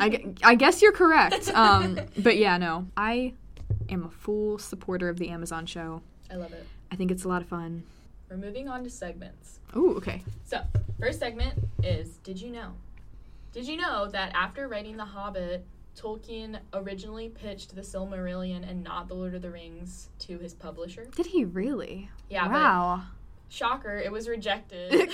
I, 0.00 0.32
I 0.44 0.54
guess 0.54 0.80
you're 0.80 0.92
correct. 0.92 1.50
Um, 1.54 1.98
but 2.18 2.36
yeah, 2.36 2.56
no, 2.56 2.86
I 2.96 3.32
am 3.88 4.04
a 4.04 4.10
full 4.10 4.58
supporter 4.58 5.08
of 5.08 5.18
the 5.18 5.28
Amazon 5.30 5.66
show. 5.66 6.02
I 6.30 6.36
love 6.36 6.52
it. 6.52 6.64
I 6.92 6.94
think 6.96 7.10
it's 7.10 7.24
a 7.24 7.28
lot 7.28 7.42
of 7.42 7.48
fun. 7.48 7.82
We're 8.28 8.36
moving 8.36 8.68
on 8.68 8.84
to 8.84 8.90
segments. 8.90 9.60
Oh, 9.74 9.94
okay. 9.94 10.22
So, 10.44 10.60
first 11.00 11.18
segment 11.18 11.58
is 11.82 12.18
Did 12.18 12.40
you 12.40 12.50
know? 12.50 12.72
Did 13.52 13.66
you 13.66 13.76
know 13.76 14.08
that 14.08 14.32
after 14.34 14.68
writing 14.68 14.96
The 14.96 15.04
Hobbit, 15.04 15.64
Tolkien 15.96 16.58
originally 16.74 17.30
pitched 17.30 17.74
the 17.74 17.80
Silmarillion 17.80 18.68
and 18.68 18.84
not 18.84 19.08
The 19.08 19.14
Lord 19.14 19.34
of 19.34 19.42
the 19.42 19.50
Rings 19.50 20.10
to 20.20 20.38
his 20.38 20.52
publisher? 20.52 21.06
Did 21.16 21.26
he 21.26 21.44
really? 21.44 22.10
Yeah, 22.28 22.44
but 22.44 22.52
wow. 22.52 23.02
shocker, 23.48 23.96
it 23.96 24.12
was 24.12 24.28
rejected. 24.28 24.92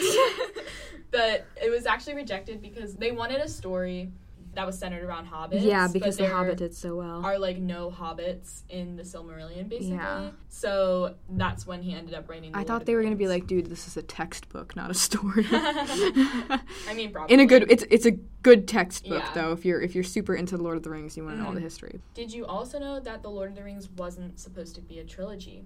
but 1.10 1.46
it 1.62 1.70
was 1.70 1.86
actually 1.86 2.14
rejected 2.14 2.60
because 2.60 2.94
they 2.94 3.12
wanted 3.12 3.40
a 3.40 3.48
story 3.48 4.10
that 4.54 4.66
was 4.66 4.78
centered 4.78 5.02
around 5.04 5.26
hobbits. 5.26 5.62
yeah, 5.62 5.88
because 5.92 6.16
the 6.16 6.28
Hobbit 6.28 6.58
did 6.58 6.74
so 6.74 6.96
well. 6.96 7.24
Are 7.24 7.38
like 7.38 7.58
no 7.58 7.90
hobbits 7.90 8.62
in 8.68 8.96
the 8.96 9.02
Silmarillion, 9.02 9.68
basically. 9.68 9.96
Yeah. 9.96 10.30
So 10.48 11.14
that's 11.30 11.66
when 11.66 11.82
he 11.82 11.94
ended 11.94 12.14
up 12.14 12.28
writing. 12.28 12.52
I 12.54 12.64
thought 12.64 12.86
they 12.86 12.92
the 12.92 12.96
were 12.96 13.02
gonna 13.02 13.16
be 13.16 13.28
like, 13.28 13.46
dude, 13.46 13.66
this 13.66 13.86
is 13.86 13.96
a 13.96 14.02
textbook, 14.02 14.76
not 14.76 14.90
a 14.90 14.94
story. 14.94 15.46
I 15.50 16.60
mean, 16.94 17.12
probably. 17.12 17.34
In 17.34 17.40
a 17.40 17.46
good, 17.46 17.70
it's 17.70 17.84
it's 17.90 18.06
a 18.06 18.12
good 18.42 18.68
textbook 18.68 19.22
Yeah. 19.22 19.32
though. 19.34 19.52
If 19.52 19.64
you're 19.64 19.80
if 19.80 19.94
you're 19.94 20.04
super 20.04 20.34
into 20.34 20.56
the 20.56 20.62
Lord 20.62 20.76
of 20.76 20.82
the 20.82 20.90
Rings, 20.90 21.16
you 21.16 21.24
want 21.24 21.36
to 21.36 21.40
know 21.42 21.48
all 21.48 21.54
the 21.54 21.60
Mhm. 21.60 21.64
history. 21.64 22.00
Did 22.14 22.32
you 22.32 22.46
also 22.46 22.78
know 22.78 23.00
that 23.00 23.22
The 23.22 23.30
Lord 23.30 23.50
of 23.50 23.56
the 23.56 23.64
Rings 23.64 23.88
wasn't 23.90 24.38
supposed 24.38 24.74
to 24.76 24.80
be 24.80 24.98
a 24.98 25.04
trilogy? 25.04 25.64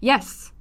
Yes, 0.00 0.52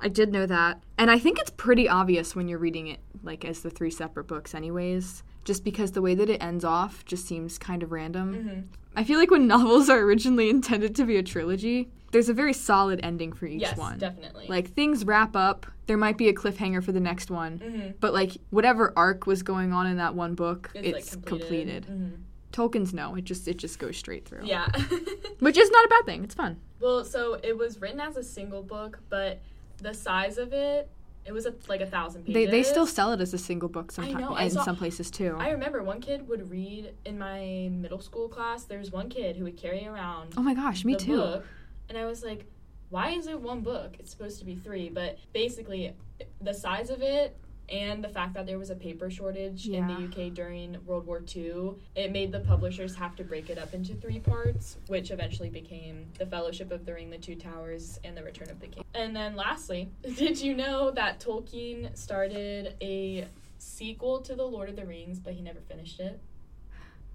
I 0.00 0.08
did 0.08 0.32
know 0.32 0.46
that, 0.46 0.82
and 0.98 1.10
I 1.10 1.18
think 1.18 1.38
it's 1.38 1.50
pretty 1.50 1.88
obvious 1.88 2.34
when 2.34 2.48
you're 2.48 2.58
reading 2.58 2.86
it 2.88 3.00
like 3.22 3.44
as 3.44 3.60
the 3.60 3.70
three 3.70 3.90
separate 3.90 4.24
books, 4.24 4.54
anyways. 4.54 5.22
Just 5.50 5.64
because 5.64 5.90
the 5.90 6.00
way 6.00 6.14
that 6.14 6.30
it 6.30 6.40
ends 6.40 6.64
off 6.64 7.04
just 7.04 7.26
seems 7.26 7.58
kind 7.58 7.82
of 7.82 7.90
random. 7.90 8.34
Mm-hmm. 8.34 8.60
I 8.94 9.02
feel 9.02 9.18
like 9.18 9.32
when 9.32 9.48
novels 9.56 9.90
are 9.90 9.98
originally 9.98 10.48
intended 10.48 10.94
to 10.94 11.04
be 11.04 11.16
a 11.16 11.24
trilogy, 11.24 11.90
there's 12.12 12.28
a 12.28 12.32
very 12.32 12.52
solid 12.52 13.00
ending 13.02 13.32
for 13.32 13.46
each 13.46 13.62
Yes, 13.62 13.76
one. 13.76 13.98
definitely. 13.98 14.46
Like 14.48 14.74
things 14.74 15.04
wrap 15.04 15.34
up, 15.34 15.66
there 15.86 15.96
might 15.96 16.16
be 16.16 16.28
a 16.28 16.32
cliffhanger 16.32 16.84
for 16.84 16.92
the 16.92 17.00
next 17.00 17.32
one, 17.32 17.58
mm-hmm. 17.58 17.88
but 17.98 18.14
like 18.14 18.36
whatever 18.50 18.92
arc 18.94 19.26
was 19.26 19.42
going 19.42 19.72
on 19.72 19.88
in 19.88 19.96
that 19.96 20.14
one 20.14 20.36
book, 20.36 20.70
it's, 20.72 20.86
it's, 20.86 21.16
like 21.16 21.26
completed. 21.26 21.86
completed. 21.86 22.22
Tolkien's 22.52 22.94
no, 22.94 23.16
it 23.16 23.24
just 23.24 23.48
it 23.48 23.56
just 23.56 23.80
goes 23.80 23.96
straight 23.96 24.28
through. 24.28 24.44
Yeah. 24.44 24.68
Which 25.40 25.58
is 25.58 25.68
not 25.68 25.84
a 25.84 25.88
bad 25.88 26.06
thing. 26.06 26.22
It's 26.22 26.36
fun. 26.36 26.60
well, 26.78 27.04
so 27.04 27.40
it 27.42 27.58
was 27.58 27.80
written 27.80 27.98
as 27.98 28.16
a 28.16 28.22
single 28.22 28.62
book, 28.62 29.00
but 29.08 29.40
the 29.78 29.94
size 29.94 30.38
of 30.38 30.52
it, 30.52 30.88
it 31.24 31.32
was 31.32 31.46
a, 31.46 31.54
like 31.68 31.80
a 31.80 31.86
thousand 31.86 32.22
pages. 32.22 32.34
They 32.34 32.46
they 32.46 32.62
still 32.62 32.86
sell 32.86 33.12
it 33.12 33.20
as 33.20 33.34
a 33.34 33.38
single 33.38 33.68
book 33.68 33.92
sometimes 33.92 34.26
I 34.36 34.44
in 34.44 34.50
saw- 34.50 34.64
some 34.64 34.76
places 34.76 35.10
too. 35.10 35.36
I 35.38 35.50
remember 35.50 35.82
one 35.82 36.00
kid 36.00 36.28
would 36.28 36.50
read 36.50 36.94
in 37.04 37.18
my 37.18 37.68
middle 37.72 38.00
school 38.00 38.28
class. 38.28 38.64
There 38.64 38.78
was 38.78 38.90
one 38.90 39.08
kid 39.08 39.36
who 39.36 39.44
would 39.44 39.56
carry 39.56 39.86
around 39.86 40.34
oh 40.36 40.42
my 40.42 40.54
gosh, 40.54 40.84
me 40.84 40.96
too. 40.96 41.16
book, 41.16 41.44
and 41.88 41.98
I 41.98 42.06
was 42.06 42.22
like, 42.22 42.46
"Why 42.88 43.10
is 43.10 43.26
it 43.26 43.40
one 43.40 43.60
book? 43.60 43.96
It's 43.98 44.10
supposed 44.10 44.38
to 44.40 44.44
be 44.44 44.56
three. 44.56 44.88
But 44.88 45.18
basically, 45.32 45.92
the 46.40 46.54
size 46.54 46.90
of 46.90 47.02
it 47.02 47.36
and 47.70 48.02
the 48.02 48.08
fact 48.08 48.34
that 48.34 48.46
there 48.46 48.58
was 48.58 48.70
a 48.70 48.74
paper 48.74 49.10
shortage 49.10 49.68
in 49.68 49.86
the 49.86 49.94
UK 49.94 50.32
during 50.34 50.76
World 50.86 51.06
War 51.06 51.22
II, 51.34 51.72
it 51.94 52.10
made 52.12 52.32
the 52.32 52.40
publishers 52.40 52.94
have 52.96 53.14
to 53.16 53.24
break 53.24 53.48
it 53.50 53.58
up 53.58 53.74
into 53.74 53.94
three 53.94 54.18
parts, 54.20 54.76
which 54.88 55.10
eventually 55.10 55.50
became 55.50 56.06
The 56.18 56.26
Fellowship 56.26 56.70
of 56.72 56.84
the 56.84 56.94
Ring, 56.94 57.10
The 57.10 57.18
Two 57.18 57.36
Towers, 57.36 57.98
and 58.04 58.16
The 58.16 58.22
Return 58.24 58.50
of 58.50 58.60
the 58.60 58.66
King. 58.68 58.84
And 58.94 59.14
then 59.14 59.36
lastly, 59.36 59.88
did 60.16 60.40
you 60.40 60.54
know 60.56 60.90
that 60.90 61.20
Tolkien 61.20 61.96
started 61.96 62.74
a 62.80 63.26
sequel 63.58 64.20
to 64.22 64.34
The 64.34 64.44
Lord 64.44 64.68
of 64.68 64.76
the 64.76 64.84
Rings, 64.86 65.18
but 65.20 65.34
he 65.34 65.40
never 65.42 65.60
finished 65.60 66.00
it? 66.00 66.18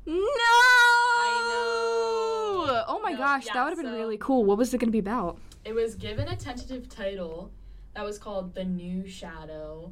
No. 0.06 0.13
I 0.13 1.50
know. 1.50 2.84
Oh 2.88 3.00
my 3.04 3.12
No, 3.12 3.18
gosh, 3.18 3.48
yeah, 3.48 3.54
that 3.54 3.63
would 3.63 3.70
have 3.72 3.78
been 3.78 3.88
so- 3.94 3.98
really 3.98 4.18
cool. 4.18 4.46
What 4.46 4.58
was 4.58 4.74
it 4.74 4.78
going 4.78 4.88
to 4.88 4.91
be 4.91 5.00
about? 5.00 5.39
It 5.63 5.74
was 5.74 5.96
given 5.96 6.28
a 6.28 6.36
tentative 6.36 6.88
title 6.89 7.52
that 7.96 8.04
was 8.06 8.18
called 8.20 8.54
The 8.54 8.63
New 8.63 9.08
Shadow, 9.08 9.91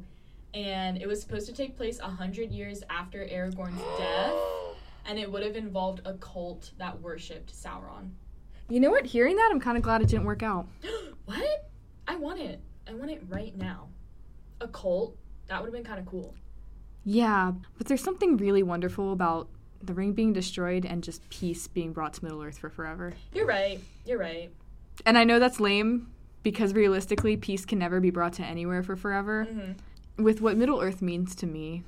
and 0.54 0.96
it 1.00 1.06
was 1.06 1.20
supposed 1.20 1.46
to 1.46 1.52
take 1.52 1.76
place 1.76 1.98
a 1.98 2.08
hundred 2.08 2.50
years 2.50 2.82
after 2.88 3.18
Aragorn's 3.26 3.82
death, 3.98 4.32
and 5.06 5.18
it 5.18 5.30
would 5.30 5.42
have 5.42 5.56
involved 5.56 6.00
a 6.04 6.14
cult 6.14 6.70
that 6.78 7.00
worshipped 7.00 7.52
Sauron. 7.52 8.10
You 8.68 8.80
know 8.80 8.90
what? 8.90 9.04
Hearing 9.04 9.36
that, 9.36 9.50
I'm 9.52 9.60
kind 9.60 9.76
of 9.76 9.82
glad 9.82 10.00
it 10.00 10.08
didn't 10.08 10.24
work 10.24 10.42
out. 10.42 10.66
what? 11.24 11.70
I 12.06 12.16
want 12.16 12.40
it. 12.40 12.60
I 12.88 12.94
want 12.94 13.10
it 13.10 13.22
right 13.28 13.56
now. 13.56 13.88
A 14.60 14.68
cult? 14.68 15.16
That 15.48 15.60
would 15.60 15.66
have 15.66 15.74
been 15.74 15.84
kind 15.84 16.00
of 16.00 16.06
cool. 16.06 16.34
Yeah, 17.04 17.52
but 17.76 17.86
there's 17.86 18.02
something 18.02 18.36
really 18.38 18.62
wonderful 18.62 19.12
about 19.12 19.48
the 19.82 19.92
ring 19.92 20.12
being 20.12 20.32
destroyed 20.32 20.86
and 20.86 21.02
just 21.04 21.28
peace 21.28 21.66
being 21.66 21.92
brought 21.92 22.14
to 22.14 22.24
Middle 22.24 22.42
Earth 22.42 22.58
for 22.58 22.70
forever. 22.70 23.12
You're 23.34 23.46
right. 23.46 23.80
You're 24.06 24.18
right. 24.18 24.50
And 25.04 25.18
I 25.18 25.24
know 25.24 25.38
that's 25.38 25.60
lame 25.60 26.10
because 26.42 26.72
realistically, 26.72 27.36
peace 27.36 27.66
can 27.66 27.78
never 27.78 28.00
be 28.00 28.10
brought 28.10 28.34
to 28.34 28.44
anywhere 28.44 28.82
for 28.82 28.96
forever. 28.96 29.44
hmm 29.44 29.72
With 30.16 30.40
what 30.40 30.56
Middle 30.56 30.80
Earth 30.80 31.02
means 31.02 31.34
to 31.36 31.46
me 31.46 31.82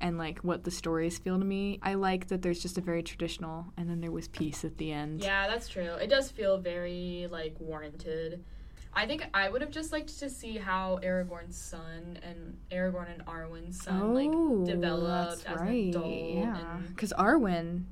and 0.00 0.18
like 0.18 0.40
what 0.40 0.64
the 0.64 0.70
stories 0.70 1.18
feel 1.18 1.38
to 1.38 1.44
me, 1.44 1.78
I 1.82 1.94
like 1.94 2.28
that 2.28 2.42
there's 2.42 2.60
just 2.60 2.78
a 2.78 2.80
very 2.80 3.02
traditional 3.02 3.66
and 3.76 3.88
then 3.88 4.00
there 4.00 4.12
was 4.12 4.28
peace 4.28 4.64
at 4.64 4.78
the 4.78 4.92
end. 4.92 5.22
Yeah, 5.22 5.48
that's 5.48 5.68
true. 5.68 5.94
It 5.94 6.08
does 6.08 6.30
feel 6.30 6.58
very 6.58 7.28
like 7.30 7.56
warranted. 7.58 8.44
I 8.94 9.06
think 9.06 9.24
I 9.32 9.48
would 9.48 9.62
have 9.62 9.70
just 9.70 9.90
liked 9.90 10.18
to 10.18 10.28
see 10.28 10.58
how 10.58 10.98
Aragorn's 11.02 11.56
son 11.56 12.18
and 12.22 12.58
Aragorn 12.70 13.12
and 13.12 13.24
Arwen's 13.26 13.82
son 13.82 14.02
oh, 14.02 14.12
like 14.12 14.66
developed 14.66 15.46
as 15.46 15.60
right. 15.60 15.70
an 15.70 15.88
adult. 15.88 16.12
yeah, 16.12 16.76
because 16.88 17.12
Arwen 17.18 17.84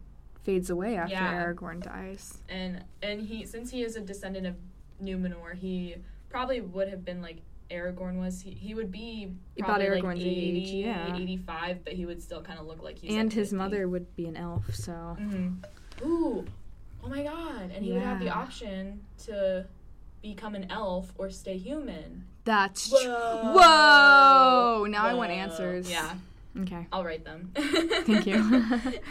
fades 0.43 0.69
away 0.69 0.97
after 0.97 1.15
Yeah. 1.15 1.43
Aragorn 1.45 1.83
dies. 1.83 2.39
and 2.49 2.85
and 3.03 3.23
he 3.23 3.47
since 3.47 3.71
he 3.71 3.83
is 3.83 3.97
a 3.97 4.01
descendant 4.01 4.47
of 4.47 4.57
Numenor, 5.03 5.55
he 5.55 5.97
probably 6.29 6.61
would 6.61 6.89
have 6.89 7.05
been 7.05 7.23
like 7.23 7.39
Aragorn 7.71 8.19
was. 8.19 8.41
He, 8.43 8.51
he 8.51 8.75
would 8.75 8.91
be 8.93 9.33
About 9.59 9.67
probably 9.67 9.91
like 9.91 10.03
Aragorn's 10.03 10.21
80, 10.23 10.29
age, 10.29 10.85
yeah. 10.85 11.17
85, 11.17 11.85
but 11.85 11.93
he 11.95 12.07
would 12.07 12.23
still 12.23 12.43
kind 12.43 12.59
of 12.59 12.67
look 12.67 12.83
like 12.83 12.99
he's 12.99 13.11
and 13.13 13.29
like 13.29 13.33
his 13.35 13.49
50. 13.49 13.57
mother 13.57 13.89
would 13.89 14.15
be 14.17 14.27
an 14.27 14.37
elf, 14.37 14.75
so 14.75 14.93
hmm 15.19 15.49
Ooh, 16.05 16.45
oh 17.05 17.09
my 17.09 17.23
god! 17.23 17.71
And 17.75 17.85
he 17.85 17.93
would 17.93 18.03
have 18.03 18.21
the 18.21 18.31
option 18.31 19.03
to 19.27 19.67
become 20.23 20.55
an 20.55 20.67
elf 20.71 21.13
or 21.19 21.31
stay 21.31 21.57
human. 21.59 22.25
that's 22.45 22.89
tr- 22.89 22.97
Whoa! 23.09 23.53
Whoa! 23.55 24.87
Now 24.89 25.07
I 25.07 25.15
want 25.15 25.31
answers. 25.31 25.91
Yeah, 25.91 26.15
Okay. 26.63 26.87
I'll 26.93 27.05
write 27.05 27.25
them. 27.25 27.53
Thank 27.57 28.27
you. 28.27 28.67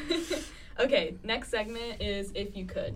okay, 0.80 1.16
next 1.24 1.50
segment 1.50 2.02
is 2.02 2.32
if 2.36 2.56
you 2.56 2.66
could. 2.66 2.96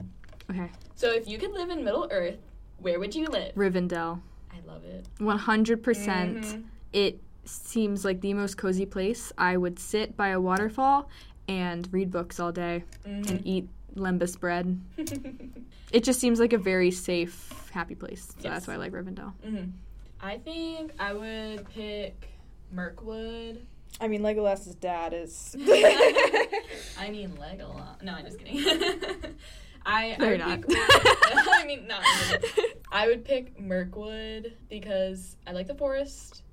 Okay. 0.49 0.69
So 0.95 1.12
if 1.12 1.28
you 1.28 1.38
could 1.38 1.52
live 1.52 1.69
in 1.69 1.84
Middle 1.84 2.08
Earth, 2.12 2.38
where 2.80 2.99
would 2.99 3.15
you 3.15 3.28
live? 3.28 3.56
Rivendell. 3.56 4.21
I 4.53 4.59
love 4.67 4.83
it. 4.85 5.05
100%. 5.19 5.81
percent 5.83 6.43
Mhm. 6.45 6.63
It 6.93 7.19
seems 7.45 8.05
like 8.05 8.21
the 8.21 8.33
most 8.33 8.57
cozy 8.57 8.85
place. 8.85 9.31
I 9.37 9.57
would 9.57 9.79
sit 9.79 10.15
by 10.15 10.29
a 10.29 10.39
waterfall 10.39 11.09
and 11.47 11.87
read 11.91 12.11
books 12.11 12.39
all 12.39 12.51
day 12.51 12.83
Mhm. 13.05 13.29
and 13.29 13.41
eat 13.47 13.67
lembas 13.95 14.39
bread. 14.39 14.79
It 15.91 16.03
just 16.03 16.19
seems 16.19 16.39
like 16.39 16.53
a 16.53 16.57
very 16.57 16.89
safe, 16.89 17.69
happy 17.71 17.93
place. 17.93 18.23
So 18.29 18.33
Yes. 18.41 18.53
that's 18.53 18.67
why 18.67 18.73
I 18.73 18.77
like 18.77 18.91
Rivendell. 18.93 19.33
Mhm. 19.45 19.71
I 20.19 20.39
think 20.39 20.91
I 20.97 21.13
would 21.13 21.69
pick 21.69 22.29
Mirkwood. 22.71 23.61
I 24.01 24.07
mean, 24.07 24.23
Legolas's 24.23 24.73
dad 24.73 25.13
is. 25.13 25.55
I 26.97 27.09
mean 27.11 27.31
Legolas. 27.37 28.01
No, 28.01 28.13
I'm 28.13 28.25
just 28.25 28.39
kidding. 28.39 28.59
I, 29.85 30.15
No, 30.17 30.25
I 30.25 30.29
you're 30.29 30.29
would 30.31 30.39
not. 30.39 30.61
pick 30.67 30.77
I 30.79 31.63
mean, 31.67 31.85
not 31.87 32.01
really. 32.31 32.73
I 32.93 33.08
would 33.08 33.25
pick 33.25 33.60
Mirkwood 33.60 34.53
because 34.69 35.36
I 35.47 35.51
like 35.51 35.65
the 35.67 35.73
forest 35.75 36.43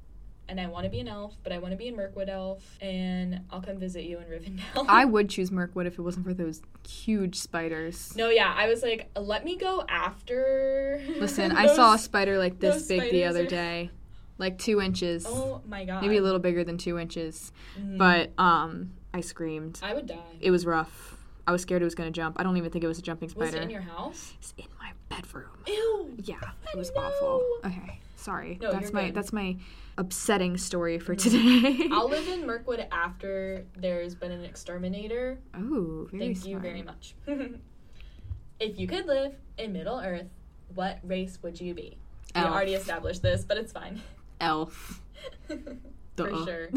and 0.49 0.59
I 0.59 0.67
want 0.67 0.85
to 0.85 0.91
be 0.91 0.99
an 0.99 1.07
elf, 1.07 1.37
but 1.45 1.53
I 1.53 1.59
want 1.59 1.73
to 1.73 1.77
be 1.77 1.89
a 1.89 1.93
Mirkwood 1.93 2.31
elf 2.31 2.79
and 2.81 3.41
I'll 3.51 3.61
come 3.61 3.79
visit 3.79 4.05
you 4.05 4.19
in 4.19 4.25
Rivendell. 4.25 4.87
I 4.89 5.05
would 5.15 5.29
choose 5.29 5.53
Mirkwood 5.53 5.87
if 5.87 5.99
it 5.99 6.03
wasn't 6.03 6.25
for 6.27 6.33
those 6.33 6.63
huge 6.89 7.37
spiders. 7.37 8.17
No, 8.17 8.31
yeah, 8.31 8.53
I 8.57 8.69
was 8.69 8.83
like, 8.83 9.11
let 9.17 9.45
me 9.45 9.57
go 9.57 9.85
after. 9.89 11.03
Listen, 11.19 11.53
I 11.53 11.67
saw 11.67 11.95
a 11.95 11.99
spider 11.99 12.39
like 12.39 12.59
this 12.59 12.89
big 12.89 13.11
the 13.13 13.25
other 13.25 13.45
are- 13.45 13.47
day. 13.47 13.91
Like 14.39 14.57
two 14.57 14.81
inches. 14.81 15.27
Oh 15.29 15.61
my 15.69 15.85
god. 15.85 16.01
Maybe 16.01 16.17
a 16.17 16.23
little 16.23 16.39
bigger 16.39 16.65
than 16.65 16.79
two 16.79 16.99
inches. 16.99 17.53
Mhm. 17.79 17.99
But 17.99 18.33
um 18.39 18.93
I 19.13 19.21
screamed. 19.21 19.79
I 19.83 19.93
would 19.93 20.07
die. 20.07 20.17
It 20.41 20.51
was 20.51 20.65
rough. 20.65 21.19
I 21.47 21.53
was 21.53 21.61
scared 21.61 21.83
it 21.83 21.85
was 21.85 21.95
gonna 21.95 22.11
jump. 22.11 22.41
I 22.41 22.43
don't 22.43 22.57
even 22.57 22.71
think 22.71 22.83
it 22.83 22.89
was 22.89 22.99
a 22.99 23.03
jumping 23.03 23.29
spider. 23.29 23.45
Was 23.45 23.55
it 23.55 23.63
in 23.63 23.69
your 23.71 23.83
house? 23.83 24.33
It's 24.39 24.55
in 24.57 24.65
bedroom. 25.11 25.51
Ew. 25.67 26.15
Yeah, 26.17 26.41
it 26.73 26.79
was 26.79 26.91
No. 26.95 27.03
awful. 27.03 27.47
Okay, 27.67 28.01
sorry. 28.17 28.59
No, 28.63 28.73
that's 28.73 28.85
you're 28.85 28.93
my 28.93 29.07
good. 29.07 29.15
that's 29.15 29.33
my 29.33 29.57
upsetting 29.99 30.57
story 30.57 30.99
for 30.99 31.15
mm-hmm. 31.15 31.75
today. 31.77 31.89
I'll 31.93 32.09
live 32.09 32.27
in 32.29 32.47
Mirkwood 32.47 32.87
after 32.91 33.67
there's 33.77 34.15
been 34.15 34.33
an 34.33 34.45
exterminator. 34.45 35.39
oh, 35.55 36.09
very 36.11 36.25
Thank 36.25 36.37
smart. 36.39 36.51
you 36.51 36.59
very 36.61 36.83
much. 36.83 37.15
if 38.61 38.79
you 38.79 38.87
could 38.87 39.07
live 39.07 39.35
in 39.59 39.75
Middle 39.75 40.01
Earth, 40.01 40.29
what 40.75 41.01
race 41.05 41.39
would 41.43 41.61
you 41.61 41.75
be? 41.75 41.99
We 42.35 42.41
already 42.41 42.75
established 42.75 43.23
this, 43.23 43.45
but 43.45 43.59
it's 43.59 43.73
fine. 43.73 44.01
Elf. 44.41 45.03
For 46.17 46.29
sure. 46.45 46.69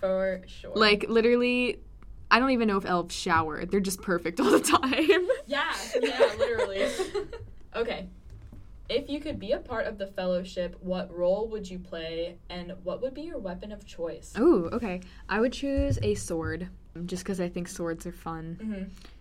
For 0.00 0.42
sure. 0.46 0.72
like 0.74 1.06
literally, 1.08 1.80
I 2.30 2.38
don't 2.38 2.50
even 2.50 2.68
know 2.68 2.76
if 2.76 2.84
elves 2.84 3.14
shower. 3.14 3.64
They're 3.64 3.80
just 3.80 4.02
perfect 4.02 4.40
all 4.40 4.50
the 4.50 4.60
time. 4.60 5.28
Yeah, 5.46 5.74
yeah, 6.00 6.32
literally. 6.38 6.86
okay. 7.76 8.08
If 8.88 9.10
you 9.10 9.20
could 9.20 9.38
be 9.38 9.52
a 9.52 9.58
part 9.58 9.86
of 9.86 9.98
the 9.98 10.06
fellowship, 10.06 10.74
what 10.80 11.14
role 11.16 11.48
would 11.48 11.68
you 11.70 11.78
play 11.78 12.36
and 12.48 12.72
what 12.82 13.02
would 13.02 13.12
be 13.14 13.22
your 13.22 13.38
weapon 13.38 13.70
of 13.70 13.84
choice? 13.86 14.32
oh, 14.38 14.70
okay. 14.72 15.00
I 15.28 15.40
would 15.40 15.52
choose 15.52 15.98
a 16.02 16.14
sword, 16.14 16.68
just 17.04 17.24
because 17.24 17.40
I 17.40 17.48
think 17.50 17.68
swords 17.68 18.06
are 18.06 18.12
fun. 18.12 18.58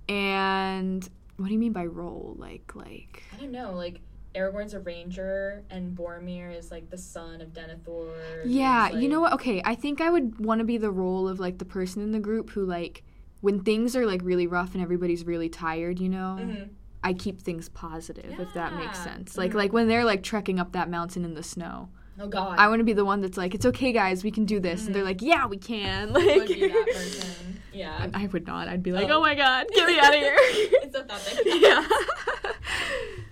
hmm 0.07 0.13
And 0.13 1.07
what 1.37 1.47
do 1.47 1.53
you 1.53 1.59
mean 1.59 1.73
by 1.73 1.85
role? 1.85 2.35
Like, 2.37 2.73
like. 2.73 3.23
I 3.33 3.37
don't 3.41 3.51
know, 3.51 3.73
like 3.73 3.99
Aragorn's 4.35 4.73
a 4.73 4.79
ranger 4.79 5.63
and 5.69 5.95
Boromir 5.97 6.55
is 6.57 6.71
like 6.71 6.89
the 6.89 6.97
son 6.97 7.39
of 7.41 7.49
Denethor. 7.53 8.41
Yeah, 8.45 8.89
He's, 8.89 9.03
you 9.03 9.09
know 9.09 9.21
what? 9.21 9.33
Okay, 9.33 9.61
I 9.63 9.75
think 9.75 10.01
I 10.01 10.09
would 10.09 10.39
want 10.43 10.59
to 10.59 10.65
be 10.65 10.77
the 10.77 10.91
role 10.91 11.27
of 11.27 11.39
like 11.39 11.59
the 11.59 11.65
person 11.65 12.01
in 12.01 12.11
the 12.11 12.19
group 12.19 12.49
who 12.51 12.65
like 12.65 13.03
when 13.41 13.59
things 13.63 13.95
are 13.95 14.05
like 14.05 14.21
really 14.23 14.47
rough 14.47 14.73
and 14.73 14.81
everybody's 14.81 15.25
really 15.25 15.49
tired, 15.49 15.99
you 15.99 16.09
know, 16.09 16.37
Mhm. 16.41 16.69
I 17.03 17.13
keep 17.13 17.41
things 17.41 17.67
positive 17.69 18.39
if 18.39 18.53
that 18.53 18.73
makes 18.75 18.97
sense. 19.03 19.37
Like 19.37 19.51
Mhm. 19.51 19.55
like 19.55 19.73
when 19.73 19.87
they're 19.87 20.05
like 20.05 20.23
trekking 20.23 20.59
up 20.59 20.71
that 20.71 20.89
mountain 20.89 21.25
in 21.25 21.33
the 21.33 21.43
snow. 21.43 21.89
Oh 22.19 22.27
God. 22.27 22.57
I 22.59 22.67
want 22.69 22.79
to 22.79 22.83
be 22.85 22.93
the 22.93 23.03
one 23.05 23.21
that's 23.21 23.37
like, 23.37 23.53
"It's 23.55 23.65
okay, 23.65 23.91
guys, 23.91 24.23
we 24.23 24.29
can 24.31 24.45
do 24.45 24.59
this." 24.59 24.85
And 24.85 24.93
they're 24.95 25.01
Mhm. 25.03 25.07
like, 25.07 25.21
"Yeah, 25.21 25.47
we 25.47 25.57
can." 25.57 26.13
would 26.13 26.23
Like 26.25 26.47
be 26.47 26.67
that 26.67 26.85
person. 26.93 27.59
Yeah. 27.73 28.07
I 28.13 28.27
would 28.27 28.45
not. 28.47 28.67
I'd 28.67 28.83
be 28.83 28.91
like, 28.93 29.09
Oh. 29.09 29.17
"Oh 29.17 29.21
my 29.21 29.33
god, 29.35 29.65
get 29.73 29.87
me 29.87 29.99
out 29.99 30.13
of 30.13 30.19
here." 30.21 30.35
it's 30.39 30.95
a 30.95 31.03
thought 31.03 31.19
that 31.25 31.59
yeah. 31.61 32.51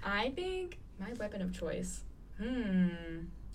I 0.03 0.31
think 0.31 0.79
my 1.01 1.13
weapon 1.13 1.41
of 1.41 1.57
choice. 1.57 2.03
Hmm. 2.37 2.89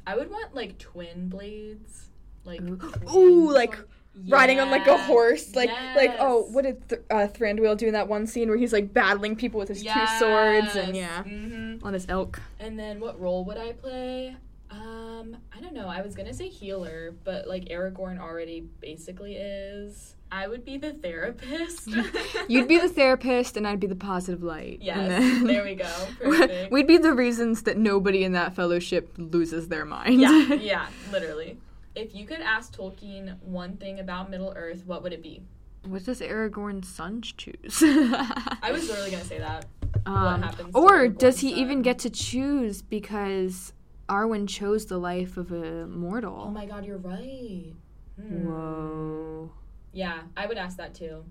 I 0.06 0.16
would 0.16 0.30
want 0.30 0.54
like 0.54 0.78
twin 0.78 1.28
blades. 1.28 2.09
Like 2.44 2.61
Ooh. 2.62 2.78
Ooh, 3.14 3.52
like, 3.52 3.74
sword- 3.74 3.88
Riding 4.28 4.61
on 4.61 4.70
like 4.70 4.87
a 4.87 4.96
horse, 4.96 5.54
like 5.54 5.68
like 5.94 6.16
oh, 6.18 6.46
what 6.50 6.62
did 6.62 6.88
Th- 6.88 7.02
uh, 7.11 7.28
Thranduil 7.28 7.76
do 7.76 7.87
in 7.87 7.92
that 7.92 8.09
one 8.09 8.26
scene 8.26 8.48
where 8.48 8.56
he's 8.56 8.72
like 8.72 8.90
battling 8.94 9.37
people 9.37 9.61
with 9.61 9.68
his 9.68 9.82
two 9.82 10.06
swords 10.18 10.74
and 10.74 10.96
yeah. 10.96 11.22
hmm 11.22 11.76
On 11.82 11.92
his 11.92 12.06
elk. 12.09 12.40
And 12.59 12.78
then 12.78 12.98
what 12.98 13.20
role 13.20 13.44
would 13.44 13.59
I 13.59 13.72
play? 13.72 14.35
Um, 14.70 15.37
I 15.54 15.61
don't 15.61 15.74
know. 15.74 15.87
I 15.88 16.00
was 16.00 16.14
gonna 16.14 16.32
say 16.32 16.48
healer, 16.48 17.14
but 17.24 17.46
like 17.46 17.66
Aragorn 17.66 18.18
already 18.18 18.62
basically 18.80 19.35
is. 19.37 20.15
I 20.30 20.48
would 20.48 20.64
be 20.64 20.76
the 20.76 20.92
therapist. 20.92 21.88
You'd 22.48 22.68
be 22.68 22.78
the 22.78 22.88
therapist, 22.88 23.56
and 23.56 23.66
I'd 23.66 23.80
be 23.80 23.86
the 23.86 23.94
positive 23.96 24.42
light. 24.42 24.78
Yes, 24.82 25.08
then- 25.08 25.46
there 25.46 25.64
we 25.64 25.74
go. 25.76 25.88
Perfect. 26.20 26.72
We'd 26.72 26.86
be 26.88 26.98
the 26.98 27.12
reasons 27.12 27.62
that 27.62 27.78
nobody 27.78 28.24
in 28.24 28.32
that 28.32 28.54
fellowship 28.54 29.14
loses 29.16 29.68
their 29.68 29.84
mind. 29.84 30.20
yeah, 30.20 30.52
yeah, 30.54 30.86
literally. 31.12 31.58
If 31.94 32.14
you 32.14 32.26
could 32.26 32.40
ask 32.40 32.76
Tolkien 32.76 33.40
one 33.42 33.76
thing 33.76 34.00
about 34.00 34.28
Middle 34.30 34.52
Earth, 34.56 34.82
what 34.84 35.02
would 35.02 35.12
it 35.12 35.22
be? 35.22 35.42
What 35.84 36.04
does 36.04 36.20
Aragorn's 36.20 36.88
sons 36.88 37.32
choose? 37.32 37.80
I 37.82 38.70
was 38.72 38.88
literally 38.88 39.10
gonna 39.12 39.24
say 39.24 39.38
that. 39.38 39.66
Um, 40.04 40.42
happens 40.42 40.74
to 40.74 40.78
or 40.78 41.08
does 41.08 41.38
he 41.40 41.50
even 41.54 41.80
get 41.82 41.98
to 42.00 42.10
choose 42.10 42.82
because 42.82 43.72
Arwen 44.08 44.48
chose 44.48 44.86
the 44.86 44.98
life 44.98 45.36
of 45.36 45.52
a 45.52 45.86
mortal? 45.86 46.44
Oh 46.48 46.50
my 46.50 46.66
god, 46.66 46.84
you're 46.84 46.98
right. 46.98 47.72
Hmm. 48.20 48.46
Whoa. 48.48 49.50
Yeah, 49.96 50.20
I 50.37 50.46
would 50.46 50.59
ask 50.59 50.76
that 50.76 50.94
too. 50.94 51.24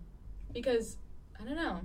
Because, 0.51 0.97
I 1.39 1.43
don't 1.43 1.55
know. 1.55 1.81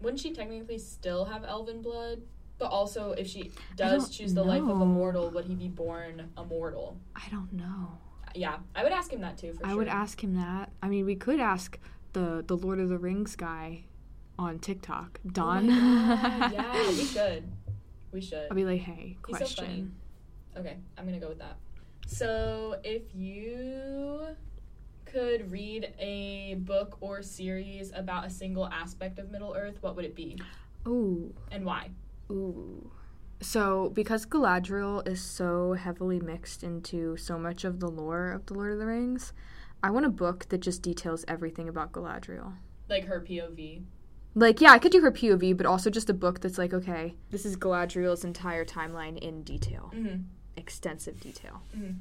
Wouldn't 0.00 0.18
she 0.18 0.32
technically 0.32 0.78
still 0.78 1.26
have 1.26 1.44
elven 1.44 1.82
blood? 1.82 2.22
But 2.58 2.70
also, 2.70 3.12
if 3.12 3.26
she 3.26 3.50
does 3.76 4.08
choose 4.08 4.32
the 4.32 4.42
life 4.42 4.62
of 4.62 4.80
a 4.80 4.86
mortal, 4.86 5.30
would 5.30 5.44
he 5.44 5.54
be 5.54 5.68
born 5.68 6.30
a 6.38 6.44
mortal? 6.44 6.96
I 7.14 7.28
don't 7.30 7.52
know. 7.52 7.98
Yeah, 8.34 8.58
I 8.74 8.82
would 8.82 8.92
ask 8.92 9.12
him 9.12 9.20
that 9.20 9.36
too, 9.36 9.52
for 9.52 9.58
sure. 9.58 9.66
I 9.66 9.68
sure. 9.70 9.78
would 9.78 9.88
ask 9.88 10.24
him 10.24 10.36
that. 10.36 10.70
I 10.82 10.88
mean, 10.88 11.04
we 11.04 11.16
could 11.16 11.38
ask 11.38 11.78
the 12.14 12.42
the 12.46 12.56
Lord 12.56 12.80
of 12.80 12.88
the 12.88 12.96
Rings 12.96 13.36
guy 13.36 13.84
on 14.38 14.58
TikTok, 14.58 15.20
Oh 15.26 15.30
Don. 15.32 15.66
God, 15.66 16.52
yeah, 16.52 16.88
we 16.88 17.04
should. 17.04 17.44
We 18.10 18.22
should. 18.22 18.46
I'll 18.50 18.56
be 18.56 18.64
like, 18.64 18.80
hey, 18.80 19.18
He's 19.26 19.36
so 19.36 19.44
question. 19.44 19.94
Okay, 20.56 20.78
I'm 20.96 21.04
gonna 21.04 21.20
go 21.20 21.28
with 21.28 21.40
that. 21.40 21.56
So, 22.06 22.76
if 22.84 23.02
you 23.14 24.36
could 25.12 25.50
read 25.50 25.92
a 25.98 26.54
book 26.60 26.96
or 27.00 27.22
series 27.22 27.92
about 27.94 28.26
a 28.26 28.30
single 28.30 28.66
aspect 28.68 29.18
of 29.18 29.30
Middle 29.30 29.54
Earth, 29.56 29.76
what 29.80 29.94
would 29.96 30.04
it 30.04 30.14
be 30.16 30.38
Ooh. 30.86 31.34
and 31.50 31.64
why? 31.64 31.90
Ooh. 32.30 32.90
So, 33.40 33.90
because 33.90 34.24
Galadriel 34.24 35.06
is 35.06 35.20
so 35.20 35.72
heavily 35.74 36.20
mixed 36.20 36.62
into 36.62 37.16
so 37.16 37.38
much 37.38 37.64
of 37.64 37.80
the 37.80 37.88
lore 37.88 38.30
of 38.30 38.46
The 38.46 38.54
Lord 38.54 38.72
of 38.72 38.78
the 38.78 38.86
Rings, 38.86 39.32
I 39.82 39.90
want 39.90 40.06
a 40.06 40.10
book 40.10 40.48
that 40.50 40.58
just 40.58 40.80
details 40.80 41.24
everything 41.26 41.68
about 41.68 41.90
Galadriel. 41.92 42.52
Like 42.88 43.06
her 43.06 43.20
POV. 43.20 43.82
Like, 44.34 44.60
yeah, 44.60 44.70
I 44.70 44.78
could 44.78 44.92
do 44.92 45.00
her 45.00 45.10
POV, 45.12 45.56
but 45.56 45.66
also 45.66 45.90
just 45.90 46.08
a 46.08 46.14
book 46.14 46.40
that's 46.40 46.56
like, 46.56 46.72
okay, 46.72 47.16
this 47.30 47.44
is 47.44 47.56
Galadriel's 47.56 48.24
entire 48.24 48.64
timeline 48.64 49.18
in 49.18 49.42
detail, 49.42 49.90
Mm-hmm. 49.94 50.22
extensive 50.56 51.20
detail. 51.20 51.62
Mhm. 51.76 51.96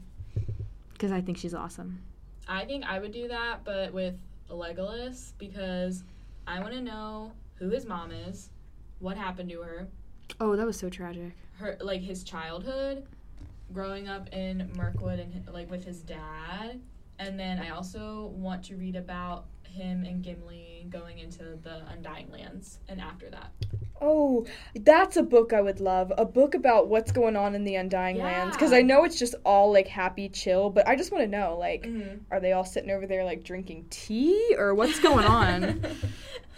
Because 0.93 1.11
I 1.11 1.21
think 1.21 1.37
she's 1.37 1.55
awesome. 1.55 2.03
I 2.47 2.65
think 2.65 2.83
I 2.85 2.99
would 2.99 3.11
do 3.11 3.27
that, 3.27 3.63
but 3.63 3.93
with 3.93 4.15
Legolas 4.49 5.33
because 5.37 6.03
I 6.47 6.59
want 6.59 6.73
to 6.73 6.81
know 6.81 7.31
who 7.55 7.69
his 7.69 7.85
mom 7.85 8.11
is, 8.11 8.49
what 8.99 9.17
happened 9.17 9.49
to 9.49 9.61
her, 9.61 9.87
Oh, 10.39 10.55
that 10.55 10.65
was 10.65 10.77
so 10.77 10.89
tragic. 10.89 11.33
her 11.57 11.77
like 11.81 12.01
his 12.01 12.23
childhood, 12.23 13.05
growing 13.73 14.07
up 14.07 14.29
in 14.33 14.69
Mirkwood 14.75 15.19
and 15.19 15.47
like 15.53 15.69
with 15.69 15.83
his 15.85 16.01
dad, 16.01 16.79
And 17.19 17.39
then 17.39 17.59
I 17.59 17.69
also 17.69 18.27
want 18.35 18.63
to 18.65 18.75
read 18.75 18.95
about 18.95 19.45
him 19.63 20.03
and 20.03 20.23
Gimli 20.23 20.87
going 20.89 21.19
into 21.19 21.57
the 21.61 21.83
Undying 21.89 22.29
Lands 22.31 22.79
and 22.89 22.99
after 22.99 23.29
that. 23.29 23.51
Oh, 24.03 24.45
that's 24.75 25.15
a 25.15 25.21
book 25.23 25.53
I 25.53 25.61
would 25.61 25.79
love. 25.79 26.11
A 26.17 26.25
book 26.25 26.55
about 26.55 26.87
what's 26.89 27.11
going 27.11 27.35
on 27.35 27.53
in 27.53 27.63
the 27.63 27.75
Undying 27.75 28.17
Lands. 28.17 28.55
Because 28.55 28.73
I 28.73 28.81
know 28.81 29.03
it's 29.03 29.19
just 29.19 29.35
all 29.45 29.71
like 29.71 29.87
happy, 29.87 30.27
chill, 30.27 30.71
but 30.71 30.87
I 30.87 30.95
just 30.95 31.11
want 31.11 31.23
to 31.23 31.27
know 31.27 31.55
like, 31.59 31.83
Mm-hmm. 31.83 32.23
are 32.31 32.39
they 32.39 32.51
all 32.53 32.65
sitting 32.65 32.89
over 32.89 33.05
there 33.05 33.23
like 33.23 33.43
drinking 33.43 33.85
tea 33.91 34.55
or 34.57 34.73
what's 34.73 34.99
going 34.99 35.25
on? 35.25 35.81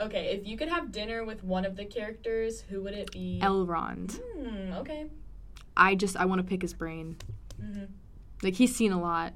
okay, 0.00 0.36
if 0.36 0.46
you 0.46 0.56
could 0.56 0.68
have 0.68 0.92
dinner 0.92 1.24
with 1.24 1.42
one 1.44 1.64
of 1.64 1.76
the 1.76 1.84
characters, 1.84 2.62
who 2.68 2.82
would 2.82 2.94
it 2.94 3.10
be? 3.12 3.38
Elrond. 3.42 4.20
Hmm, 4.36 4.72
okay. 4.74 5.06
I 5.76 5.94
just 5.94 6.16
I 6.16 6.24
want 6.24 6.40
to 6.40 6.44
pick 6.46 6.62
his 6.62 6.74
brain. 6.74 7.16
Mm-hmm. 7.62 7.84
Like 8.42 8.54
he's 8.54 8.74
seen 8.74 8.92
a 8.92 9.00
lot. 9.00 9.32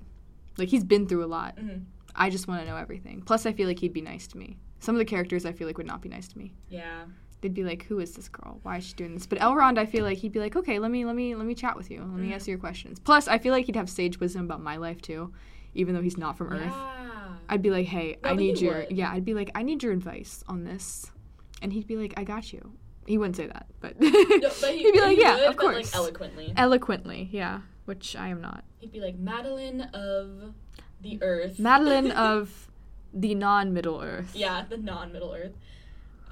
Like 0.59 0.69
he's 0.69 0.85
been 0.85 1.07
through 1.07 1.25
a 1.25 1.27
lot. 1.27 1.57
Mhm. 1.57 1.85
I 2.15 2.29
just 2.31 2.47
want 2.47 2.61
to 2.63 2.67
know 2.67 2.77
everything. 2.77 3.23
Plus, 3.23 3.47
I 3.47 3.53
feel 3.53 3.67
like 3.67 3.79
he'd 3.79 3.93
be 3.95 4.03
nice 4.03 4.27
to 4.29 4.39
me. 4.39 4.59
Some 4.83 4.95
of 4.97 4.99
the 4.99 5.05
characters 5.05 5.47
I 5.47 5.53
feel 5.53 5.67
like 5.69 5.79
would 5.79 5.87
not 5.87 6.03
be 6.03 6.09
nice 6.09 6.27
to 6.29 6.37
me. 6.39 6.53
Yeah. 6.69 7.05
They'd 7.41 7.55
be 7.55 7.63
like, 7.65 7.85
"Who 7.85 7.99
is 8.01 8.15
this 8.17 8.29
girl? 8.29 8.59
Why 8.65 8.79
is 8.79 8.85
she 8.85 8.95
doing 8.95 9.15
this?" 9.15 9.27
But 9.27 9.39
Elrond, 9.39 9.79
I 9.79 9.87
feel 9.87 10.05
like 10.05 10.19
he'd 10.19 10.33
be 10.33 10.39
like, 10.41 10.57
"Okay, 10.57 10.79
let 10.81 10.91
me 10.91 11.05
let 11.05 11.15
me 11.17 11.35
let 11.37 11.47
me 11.47 11.55
chat 11.55 11.77
with 11.77 11.89
you. 11.91 12.01
Let 12.01 12.09
me 12.21 12.29
Mhm. 12.31 12.33
answer 12.33 12.51
your 12.51 12.59
questions." 12.59 12.99
Plus, 12.99 13.29
I 13.29 13.39
feel 13.39 13.53
like 13.53 13.67
he'd 13.67 13.77
have 13.77 13.89
sage 13.89 14.19
wisdom 14.21 14.45
about 14.45 14.61
my 14.61 14.77
life 14.77 15.01
too, 15.01 15.33
even 15.75 15.95
though 15.95 16.03
he's 16.03 16.19
not 16.19 16.37
from 16.37 16.49
Earth. 16.53 16.63
Yeah. 16.75 17.37
I'd 17.49 17.63
be 17.63 17.71
like, 17.71 17.87
"Hey, 17.87 18.19
No, 18.25 18.31
I 18.31 18.35
need 18.35 18.61
your 18.61 18.75
would. 18.81 18.93
yeah." 18.93 19.11
I'd 19.13 19.25
be 19.25 19.35
like, 19.35 19.51
"I 19.55 19.63
need 19.63 19.83
your 19.85 19.93
advice 19.93 20.43
on 20.49 20.65
this," 20.65 21.11
and 21.63 21.73
he'd 21.73 21.87
be 21.87 21.97
like, 21.97 22.15
"I 22.17 22.25
got 22.25 22.53
you." 22.53 22.73
He 23.07 23.19
wouldn't 23.19 23.35
say 23.37 23.47
that, 23.49 23.67
but, 23.81 24.01
No, 24.01 24.09
but 24.11 24.13
he, 24.75 24.85
would 24.85 24.93
be 24.95 25.01
like, 25.01 25.19
"Yeah, 25.19 25.35
would, 25.37 25.45
of 25.49 25.57
but, 25.57 25.65
like, 25.67 25.75
course." 25.77 25.95
eloquently. 25.95 26.53
Eloquently, 26.57 27.29
yeah, 27.33 27.63
which 27.85 28.15
I 28.17 28.29
am 28.29 28.41
not. 28.41 28.63
He'd 28.79 28.93
be 28.93 29.01
like 29.01 29.17
Madeline 29.19 29.81
of 29.95 30.55
the 31.01 31.19
Earth. 31.23 31.59
Madeline 31.59 32.13
of 32.13 32.69
the 33.15 33.35
non-Middle 33.35 34.01
Earth. 34.01 34.33
Yeah, 34.35 34.65
the 34.69 34.77
non-Middle 34.79 35.33
Earth. 35.35 35.53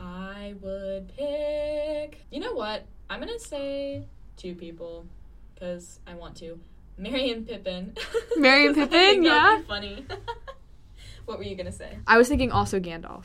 I 0.01 0.55
would 0.61 1.09
pick. 1.17 2.25
You 2.31 2.41
know 2.41 2.55
what? 2.55 2.85
I'm 3.11 3.21
gonna 3.21 3.39
say 3.39 4.07
two 4.37 4.55
people 4.55 5.07
because 5.55 6.01
I 6.07 6.15
want 6.15 6.37
to. 6.39 6.59
Merry 6.97 7.31
and 7.31 7.47
Pippin. 7.47 7.95
Merry 8.37 8.67
and 8.67 8.75
Pippin, 8.75 9.23
yeah. 9.23 9.61
funny. 9.67 10.05
what 11.27 11.39
were 11.39 11.45
you 11.45 11.57
gonna 11.57 11.73
say? 11.73 11.99
I 12.07 12.17
was 12.19 12.29
thinking 12.29 12.51
also 12.53 12.79
Gandalf. 12.81 13.25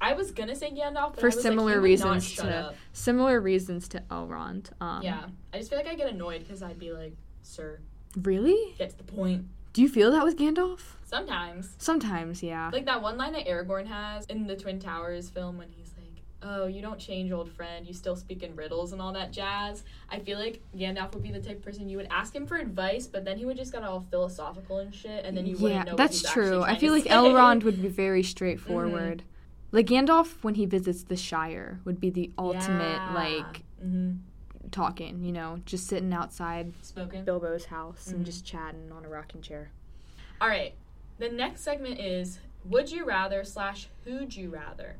I 0.00 0.12
was 0.12 0.30
gonna 0.30 0.54
say 0.54 0.70
Gandalf, 0.70 1.12
but 1.14 1.20
For 1.20 1.26
I 1.26 1.28
was 1.28 1.36
like, 1.36 1.42
similar 1.42 1.74
not 1.76 1.82
reasons 1.82 2.34
to- 2.36 2.54
up. 2.68 2.74
Similar 2.92 3.40
reasons 3.40 3.88
to 3.88 4.00
Elrond. 4.10 4.70
Um, 4.80 5.02
Yeah, 5.02 5.24
I 5.52 5.58
just 5.58 5.70
feel 5.70 5.78
like 5.78 5.88
I 5.88 5.94
get 5.94 6.10
annoyed 6.10 6.40
because 6.40 6.62
I'd 6.62 6.78
be 6.78 6.92
like, 6.92 7.14
"Sir, 7.42 7.80
Really? 8.22 8.74
get 8.78 8.90
to 8.90 8.96
the 8.98 9.04
point." 9.04 9.46
Do 9.76 9.82
you 9.82 9.90
feel 9.90 10.10
that 10.12 10.24
with 10.24 10.38
Gandalf? 10.38 10.78
Sometimes, 11.04 11.74
Sometimes, 11.76 12.42
yeah. 12.42 12.70
like 12.72 12.86
that 12.86 13.02
one 13.02 13.18
line 13.18 13.34
that 13.34 13.46
Aragorn 13.46 13.86
has 13.86 14.24
in 14.24 14.46
the 14.46 14.56
Twin 14.56 14.80
Towers 14.80 15.28
film 15.28 15.58
when 15.58 15.68
he's 15.68 15.92
like, 15.98 16.22
"Oh, 16.40 16.66
you 16.66 16.80
don't 16.80 16.98
change, 16.98 17.30
old 17.30 17.50
friend. 17.52 17.86
You 17.86 17.92
still 17.92 18.16
speak 18.16 18.42
in 18.42 18.56
riddles 18.56 18.94
and 18.94 19.02
all 19.02 19.12
that 19.12 19.32
jazz." 19.32 19.84
I 20.08 20.20
feel 20.20 20.38
like 20.38 20.62
Gandalf 20.74 21.12
would 21.12 21.22
be 21.22 21.30
the 21.30 21.40
type 21.40 21.58
of 21.58 21.62
person 21.62 21.90
you 21.90 21.98
would 21.98 22.08
ask 22.10 22.34
him 22.34 22.46
for 22.46 22.56
advice, 22.56 23.06
but 23.06 23.26
then 23.26 23.36
he 23.36 23.44
would 23.44 23.58
just 23.58 23.70
get 23.70 23.82
all 23.82 24.00
philosophical 24.10 24.78
and 24.78 24.94
shit, 24.94 25.26
and 25.26 25.36
then 25.36 25.44
you 25.44 25.56
yeah, 25.58 25.62
wouldn't 25.62 25.84
know. 25.84 25.92
what 25.92 25.98
that's 25.98 26.22
true. 26.32 26.62
I 26.62 26.76
feel 26.76 26.94
like 26.94 27.02
say. 27.04 27.10
Elrond 27.10 27.62
would 27.62 27.82
be 27.82 27.88
very 27.88 28.22
straightforward. 28.22 29.24
Like 29.72 29.88
Gandalf, 29.88 30.42
when 30.42 30.54
he 30.54 30.64
visits 30.64 31.02
the 31.02 31.16
Shire, 31.16 31.80
would 31.84 32.00
be 32.00 32.08
the 32.08 32.30
ultimate 32.38 33.02
Yeah. 33.08 33.12
like 33.12 33.62
hmm 33.78 34.12
talking. 34.72 35.24
You 35.24 35.32
know, 35.32 35.60
just 35.64 35.86
sitting 35.86 36.12
outside 36.12 36.72
spoken. 36.82 37.24
Bilbo's 37.24 37.66
house 37.66 38.08
Mhm. 38.08 38.12
and 38.14 38.26
just 38.26 38.44
chatting 38.44 38.90
on 38.92 39.04
a 39.04 39.08
rocking 39.08 39.42
chair. 39.42 39.70
All 40.40 40.48
right, 40.48 40.74
the 41.18 41.28
next 41.28 41.62
segment 41.62 41.98
is 42.00 42.40
Would 42.64 42.90
you 42.90 43.04
rather 43.04 43.44
slash 43.44 43.88
Who'd 44.04 44.34
you 44.34 44.50
rather? 44.50 44.96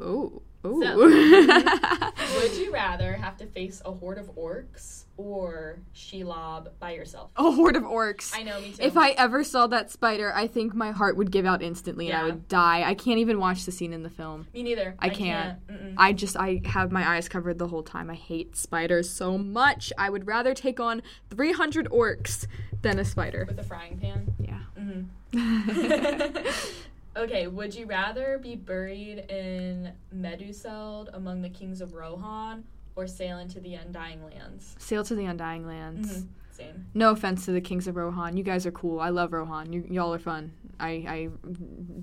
Ooh, 0.00 0.42
ooh. 0.66 0.80
Would 2.34 2.56
you 2.56 2.72
rather 2.72 3.12
have 3.14 3.36
to 3.38 3.46
face 3.46 3.80
a 3.84 3.92
horde 3.92 4.18
of 4.18 4.34
orcs 4.34 5.04
or 5.16 5.78
Shelob 5.94 6.68
by 6.80 6.94
yourself? 6.94 7.30
a 7.36 7.50
horde 7.50 7.76
of 7.76 7.84
orcs. 7.84 8.32
I 8.36 8.42
know, 8.42 8.60
me 8.60 8.72
too. 8.72 8.82
If 8.82 8.96
I 8.96 9.10
ever 9.10 9.44
saw 9.44 9.66
that 9.68 9.90
spider, 9.90 10.32
I 10.34 10.46
think 10.48 10.74
my 10.74 10.90
heart 10.90 11.16
would 11.16 11.30
give 11.30 11.46
out 11.46 11.62
instantly 11.62 12.08
and 12.08 12.18
I 12.18 12.24
would 12.24 12.48
die. 12.48 12.82
I 12.84 12.94
can't 12.94 13.18
even 13.18 13.38
watch 13.38 13.64
the 13.64 13.72
scene 13.72 13.92
in 13.92 14.02
the 14.02 14.10
film. 14.10 14.48
Me 14.52 14.62
neither. 14.62 14.96
I 14.98 15.10
can't. 15.10 15.64
Mm-mm. 15.68 15.94
I 15.96 16.12
just 16.12 16.36
I 16.36 16.60
have 16.64 16.90
my 16.90 17.08
eyes 17.08 17.28
covered 17.28 17.58
the 17.58 17.68
whole 17.68 17.82
time. 17.82 18.10
I 18.10 18.14
hate 18.14 18.56
spiders 18.56 19.08
so 19.08 19.38
much. 19.38 19.92
I 19.96 20.10
would 20.10 20.26
rather 20.26 20.54
take 20.54 20.80
on 20.80 21.02
300 21.30 21.88
orcs 21.90 22.46
than 22.82 22.98
a 22.98 23.04
spider. 23.04 23.44
With 23.46 23.58
a 23.60 23.62
frying 23.62 23.98
pan. 23.98 24.34
Yeah. 24.40 24.60
Mm-hmm. 24.78 25.02
okay, 27.16 27.46
would 27.46 27.74
you 27.74 27.86
rather 27.86 28.38
be 28.38 28.56
buried 28.56 29.18
in 29.30 29.92
Meduseld 30.14 31.08
among 31.14 31.42
the 31.42 31.48
kings 31.50 31.80
of 31.80 31.94
Rohan 31.94 32.64
or 32.96 33.06
sail 33.06 33.38
into 33.38 33.60
the 33.60 33.74
Undying 33.74 34.24
Lands? 34.24 34.74
Sail 34.78 35.04
to 35.04 35.14
the 35.14 35.24
Undying 35.26 35.66
Lands. 35.66 36.18
Mhm. 36.22 36.28
Same. 36.52 36.86
No 36.94 37.10
offense 37.10 37.44
to 37.46 37.50
the 37.52 37.60
Kings 37.60 37.88
of 37.88 37.96
Rohan. 37.96 38.36
You 38.36 38.44
guys 38.44 38.64
are 38.64 38.70
cool. 38.70 39.00
I 39.00 39.08
love 39.08 39.32
Rohan. 39.32 39.72
You, 39.72 39.84
y'all 39.90 40.14
are 40.14 40.20
fun. 40.20 40.52
I, 40.78 40.88
I 40.88 41.28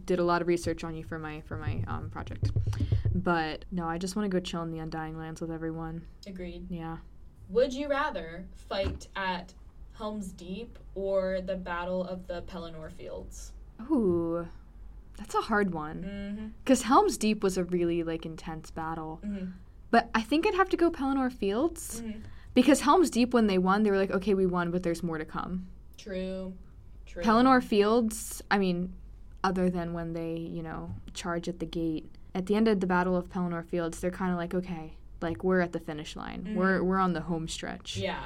did 0.04 0.20
a 0.20 0.26
lot 0.26 0.42
of 0.42 0.50
research 0.50 0.84
on 0.84 0.94
you 0.94 1.06
for 1.06 1.18
my 1.18 1.40
for 1.46 1.56
my 1.56 1.82
um, 1.88 2.10
project. 2.10 2.52
But 3.16 3.64
no, 3.72 3.86
I 3.88 3.98
just 3.98 4.18
want 4.18 4.30
to 4.30 4.38
go 4.38 4.42
chill 4.42 4.62
in 4.64 4.72
the 4.72 4.80
Undying 4.80 5.18
Lands 5.18 5.40
with 5.40 5.52
everyone. 5.52 6.02
Agreed. 6.28 6.66
Yeah. 6.70 6.98
Would 7.48 7.74
you 7.74 7.88
rather 7.88 8.46
fight 8.68 9.08
at 9.16 9.54
Helm's 9.94 10.34
Deep 10.34 10.78
or 10.96 11.40
the 11.40 11.56
Battle 11.56 12.04
of 12.04 12.28
the 12.28 12.42
Pelennor 12.42 12.92
Fields? 12.92 13.54
Ooh, 13.90 14.46
that's 15.22 15.36
a 15.36 15.42
hard 15.42 15.74
one. 15.74 16.04
Mm-hmm. 16.04 16.48
Cause 16.66 16.82
Helm's 16.84 17.18
Deep 17.18 17.44
was 17.44 17.58
a 17.58 17.64
really 17.64 18.02
like 18.04 18.26
intense 18.26 18.72
battle. 18.72 19.20
Mm-hmm. 19.24 19.52
But 19.92 20.10
I 20.16 20.22
think 20.22 20.48
I'd 20.48 20.56
have 20.56 20.70
to 20.70 20.78
go 20.78 20.90
Pelennor 20.90 21.32
Fields 21.32 22.02
Mm-hmm. 22.02 22.22
because 22.54 22.82
Helm's 22.82 23.10
Deep 23.10 23.34
when 23.34 23.48
they 23.48 23.58
won, 23.58 23.84
they 23.84 23.92
were 23.92 23.98
like, 23.98 24.12
okay, 24.12 24.34
we 24.34 24.46
won, 24.46 24.72
but 24.72 24.84
there's 24.84 25.04
more 25.04 25.18
to 25.18 25.26
come. 25.26 25.68
True. 25.98 26.54
True. 27.06 27.22
Pelennor 27.22 27.62
Fields, 27.62 28.42
I 28.50 28.58
mean, 28.58 28.94
other 29.44 29.70
than 29.70 29.94
when 29.94 30.14
they, 30.14 30.36
you 30.38 30.64
know, 30.64 30.96
charge 31.14 31.48
at 31.48 31.60
the 31.60 31.66
gate. 31.66 32.10
At 32.34 32.46
the 32.46 32.56
end 32.56 32.68
of 32.68 32.80
the 32.80 32.88
Battle 32.88 33.16
of 33.18 33.30
Pelennor 33.30 33.66
Fields, 33.66 34.00
they're 34.00 34.10
kind 34.12 34.32
of 34.32 34.38
like, 34.38 34.54
okay, 34.54 34.94
like 35.22 35.44
we're 35.44 35.60
at 35.60 35.74
the 35.74 35.80
finish 35.80 36.16
line. 36.16 36.54
We're 36.56 36.82
we're 36.84 36.98
on 36.98 37.14
the 37.14 37.22
home 37.22 37.48
stretch. 37.48 37.98
Yeah. 37.98 38.24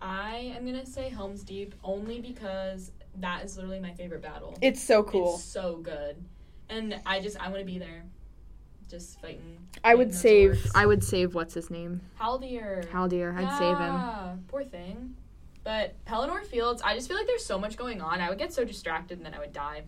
I 0.00 0.54
am 0.56 0.64
gonna 0.64 0.86
say 0.86 1.08
Helm's 1.10 1.42
Deep 1.42 1.74
only 1.84 2.20
because 2.20 2.92
that 3.18 3.44
is 3.44 3.56
literally 3.56 3.80
my 3.80 3.92
favorite 3.92 4.22
battle. 4.22 4.56
It's 4.62 4.82
so 4.82 5.02
cool. 5.02 5.34
It's 5.34 5.44
so 5.44 5.76
good. 5.78 6.16
And 6.68 7.00
I 7.04 7.20
just 7.20 7.38
I 7.40 7.48
wanna 7.50 7.64
be 7.64 7.78
there. 7.78 8.04
Just 8.88 9.20
fighting. 9.20 9.58
I 9.84 9.94
would 9.94 10.12
save- 10.14 10.52
orcs. 10.52 10.70
I 10.74 10.86
would 10.86 11.04
save 11.04 11.34
what's 11.34 11.54
his 11.54 11.70
name, 11.70 12.00
Haldir. 12.20 12.88
Haldir. 12.90 13.36
I'd 13.36 13.58
save 13.58 13.78
him. 13.78 14.44
Poor 14.48 14.64
thing. 14.64 15.16
But 15.62 16.02
Pelennor 16.06 16.44
Fields, 16.44 16.80
I 16.82 16.94
just 16.94 17.06
feel 17.06 17.16
like 17.16 17.26
there's 17.26 17.44
so 17.44 17.58
much 17.58 17.76
going 17.76 18.00
on. 18.00 18.20
I 18.20 18.30
would 18.30 18.38
get 18.38 18.52
so 18.52 18.64
distracted 18.64 19.18
and 19.18 19.26
then 19.26 19.34
I 19.34 19.38
would 19.38 19.52
die. 19.52 19.82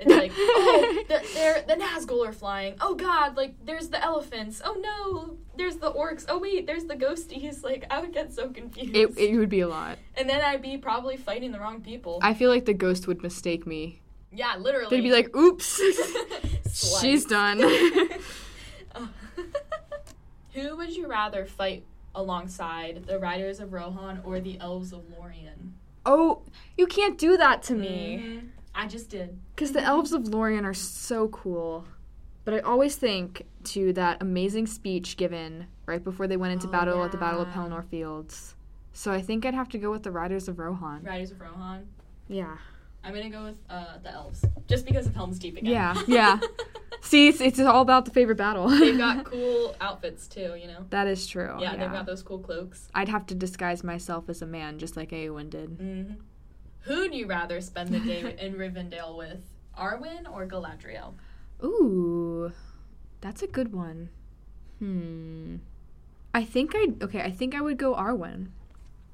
It's 0.00 0.10
like, 0.10 0.30
oh, 0.36 1.02
the, 1.08 1.64
the 1.66 1.74
Nazgul 1.74 2.26
are 2.26 2.32
flying. 2.32 2.74
Oh 2.80 2.94
god, 2.94 3.36
like 3.36 3.54
there's 3.64 3.88
the 3.88 4.02
elephants. 4.02 4.62
Oh 4.64 4.76
no, 4.80 5.36
there's 5.56 5.76
the 5.76 5.90
orcs. 5.92 6.24
Oh 6.28 6.38
wait, 6.38 6.66
there's 6.66 6.84
the 6.84 6.94
ghosties. 6.96 7.62
Like 7.68 7.84
I 7.90 8.00
would 8.00 8.12
get 8.12 8.32
so 8.32 8.48
confused. 8.50 8.94
It, 8.94 9.18
it 9.18 9.36
would 9.36 9.48
be 9.48 9.60
a 9.60 9.68
lot. 9.68 9.98
and 10.16 10.28
then 10.28 10.40
I'd 10.40 10.62
be 10.62 10.78
probably 10.78 11.16
fighting 11.16 11.50
the 11.52 11.58
wrong 11.58 11.80
people. 11.80 12.20
I 12.22 12.32
feel 12.34 12.48
like 12.50 12.64
the 12.64 12.74
ghost 12.74 13.06
would 13.08 13.22
mistake 13.22 13.66
me. 13.66 14.00
yeah, 14.32 14.56
literally. 14.56 14.88
They'd 14.90 15.02
be 15.02 15.10
like, 15.12 15.34
"Oops, 15.36 15.80
she's 17.00 17.24
done." 17.24 17.60
Oh. 18.94 19.08
Who 20.54 20.76
would 20.76 20.96
you 20.96 21.06
rather 21.06 21.44
fight 21.44 21.84
alongside, 22.14 23.04
the 23.06 23.18
Riders 23.18 23.60
of 23.60 23.72
Rohan 23.72 24.20
or 24.24 24.40
the 24.40 24.58
Elves 24.60 24.92
of 24.92 25.02
Lorien? 25.16 25.74
oh, 26.06 26.42
you 26.76 26.86
can't 26.86 27.18
do 27.18 27.36
that 27.36 27.62
to 27.64 27.74
me. 27.74 28.22
Mhm. 28.22 28.48
I 28.78 28.86
just 28.86 29.10
did. 29.10 29.36
Because 29.54 29.72
the 29.72 29.82
elves 29.82 30.12
of 30.12 30.28
Lorien 30.28 30.64
are 30.64 30.72
so 30.74 31.26
cool. 31.28 31.84
But 32.44 32.54
I 32.54 32.58
always 32.60 32.94
think 32.96 33.42
to 33.64 33.92
that 33.94 34.22
amazing 34.22 34.68
speech 34.68 35.16
given 35.16 35.66
right 35.84 36.02
before 36.02 36.26
they 36.28 36.36
went 36.36 36.52
into 36.52 36.68
Oh, 36.68 36.70
battle 36.70 37.04
at 37.04 37.10
the 37.10 37.18
Battle 37.18 37.42
of 37.42 37.48
yeah. 37.48 37.54
Pelennor 37.54 37.84
Fields. 37.84 38.54
So 38.92 39.12
I 39.12 39.20
think 39.20 39.44
I'd 39.44 39.54
have 39.54 39.68
to 39.70 39.78
go 39.78 39.90
with 39.90 40.04
the 40.04 40.10
Riders 40.12 40.48
of 40.48 40.58
Rohan. 40.58 41.02
Riders 41.02 41.32
of 41.32 41.40
Rohan. 41.40 41.88
Yeah. 42.28 42.56
I'm 43.04 43.12
gonna 43.14 43.30
go 43.30 43.44
with 43.44 43.58
uh, 43.70 43.98
the 44.02 44.12
elves, 44.12 44.44
just 44.66 44.84
because 44.86 45.06
of 45.06 45.14
Helm's 45.14 45.38
Deep 45.38 45.56
again. 45.56 45.70
Yeah, 45.72 46.02
yeah. 46.08 46.40
See, 47.00 47.28
it's, 47.28 47.40
it's 47.40 47.60
all 47.60 47.80
about 47.82 48.04
the 48.04 48.10
favorite 48.10 48.36
battle. 48.36 48.68
they've 48.68 48.98
got 48.98 49.24
cool 49.30 49.74
outfits 49.80 50.26
too. 50.26 50.56
You 50.60 50.66
know. 50.66 50.84
that 50.90 51.06
is 51.06 51.26
true. 51.26 51.56
yeah, 51.60 51.76
they've 51.76 51.92
got 51.92 52.06
those 52.06 52.22
cool 52.22 52.38
cloaks. 52.40 52.88
I'd 52.94 53.08
have 53.08 53.24
to 53.26 53.34
disguise 53.34 53.84
myself 53.84 54.28
as 54.28 54.42
a 54.42 54.46
man, 54.46 54.78
just 54.78 54.96
like 54.96 55.10
Eowyn 55.10 55.50
did. 55.50 55.68
hmm 55.70 56.12
Who'd 56.80 57.14
you 57.14 57.26
rather 57.26 57.60
spend 57.60 57.90
the 57.90 58.00
day 58.00 58.36
in 58.40 58.54
Rivendell 58.54 59.16
with, 59.16 59.40
Arwen 59.78 60.30
or 60.32 60.46
Galadriel? 60.46 61.14
Ooh, 61.62 62.52
that's 63.20 63.42
a 63.42 63.46
good 63.46 63.72
one. 63.72 64.08
Hmm. 64.78 65.56
I 66.34 66.44
think 66.44 66.72
I 66.74 66.88
okay. 67.02 67.20
I 67.22 67.30
think 67.30 67.54
I 67.54 67.60
would 67.60 67.78
go 67.78 67.94
Arwen 67.94 68.48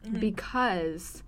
Mhm. 0.06 0.20
because 0.20 1.22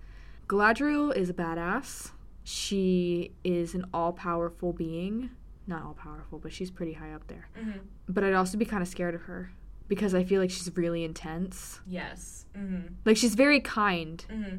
Galadriel 0.47 1.15
is 1.15 1.29
a 1.29 1.33
badass. 1.33 2.11
She 2.43 3.31
is 3.43 3.73
an 3.73 3.85
all 3.93 4.13
powerful 4.13 4.73
being. 4.73 5.31
Not 5.65 5.83
all 5.83 5.93
powerful, 5.95 6.39
but 6.39 6.53
she's 6.53 6.71
pretty 6.71 6.93
high 6.93 7.11
up 7.13 7.27
there. 7.27 7.49
Mm-hmm. 7.59 7.79
But 8.07 8.23
I'd 8.23 8.33
also 8.33 8.57
be 8.57 8.63
kind 8.65 8.81
of 8.81 8.87
scared 8.87 9.15
of 9.15 9.23
her 9.23 9.51
because 9.89 10.13
I 10.13 10.23
feel 10.23 10.39
like 10.39 10.49
she's 10.51 10.69
really 10.77 11.03
intense. 11.03 11.81
Yes. 11.85 12.45
Mm-hmm. 12.55 12.93
Like, 13.03 13.17
she's 13.17 13.35
very 13.35 13.59
kind 13.59 14.23
Mm-hmm. 14.31 14.55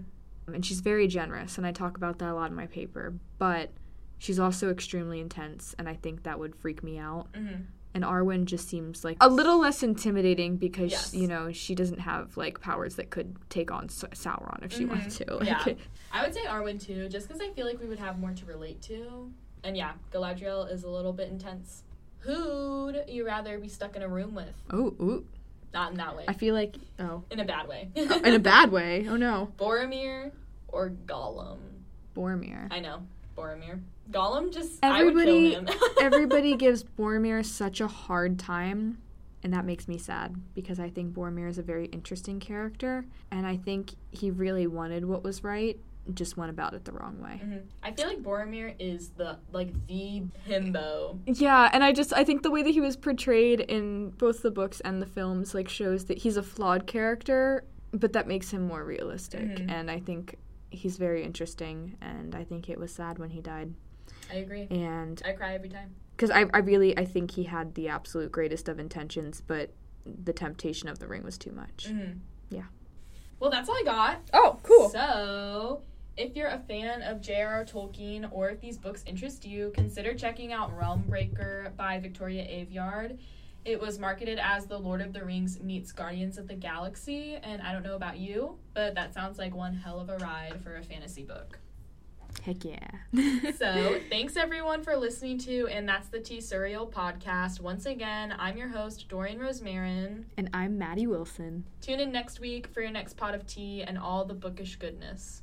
And 0.54 0.64
she's 0.64 0.80
very 0.80 1.06
generous, 1.06 1.58
and 1.58 1.66
I 1.66 1.72
talk 1.72 1.96
about 1.96 2.18
that 2.18 2.30
a 2.30 2.34
lot 2.34 2.50
in 2.50 2.56
my 2.56 2.66
paper, 2.66 3.14
but 3.38 3.70
she's 4.18 4.38
also 4.38 4.70
extremely 4.70 5.20
intense, 5.20 5.74
and 5.78 5.88
I 5.88 5.94
think 5.94 6.22
that 6.24 6.38
would 6.38 6.54
freak 6.56 6.82
me 6.82 6.98
out. 6.98 7.32
Mm-hmm. 7.32 7.62
And 7.94 8.04
Arwen 8.04 8.44
just 8.44 8.68
seems 8.68 9.02
like 9.02 9.16
a 9.20 9.28
little 9.28 9.58
less 9.58 9.82
intimidating 9.82 10.56
because, 10.56 10.92
Yes. 10.92 11.14
you 11.14 11.26
know, 11.26 11.50
she 11.52 11.74
doesn't 11.74 12.00
have 12.00 12.36
like 12.36 12.60
powers 12.60 12.96
that 12.96 13.10
could 13.10 13.34
take 13.48 13.70
on 13.72 13.88
Sa- 13.88 14.08
Sauron 14.08 14.62
if 14.64 14.72
she 14.72 14.84
Mhm. 14.84 14.88
wanted 14.90 15.10
to. 15.10 15.38
Yeah. 15.44 15.64
I 16.12 16.22
would 16.22 16.34
say 16.34 16.44
Arwen 16.44 16.80
too, 16.84 17.08
just 17.08 17.26
because 17.26 17.40
I 17.40 17.50
feel 17.50 17.66
like 17.66 17.80
we 17.80 17.86
would 17.86 17.98
have 17.98 18.18
more 18.18 18.32
to 18.32 18.44
relate 18.44 18.82
to. 18.82 19.32
And 19.64 19.76
yeah, 19.76 19.92
Galadriel 20.12 20.70
is 20.70 20.84
a 20.84 20.88
little 20.90 21.12
bit 21.14 21.28
intense. 21.30 21.82
Who'd 22.20 23.04
you 23.08 23.24
rather 23.26 23.58
be 23.58 23.68
stuck 23.68 23.96
in 23.96 24.02
a 24.02 24.08
room 24.08 24.34
with? 24.34 24.52
oh, 24.70 24.88
ooh. 25.00 25.24
Not 25.74 25.92
in 25.92 25.98
that 25.98 26.16
way. 26.16 26.24
I 26.26 26.32
feel 26.32 26.54
like, 26.54 26.76
oh. 26.98 27.24
in 27.30 27.40
a 27.40 27.44
bad 27.44 27.68
way. 27.68 27.90
Oh, 27.96 28.20
in 28.20 28.34
a 28.34 28.38
bad 28.38 28.72
way. 28.72 29.06
Oh 29.08 29.16
no. 29.16 29.52
Boromir 29.58 30.32
or 30.68 30.90
Gollum? 31.06 31.58
Boromir. 32.16 32.68
I 32.70 32.80
know. 32.80 33.02
Boromir. 33.36 33.80
Gollum 34.10 34.52
just 34.52 34.78
Everybody- 34.82 35.56
I 35.56 35.58
would 35.60 35.68
kill 35.68 35.78
him. 35.78 35.90
Everybody 36.00 36.56
gives 36.56 36.84
Boromir 36.84 37.44
such 37.44 37.80
a 37.80 37.86
hard 37.86 38.38
time, 38.38 38.98
and 39.42 39.52
that 39.52 39.64
makes 39.64 39.86
me 39.86 39.98
sad 39.98 40.34
because 40.54 40.80
I 40.80 40.88
think 40.88 41.12
Boromir 41.12 41.48
is 41.48 41.58
a 41.58 41.62
very 41.62 41.86
interesting 41.86 42.40
character, 42.40 43.04
and 43.30 43.46
I 43.46 43.56
think 43.56 43.94
he 44.10 44.30
really 44.30 44.66
wanted 44.66 45.04
what 45.04 45.22
was 45.22 45.44
right, 45.44 45.78
just 46.14 46.36
went 46.36 46.50
about 46.50 46.74
it 46.74 46.84
the 46.84 46.92
wrong 46.92 47.20
way. 47.20 47.40
Mhm. 47.44 47.62
I 47.82 47.92
feel 47.92 48.06
like 48.06 48.22
Boromir 48.22 48.74
is 48.78 49.10
the 49.10 49.38
like 49.52 49.72
the 49.86 50.22
himbo. 50.48 51.18
Yeah, 51.26 51.70
and 51.72 51.84
I 51.84 51.92
just 51.92 52.12
I 52.12 52.24
think 52.24 52.42
the 52.42 52.50
way 52.50 52.62
that 52.62 52.70
he 52.70 52.80
was 52.80 52.96
portrayed 52.96 53.60
in 53.60 54.10
both 54.10 54.42
the 54.42 54.50
books 54.50 54.80
and 54.80 55.02
the 55.02 55.06
films 55.06 55.54
like 55.54 55.68
shows 55.68 56.06
that 56.06 56.18
he's 56.18 56.36
a 56.36 56.42
flawed 56.42 56.86
character, 56.86 57.64
but 57.92 58.12
that 58.14 58.26
makes 58.26 58.50
him 58.50 58.66
more 58.66 58.84
realistic. 58.84 59.40
Mhm. 59.48 59.70
And 59.70 59.90
I 59.90 60.00
think 60.00 60.36
he's 60.70 60.96
very 60.98 61.24
interesting 61.24 61.96
and 62.00 62.34
I 62.34 62.44
think 62.44 62.68
it 62.68 62.78
was 62.78 62.92
sad 62.92 63.18
when 63.18 63.30
he 63.30 63.40
died. 63.40 63.74
I 64.30 64.36
agree. 64.36 64.66
And 64.70 65.20
I 65.24 65.32
cry 65.32 65.54
every 65.54 65.68
time. 65.70 65.94
cuz 66.16 66.30
I 66.30 66.46
I 66.52 66.58
really 66.58 66.96
I 66.98 67.04
think 67.04 67.30
he 67.32 67.44
had 67.44 67.74
the 67.74 67.88
absolute 67.88 68.32
greatest 68.32 68.68
of 68.68 68.78
intentions, 68.78 69.40
but 69.46 69.70
the 70.04 70.32
temptation 70.32 70.88
of 70.88 70.98
the 70.98 71.06
ring 71.06 71.22
was 71.22 71.36
too 71.38 71.52
much. 71.52 71.88
Mm-hmm. 71.90 72.18
Yeah. 72.50 72.64
Well, 73.40 73.50
that's 73.50 73.68
all 73.68 73.76
I 73.76 73.82
got. 73.84 74.20
Oh, 74.32 74.58
cool. 74.64 74.88
So, 74.88 75.82
if 76.18 76.34
you're 76.34 76.48
a 76.48 76.58
fan 76.58 77.02
of 77.02 77.20
J.R.R. 77.20 77.64
Tolkien 77.64 78.28
or 78.32 78.50
if 78.50 78.60
these 78.60 78.76
books 78.76 79.04
interest 79.06 79.44
you, 79.44 79.70
consider 79.74 80.14
checking 80.14 80.52
out 80.52 80.76
Realm 80.76 81.04
Breaker 81.08 81.72
by 81.76 81.98
Victoria 82.00 82.42
Aveyard. 82.44 83.18
It 83.64 83.80
was 83.80 83.98
marketed 83.98 84.38
as 84.42 84.66
The 84.66 84.78
Lord 84.78 85.00
of 85.00 85.12
the 85.12 85.24
Rings 85.24 85.60
meets 85.60 85.92
Guardians 85.92 86.36
of 86.36 86.48
the 86.48 86.54
Galaxy, 86.54 87.38
and 87.42 87.62
I 87.62 87.72
don't 87.72 87.84
know 87.84 87.94
about 87.94 88.18
you, 88.18 88.58
but 88.74 88.94
that 88.96 89.14
sounds 89.14 89.38
like 89.38 89.54
one 89.54 89.74
hell 89.74 90.00
of 90.00 90.08
a 90.08 90.16
ride 90.18 90.60
for 90.62 90.76
a 90.76 90.82
fantasy 90.82 91.22
book. 91.22 91.58
Heck 92.42 92.64
yeah. 92.64 92.88
So, 93.56 94.00
thanks 94.10 94.36
everyone 94.36 94.82
for 94.82 94.96
listening 94.96 95.38
to, 95.40 95.68
and 95.68 95.88
that's 95.88 96.08
the 96.08 96.20
Tea 96.20 96.38
Suriel 96.38 96.90
podcast. 96.90 97.60
Once 97.60 97.86
again, 97.86 98.34
I'm 98.38 98.56
your 98.56 98.68
host, 98.68 99.08
Dorian 99.08 99.38
Rosemarin. 99.38 100.24
and 100.36 100.50
I'm 100.52 100.78
Maddie 100.78 101.06
Wilson. 101.06 101.64
Tune 101.80 102.00
in 102.00 102.10
next 102.10 102.40
week 102.40 102.66
for 102.68 102.80
your 102.80 102.90
next 102.90 103.16
pot 103.16 103.34
of 103.34 103.46
tea 103.46 103.82
and 103.82 103.96
all 103.98 104.24
the 104.24 104.34
bookish 104.34 104.76
goodness. 104.76 105.42